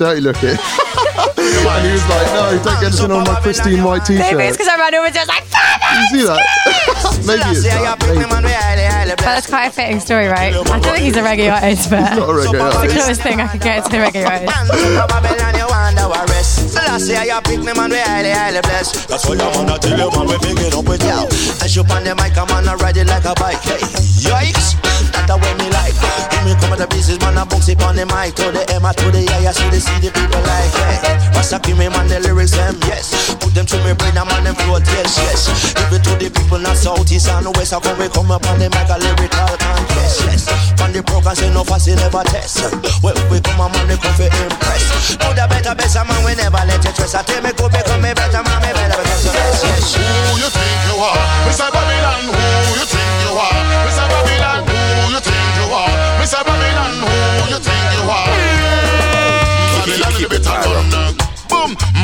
dirty 0.00 0.20
looking, 0.22 0.48
and 0.56 1.84
he 1.84 1.92
was 1.92 2.08
like, 2.08 2.26
"No, 2.32 2.56
don't 2.64 2.80
get 2.80 2.88
anything 2.88 3.12
on 3.12 3.24
my 3.28 3.38
pristine 3.44 3.84
white 3.84 4.00
t-shirt. 4.08 4.32
Maybe 4.32 4.48
it's 4.48 4.56
because 4.56 4.72
I 4.72 4.80
ran 4.80 4.94
over 4.96 5.08
to 5.08 5.12
just 5.12 5.28
like 5.28 5.44
Fat 5.44 5.76
Man. 5.84 6.00
You 6.00 6.06
see 6.08 6.24
that? 6.24 6.40
maybe 7.28 7.44
it's 7.52 7.68
that. 7.68 8.00
Maybe. 8.00 8.24
But 9.10 9.36
that's 9.36 9.46
quite 9.46 9.66
a 9.66 9.70
fitting 9.70 10.00
story, 10.00 10.26
right? 10.26 10.54
I 10.54 10.64
don't 10.64 10.80
think 10.80 11.04
he's 11.04 11.16
a 11.16 11.20
reggae 11.20 11.52
artist, 11.52 11.90
but 11.90 12.00
He's 12.00 12.16
not 12.16 12.30
a 12.30 12.32
reggae 12.32 12.72
it's 12.72 12.80
the 12.80 12.88
closest 12.88 13.20
thing 13.20 13.40
I 13.40 13.48
could 13.48 13.60
get 13.60 13.84
to 13.84 13.96
a 14.00 14.06
reggae 14.08 14.24
artist. 14.24 14.56
Babylon, 15.10 15.54
you 15.60 15.66
wonder 15.68 16.08
what 16.08 16.24
rest. 16.30 16.72
Selassie, 16.72 17.18
you 17.20 17.40
pick 17.44 17.60
me, 17.60 17.76
man, 17.76 17.90
we 17.90 18.00
highly, 18.00 18.30
highly 18.30 18.62
blessed. 18.62 19.08
That's 19.08 19.28
why 19.28 19.36
I'm 19.36 19.66
gonna 19.66 19.76
tell 19.76 19.98
you, 19.98 20.08
man, 20.08 20.24
we 20.24 20.38
pick 20.40 20.56
it 20.64 20.72
up 20.72 20.88
with 20.88 21.04
you. 21.04 21.20
And 21.60 21.68
she 21.68 21.80
on 21.84 22.04
the 22.04 22.14
mic, 22.16 22.38
I'm 22.38 22.48
gonna 22.48 22.76
ride 22.80 22.96
it 22.96 23.08
like 23.08 23.28
a 23.28 23.34
bike. 23.36 23.60
Yikes, 24.24 24.80
that's 25.10 25.26
the 25.26 25.36
way 25.36 25.52
me 25.58 25.66
like. 25.74 25.94
Give 26.30 26.42
me 26.46 26.52
come 26.58 26.72
to 26.72 26.82
the 26.82 26.86
pieces, 26.88 27.18
man, 27.20 27.38
I 27.38 27.44
bounce 27.44 27.68
it 27.68 27.82
on 27.82 27.96
the 27.96 28.06
mic. 28.06 28.34
To 28.38 28.48
the 28.50 28.62
M, 28.70 28.86
to 28.86 29.06
the 29.10 29.22
A, 29.26 29.36
I 29.46 29.52
see 29.52 29.68
the 29.70 29.80
C, 29.82 29.90
the 30.00 30.10
people 30.10 30.42
like, 30.46 30.72
hey. 30.72 31.18
Rasta 31.34 31.58
give 31.60 31.76
me, 31.78 31.88
man, 31.88 32.06
the 32.08 32.20
lyrics, 32.20 32.52
them, 32.56 32.78
yes. 32.86 33.34
Put 33.38 33.52
them 33.54 33.66
to 33.66 33.76
me 33.84 33.92
brain, 33.94 34.16
I'm 34.16 34.30
on 34.30 34.44
them 34.44 34.54
float, 34.54 34.86
yes, 34.94 35.18
yes. 35.18 35.74
Give 35.74 35.92
it 35.98 36.02
to 36.06 36.12
the 36.16 36.28
people, 36.30 36.58
not 36.58 36.76
south, 36.76 37.10
east, 37.10 37.28
and 37.28 37.46
west. 37.56 37.74
I 37.74 37.80
come, 37.80 37.98
we 37.98 38.08
come 38.08 38.30
up 38.30 38.46
on 38.46 38.58
the 38.58 38.70
mic, 38.70 38.88
a 38.88 38.96
lyrical 38.98 39.54
contest, 39.58 40.24
yes. 40.26 40.42
From 40.78 40.92
the 40.94 41.02
program, 41.02 41.34
say 41.34 41.50
no 41.52 41.62
fussy, 41.64 41.94
never 41.94 42.22
test. 42.30 42.72
Well, 43.02 43.16
we 43.28 43.40
come, 43.42 43.60
on, 43.60 43.72
man, 43.72 43.88
we 43.88 43.96
come 43.98 44.14
for 44.14 44.30
impress. 44.30 45.16
Do 45.18 45.28
the 45.34 45.44
better, 45.50 45.74
best, 45.74 45.98
man, 45.98 46.20
we 46.24 46.34
never 46.38 46.62
let 46.64 46.82
you 46.84 46.92
trust. 46.94 47.18
I 47.18 47.22
tell 47.26 47.42
me, 47.42 47.50
go, 47.58 47.68
become 47.68 48.00
me 48.00 48.14
better, 48.14 48.42
man, 48.42 48.58
me 48.62 48.70
better, 48.72 49.00
of 49.00 49.06
this, 49.06 49.26
yes. 49.62 49.96
Who 49.98 50.38
you 50.38 50.48
think 50.48 50.78
you 50.88 50.96
are? 51.02 51.18
Mr. 51.48 51.68
Babylon, 51.68 52.30
who 52.30 52.72
you 52.78 52.86
think 52.86 53.10
you 53.26 53.32
are? 53.34 53.89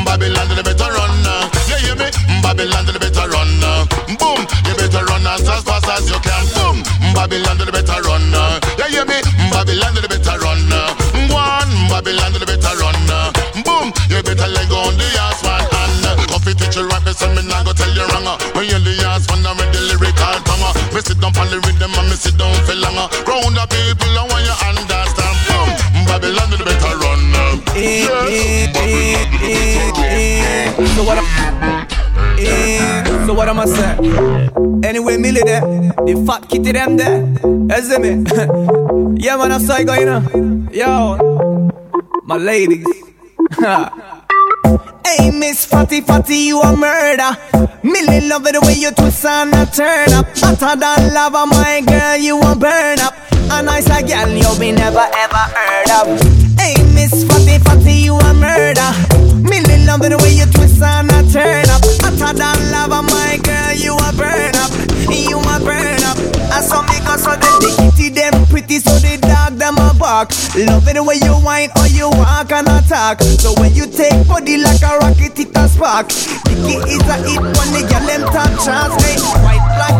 Babylon, 0.05 0.47
the 0.55 0.63
better 0.63 0.89
run 0.91 1.13
now. 1.23 1.49
You 1.67 1.77
hear 1.83 1.95
me? 1.95 2.09
Babylon, 2.41 2.85
the 2.85 2.99
better 2.99 3.27
run 3.29 3.49
now. 3.59 3.85
Boom, 4.17 4.41
you 4.65 4.73
better 4.75 5.03
run 5.05 5.25
as 5.27 5.43
fast 5.45 5.87
as 5.87 6.09
you 6.09 6.19
can. 6.23 6.43
Boom, 6.55 6.83
Babylon, 7.13 7.57
the 7.57 7.71
better 7.71 7.99
run 8.05 8.23
now. 8.31 8.59
You 8.79 8.87
hear 8.89 9.05
me? 9.05 9.19
Babylon, 9.51 9.93
the 9.95 10.07
better 10.07 10.37
run 10.39 10.59
now. 10.69 10.95
One, 11.33 11.73
Babylon, 11.91 12.33
the 12.33 12.45
better 12.45 12.73
run 12.79 12.97
now. 13.05 13.31
Boom, 13.65 13.91
you 14.09 14.21
better 14.23 14.47
leg 14.47 14.71
on 14.71 14.95
the 14.97 15.07
ass 15.19 15.43
man 15.43 15.61
and 15.61 15.97
coffee 16.29 16.53
teacher 16.53 16.85
rap 16.87 17.03
me 17.05 17.13
so 17.13 17.27
me 17.33 17.41
nah 17.43 17.63
go 17.63 17.73
tell 17.73 17.89
you 17.91 18.05
wrong. 18.13 18.37
When 18.53 18.65
you 18.69 18.79
the 18.79 18.93
ass 19.07 19.27
man 19.29 19.45
I'm 19.45 19.57
the 19.57 19.81
lyrical 19.89 20.37
tongue. 20.45 20.75
Me 20.93 21.01
sit 21.01 21.19
down 21.19 21.35
on 21.37 21.47
the 21.49 21.59
rhythm 21.65 21.93
and 21.93 22.07
me 22.09 22.15
sit 22.15 22.37
down 22.37 22.53
for 22.65 22.75
longer. 22.75 23.07
Round 23.27 23.55
the 23.55 23.65
people 23.67 24.16
So 30.97 31.03
what 31.03 31.19
I'm 31.19 31.87
Eh, 32.39 33.25
so 33.27 33.33
what 33.35 33.47
am 33.47 33.59
I 33.59 33.65
say? 33.65 34.87
Anyway, 34.87 35.17
Millie 35.17 35.43
there, 35.43 35.61
the 35.61 36.23
fat 36.25 36.49
kitty 36.49 36.71
them 36.71 36.97
there. 36.97 37.21
You 37.45 37.81
see 37.83 37.97
me? 37.99 38.25
yeah, 39.23 39.37
man, 39.37 39.49
that's 39.49 39.67
how 39.67 39.75
I 39.75 39.83
go, 39.83 39.93
you 39.93 40.05
know. 40.05 40.67
Yo, 40.71 41.69
my 42.23 42.37
ladies. 42.37 42.87
Hey, 45.05 45.29
Miss 45.29 45.65
Fatty 45.65 46.01
Fatty, 46.01 46.35
you 46.35 46.59
a 46.61 46.75
murder. 46.75 47.37
Millie 47.83 48.27
love 48.27 48.45
it 48.47 48.53
the 48.53 48.61
way 48.65 48.73
you 48.73 48.89
twist 48.91 49.23
and 49.23 49.53
a 49.53 49.65
turn 49.67 50.11
up. 50.13 50.25
Hotter 50.35 50.79
than 50.79 51.13
lava, 51.13 51.45
my 51.45 51.81
girl, 51.85 52.17
you 52.17 52.39
a 52.41 52.55
burn 52.55 52.99
up. 52.99 53.13
A 53.51 53.61
nice 53.61 53.87
a 53.87 54.01
girl 54.01 54.29
you 54.29 54.59
be 54.59 54.71
never 54.71 54.97
ever 54.97 55.45
heard 55.53 55.91
of. 56.01 56.21
Hey, 56.59 56.73
Miss 56.93 57.23
Fatty 57.23 57.59
Fatty, 57.59 57.93
you 57.93 58.15
a 58.15 58.33
murder. 58.33 59.16
Love 59.97 60.05
it 60.05 60.09
the 60.13 60.21
way 60.21 60.33
you 60.37 60.45
twist 60.53 60.77
and 60.77 61.09
a 61.09 61.25
turn 61.25 61.65
up. 61.73 61.81
Hotter 62.05 62.37
than 62.37 62.59
lava, 62.69 63.01
my 63.01 63.41
girl, 63.41 63.73
you 63.73 63.97
a 63.97 64.13
burn 64.13 64.53
up. 64.61 64.69
You 65.09 65.41
a 65.41 65.57
burn 65.57 66.05
up. 66.05 66.21
I 66.53 66.61
saw 66.61 66.85
me 66.85 67.01
go 67.01 67.17
so 67.17 67.33
the 67.33 67.49
the 67.65 67.69
kitty 67.81 68.13
them 68.13 68.45
pretty, 68.45 68.77
so 68.77 68.93
the 69.01 69.17
dog 69.17 69.57
them 69.57 69.73
a 69.81 69.97
bark. 69.97 70.29
Love 70.53 70.85
it 70.85 70.93
the 70.93 71.01
way 71.01 71.17
you 71.17 71.33
whine 71.41 71.73
or 71.81 71.89
you 71.89 72.13
walk 72.13 72.53
and 72.53 72.69
attack. 72.69 73.25
So 73.41 73.57
when 73.57 73.73
you 73.73 73.89
take 73.89 74.21
body 74.29 74.61
like 74.61 74.85
a 74.85 75.01
rocket, 75.01 75.33
it 75.33 75.49
a 75.57 75.65
spark. 75.65 76.13
Kid 76.45 76.77
is 76.93 77.01
a 77.09 77.17
hit 77.25 77.41
when 77.41 77.69
the 77.73 77.81
girl 77.89 78.05
them 78.05 78.21
top 78.29 78.53
chance. 78.61 78.93
Hey, 79.01 79.17
white, 79.41 79.65
black, 79.81 79.97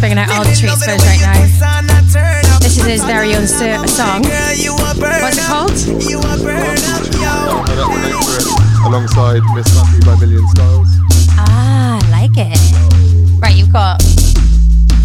bringing 0.00 0.18
out 0.18 0.30
all 0.32 0.44
the 0.44 0.56
treats 0.56 0.82
for 0.82 0.90
us 0.90 1.04
right 1.04 1.20
now. 1.20 2.58
This 2.60 2.78
is 2.78 2.84
his 2.84 3.04
very 3.04 3.34
own 3.36 3.46
so- 3.46 3.84
song. 3.86 4.24
You 4.56 4.74
a 4.74 4.94
burn 4.96 5.20
What's 5.22 5.38
it 5.38 5.44
called? 5.44 5.76
You 6.08 6.18
a 6.18 6.36
burn 6.40 6.80
up, 6.88 7.04
yo. 7.20 7.60
I 7.60 7.74
don't 7.76 7.92
relate 7.94 8.16
to 8.16 8.40
it. 8.40 8.86
Alongside 8.86 9.42
Miss 9.54 9.68
Fatty 9.68 10.00
by 10.04 10.16
Million 10.16 10.46
Stylez. 10.48 10.88
Ah, 11.36 12.00
I 12.02 12.10
like 12.10 12.36
it. 12.36 12.58
Right, 13.40 13.54
you've 13.54 13.72
got 13.72 14.02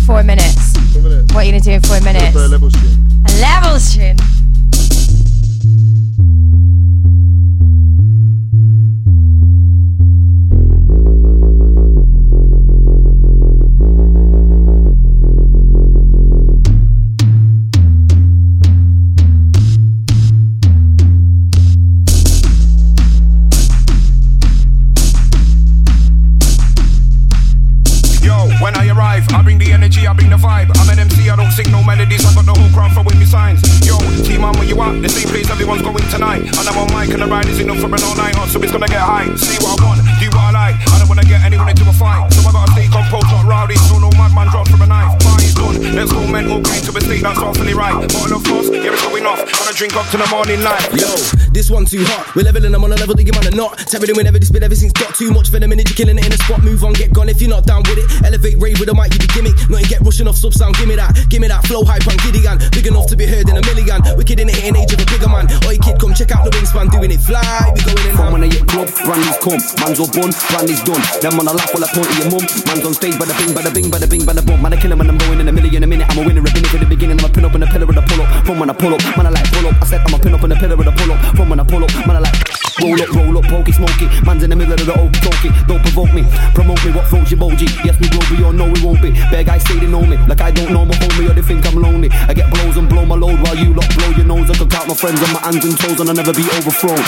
four 0.05 0.23
minutes. 0.23 0.73
Four 0.93 1.01
minutes. 1.01 1.33
What 1.33 1.41
are 1.41 1.43
you 1.43 1.51
gonna 1.51 1.63
do 1.63 1.71
in 1.71 1.81
four 1.81 1.99
minutes? 2.01 2.35
A 2.35 2.47
level 2.47 2.69
stream. 2.71 4.15
A 4.15 4.15
tune. 4.15 4.44
I 29.33 29.41
bring 29.41 29.57
the 29.57 29.71
energy, 29.71 30.04
bring 30.15 30.31
the 30.31 30.39
vibe. 30.39 30.71
I'm 30.79 30.89
an 30.89 30.99
MC, 30.99 31.29
I 31.29 31.35
don't 31.35 31.51
sing 31.51 31.69
no 31.71 31.83
melodies, 31.83 32.25
I 32.25 32.33
got 32.33 32.45
the 32.47 32.55
whole 32.55 32.71
crowd 32.71 32.91
throwing 32.95 33.19
me 33.19 33.25
signs. 33.25 33.61
Yo, 33.85 33.99
team 34.23 34.43
on 34.43 34.55
where 34.57 34.67
you 34.67 34.79
at? 34.81 35.01
The 35.03 35.09
same 35.09 35.27
place 35.27 35.49
everyone's 35.51 35.83
going 35.83 36.07
tonight. 36.09 36.47
And 36.47 36.65
I'm 36.65 36.77
on 36.79 36.87
mic 36.95 37.11
and 37.11 37.21
the 37.21 37.27
ride 37.27 37.47
is 37.47 37.59
enough 37.59 37.79
for 37.83 37.91
an 37.91 38.01
all 38.01 38.15
night 38.15 38.35
so 38.49 38.61
it's 38.63 38.71
gonna 38.71 38.87
get 38.87 39.03
high. 39.03 39.27
See 39.35 39.59
what 39.59 39.75
I 39.75 39.85
want, 39.85 39.99
do 40.19 40.27
what 40.31 40.55
I 40.55 40.71
like. 40.71 40.77
I 40.87 40.95
don't 40.99 41.09
wanna 41.11 41.27
get 41.27 41.43
anyone 41.43 41.67
into 41.69 41.83
a 41.83 41.93
fight. 41.93 42.31
So 42.31 42.47
I 42.47 42.51
gotta 42.55 42.71
stay 42.71 42.87
composed, 42.87 43.27
not 43.27 43.45
rowdy, 43.45 43.75
so 43.75 43.99
no 43.99 44.09
madman 44.15 44.47
drop 44.47 44.67
from 44.71 44.81
a 44.81 44.87
knife. 44.87 45.19
Party's 45.19 45.53
done, 45.53 45.75
let's 45.91 46.11
go 46.11 46.23
mental, 46.27 46.63
came 46.63 46.83
to 46.87 46.91
a 46.95 47.01
state 47.01 47.21
that's 47.21 47.39
awfully 47.39 47.73
right. 47.73 47.93
Bottle 48.15 48.39
of 48.39 48.43
course, 48.47 48.71
yeah, 48.71 48.95
it's 48.95 49.03
going 49.03 49.25
off. 49.25 49.43
Wanna 49.43 49.75
drink 49.75 49.95
up 49.99 50.07
to 50.13 50.17
the 50.17 50.27
morning 50.31 50.63
light. 50.63 50.87
Yo, 50.95 51.11
this 51.51 51.69
one 51.69 51.85
too 51.85 52.03
hot. 52.07 52.35
We're 52.35 52.47
leveling 52.47 52.71
them 52.71 52.83
on 52.83 52.91
a 52.93 52.95
level 52.95 53.15
that 53.15 53.25
you 53.27 53.35
are 53.35 53.51
not. 53.51 53.77
Tearing 53.91 54.15
whenever 54.15 54.39
this 54.39 54.51
bit, 54.51 54.63
everything's 54.63 54.93
got 54.93 55.15
too 55.15 55.31
much 55.31 55.49
for 55.49 55.59
the 55.59 55.67
minute. 55.67 55.89
You're 55.89 55.99
killing 55.99 56.17
it 56.17 56.25
in 56.25 56.31
the 56.31 56.37
spot. 56.37 56.63
Move 56.63 56.83
on, 56.83 56.93
get 56.93 57.11
gone. 57.11 57.29
If 57.29 57.41
you're 57.41 57.49
not 57.49 57.65
down 57.65 57.83
with 57.89 57.97
it, 57.97 58.07
elevate, 58.23 58.55
rave 58.61 58.79
with 58.79 58.89
a 58.89 58.95
mic, 58.95 59.13
you 59.13 59.19
be 59.19 59.27
gimmick. 59.33 59.57
Not 59.69 59.83
get 59.89 60.01
rushing 60.05 60.27
off 60.29 60.37
sub 60.37 60.53
sound. 60.53 60.77
Give 60.77 60.87
me 60.87 60.95
that, 60.95 61.11
give 61.27 61.41
me 61.41 61.49
that 61.49 61.65
flow, 61.65 61.83
hype 61.83 62.05
and 62.05 62.21
giddy. 62.21 62.45
Big 62.71 62.85
enough 62.85 63.09
to 63.09 63.17
be 63.17 63.25
heard 63.25 63.49
in 63.49 63.57
a 63.57 63.63
million. 63.65 63.97
Wicked 64.15 64.39
in 64.39 64.47
the 64.47 64.53
hitting 64.53 64.77
age 64.77 64.93
of 64.93 65.01
a 65.01 65.07
bigger 65.09 65.27
man. 65.27 65.49
Oi, 65.65 65.81
kid, 65.81 65.97
come 65.97 66.13
check 66.13 66.29
out 66.29 66.45
the 66.45 66.53
wingspan, 66.53 66.93
doing 66.93 67.09
it 67.09 67.19
fly. 67.19 67.41
We 67.73 67.81
going 67.81 68.05
in. 68.05 68.13
From 68.13 68.31
when 68.37 68.43
I 68.45 68.47
get 68.47 68.63
club, 68.69 68.87
Randy's 69.09 69.37
come, 69.41 69.59
man's 69.81 69.99
all 69.99 70.11
bun, 70.13 70.29
Randy's 70.53 70.81
done. 70.85 71.01
Them 71.19 71.41
on 71.41 71.49
a 71.49 71.53
lap 71.57 71.73
while 71.73 71.83
I 71.83 71.89
point 71.89 72.05
to 72.05 72.15
your 72.21 72.29
mum. 72.29 72.45
Man's 72.69 72.85
on 72.85 72.93
stage, 72.93 73.17
bada 73.17 73.33
bing, 73.33 73.51
bada 73.57 73.73
bing, 73.73 73.89
bada 73.89 74.07
bing, 74.07 74.23
bada 74.23 74.45
boom. 74.45 74.61
Man, 74.61 74.71
I 74.71 74.77
kill 74.77 74.93
him 74.93 75.01
when 75.01 75.09
I'm 75.09 75.17
going 75.17 75.41
in 75.41 75.49
a 75.49 75.51
million 75.51 75.81
a 75.81 75.89
minute. 75.89 76.07
I'm 76.13 76.21
a 76.21 76.23
winner, 76.23 76.45
a 76.45 76.49
winner 76.53 76.69
for 76.69 76.77
the 76.77 76.85
beginning. 76.85 77.17
I'm 77.17 77.25
a 77.25 77.29
pin 77.33 77.45
up 77.45 77.55
in 77.57 77.61
the 77.65 77.67
pillar 77.67 77.89
of 77.89 77.95
the 77.97 78.05
pull 78.05 78.21
up. 78.21 78.29
From 78.45 78.61
when 78.61 78.69
I 78.69 78.75
pull 78.77 78.93
up, 78.93 79.01
man, 79.17 79.25
I 79.25 79.33
like 79.33 79.49
pull 79.49 79.65
up. 79.65 79.81
I 79.81 79.85
said 79.89 80.01
I'm 80.05 80.13
a 80.13 80.19
pin 80.21 80.37
up 80.37 80.43
in 80.45 80.49
the 80.53 80.57
pillar 80.61 80.77
of 80.77 80.85
the 80.85 80.93
pull 80.93 81.11
up. 81.11 81.19
From 81.35 81.49
when 81.49 81.59
I 81.59 81.65
pull 81.65 81.83
up, 81.83 81.91
man, 82.05 82.17
I 82.17 82.21
like 82.21 82.37
roll 82.83 83.01
up, 83.01 83.09
roll 83.15 83.37
up, 83.39 83.45
pokey, 83.49 83.73
smoky. 83.73 84.05
Man's 84.21 84.43
in 84.43 84.49
the 84.51 84.55
middle 84.55 84.77
of 84.77 84.85
the 84.85 84.93
okey 84.93 85.19
dokey. 85.25 85.51
Don't 85.67 85.81
provoke 85.81 86.13
me. 86.13 86.23
Promote 86.53 86.83
me, 86.85 86.91
what 86.91 87.07
floats 87.07 87.31
your 87.31 87.39
boji? 87.39 87.67
Yes, 87.83 87.97
we 87.99 88.07
will 88.13 88.27
be 88.29 88.43
or 88.43 88.53
no, 88.53 88.69
we 88.69 88.79
won't 88.83 89.01
be. 89.01 89.11
Bear 89.31 89.43
guys 89.43 89.63
say 89.65 89.79
they 89.79 89.87
know 89.95 90.03
me, 90.05 90.17
like 90.27 90.41
I 90.41 90.51
don't 90.51 90.71
know 90.75 90.83
my 90.83 90.95
homie 90.99 91.31
or 91.31 91.33
they 91.33 91.41
think 91.41 91.63
I'm 91.65 91.79
lonely. 91.79 92.09
I 92.27 92.33
get 92.33 92.51
blows 92.51 92.75
and 92.75 92.89
blow 92.89 93.05
my 93.05 93.15
load 93.15 93.39
while 93.39 93.55
you 93.55 93.71
lot 93.73 93.87
blow 93.95 94.11
your 94.11 94.27
nose. 94.27 94.51
I 94.51 94.55
can 94.59 94.67
count 94.67 94.87
my 94.91 94.95
friends 94.95 95.23
on 95.23 95.31
my 95.31 95.39
hands 95.47 95.63
and 95.63 95.75
toes 95.79 95.99
and 95.99 96.09
I'll 96.11 96.19
never 96.19 96.33
be 96.35 96.43
overthrown. 96.59 96.99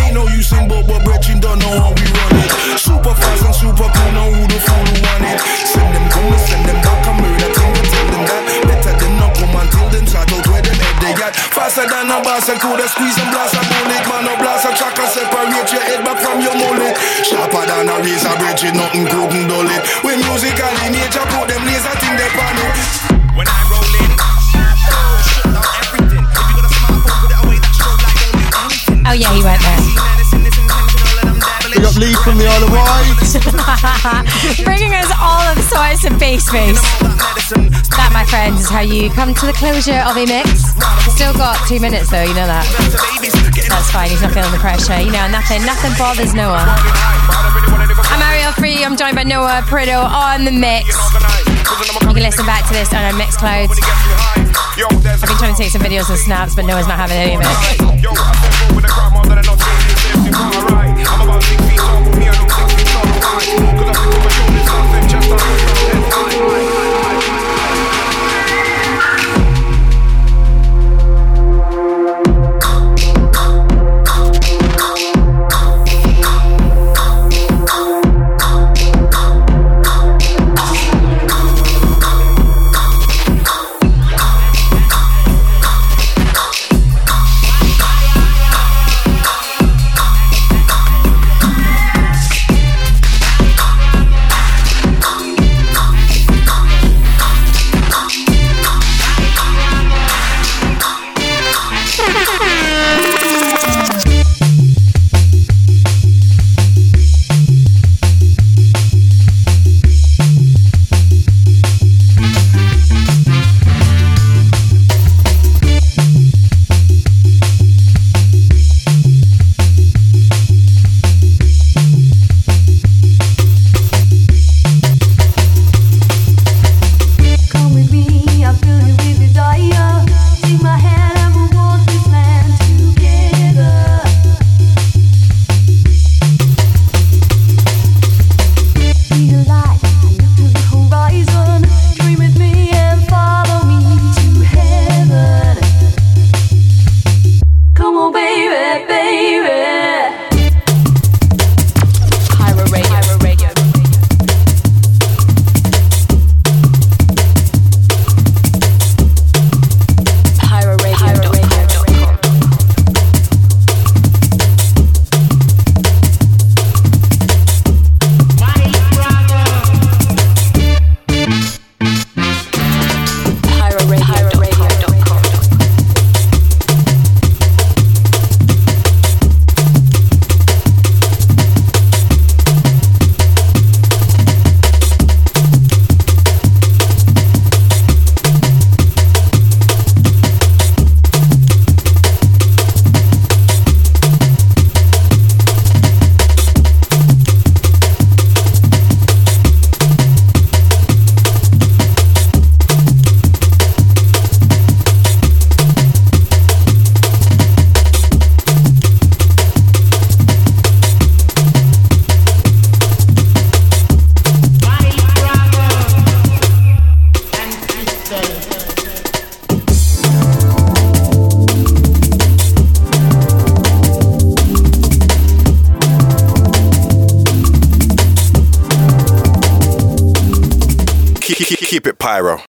Ain't 0.00 0.16
no 0.16 0.24
use 0.32 0.48
in 0.56 0.64
but 0.68 0.88
but 0.88 1.04
brethren 1.04 1.40
don't 1.44 1.60
know 1.60 1.74
how 1.76 1.92
we 1.92 2.04
run 2.08 2.32
it. 2.40 2.50
Super 2.80 3.12
fast 3.12 3.44
and 3.44 3.54
super 3.54 3.84
cool, 3.84 4.10
know 4.16 4.28
who 4.32 4.42
the 4.48 4.58
fool 4.64 4.84
who 4.88 4.96
want 5.04 5.24
it. 5.28 5.38
Send 5.68 5.90
them 5.92 6.06
come, 6.08 6.32
send 6.40 6.64
them 6.64 6.78
back, 6.80 7.04
and 7.04 7.18
murder 7.20 7.50
thing, 7.52 7.74
and 7.76 7.88
tell 7.92 8.08
them 8.08 8.24
that. 8.24 8.42
Better 8.64 8.94
than 8.96 9.12
not 9.20 9.32
come 9.36 9.56
until 9.60 9.86
them 9.92 10.06
shot 10.08 10.28
out 10.32 10.46
where 10.48 10.64
them 10.64 10.78
head 10.80 10.96
they 11.04 11.12
got. 11.12 11.36
Faster 11.36 11.84
than 11.84 12.08
a 12.08 12.16
boss 12.24 12.48
and 12.48 12.60
cool, 12.64 12.80
they 12.80 12.88
squeeze 12.88 13.18
and 13.20 13.28
blast 13.28 13.51
from 16.32 16.40
your 16.40 16.56
mullet. 16.56 16.96
Sharper 17.20 17.64
than 17.68 17.92
a 17.92 18.00
razor 18.00 18.32
blade, 18.40 18.72
nothing 18.72 19.04
couldn't 19.04 19.48
dull 19.48 19.68
it. 19.68 19.84
When 20.00 20.16
musically 20.24 20.88
nature 20.88 21.26
put 21.28 21.44
them 21.52 21.60
laser 21.68 21.92
thing 22.00 22.16
they 22.16 22.30
pan 22.32 22.56
it. 22.56 22.76
When 23.36 23.46
I 23.48 23.60
roll 23.68 23.94
in, 24.00 24.10
oh, 24.16 24.40
shut 24.48 25.44
down 25.52 25.76
everything. 25.84 26.24
If 26.24 26.40
you 26.40 26.56
got 26.56 26.64
a 26.64 26.72
smartphone, 26.72 27.20
put 27.20 27.30
it 27.32 27.40
away, 27.44 27.58
that 27.60 27.72
strobe 27.76 28.00
like 28.00 28.16
only 28.24 28.80
anything. 28.80 29.04
Oh 29.04 29.12
yeah, 29.12 29.32
he 29.36 29.42
went 29.44 29.60
there. 29.60 29.80
Big 31.72 31.84
up 31.84 31.96
Lee 31.96 32.12
from 32.24 32.36
the 32.36 32.44
Isle 32.48 32.64
of 32.64 32.72
Wight. 32.72 33.16
Bringing 34.64 34.92
us 34.92 35.08
all 35.20 35.44
of 35.52 35.56
sorts 35.68 36.04
of 36.04 36.18
bass 36.18 36.50
bass. 36.52 36.80
That, 37.96 38.10
my 38.12 38.24
friends, 38.24 38.60
is 38.60 38.68
how 38.68 38.80
you 38.80 39.10
come 39.10 39.32
to 39.32 39.46
the 39.46 39.52
closure 39.52 40.00
of 40.04 40.16
a 40.16 40.24
mix. 40.24 40.72
Still 41.12 41.32
got 41.32 41.56
two 41.68 41.80
minutes 41.80 42.10
though, 42.10 42.24
you 42.24 42.34
know 42.34 42.46
that. 42.46 43.41
That's 43.72 43.90
fine, 43.90 44.10
he's 44.10 44.20
not 44.20 44.32
feeling 44.36 44.52
the 44.52 44.60
pressure. 44.60 45.00
You 45.00 45.10
know, 45.10 45.26
nothing, 45.32 45.64
nothing 45.64 45.96
bothers 45.96 46.34
Noah. 46.34 46.60
I'm 48.12 48.20
Ariel 48.20 48.52
Free, 48.52 48.84
I'm 48.84 48.96
joined 48.96 49.16
by 49.16 49.24
Noah 49.24 49.64
Priddle 49.64 50.04
on 50.04 50.44
the 50.44 50.52
mix. 50.52 50.92
You 52.04 52.12
can 52.12 52.22
listen 52.22 52.44
back 52.44 52.68
to 52.68 52.74
this 52.74 52.92
on 52.92 53.02
our 53.02 53.12
Mixclouds. 53.12 53.72
I've 54.76 55.28
been 55.28 55.38
trying 55.38 55.54
to 55.54 55.60
take 55.62 55.72
some 55.72 55.80
videos 55.80 56.10
and 56.10 56.18
snaps, 56.18 56.54
but 56.54 56.66
Noah's 56.66 56.86
not 56.86 56.98
having 56.98 57.16
any 57.16 57.34
of 57.34 57.40
it. 57.40 59.11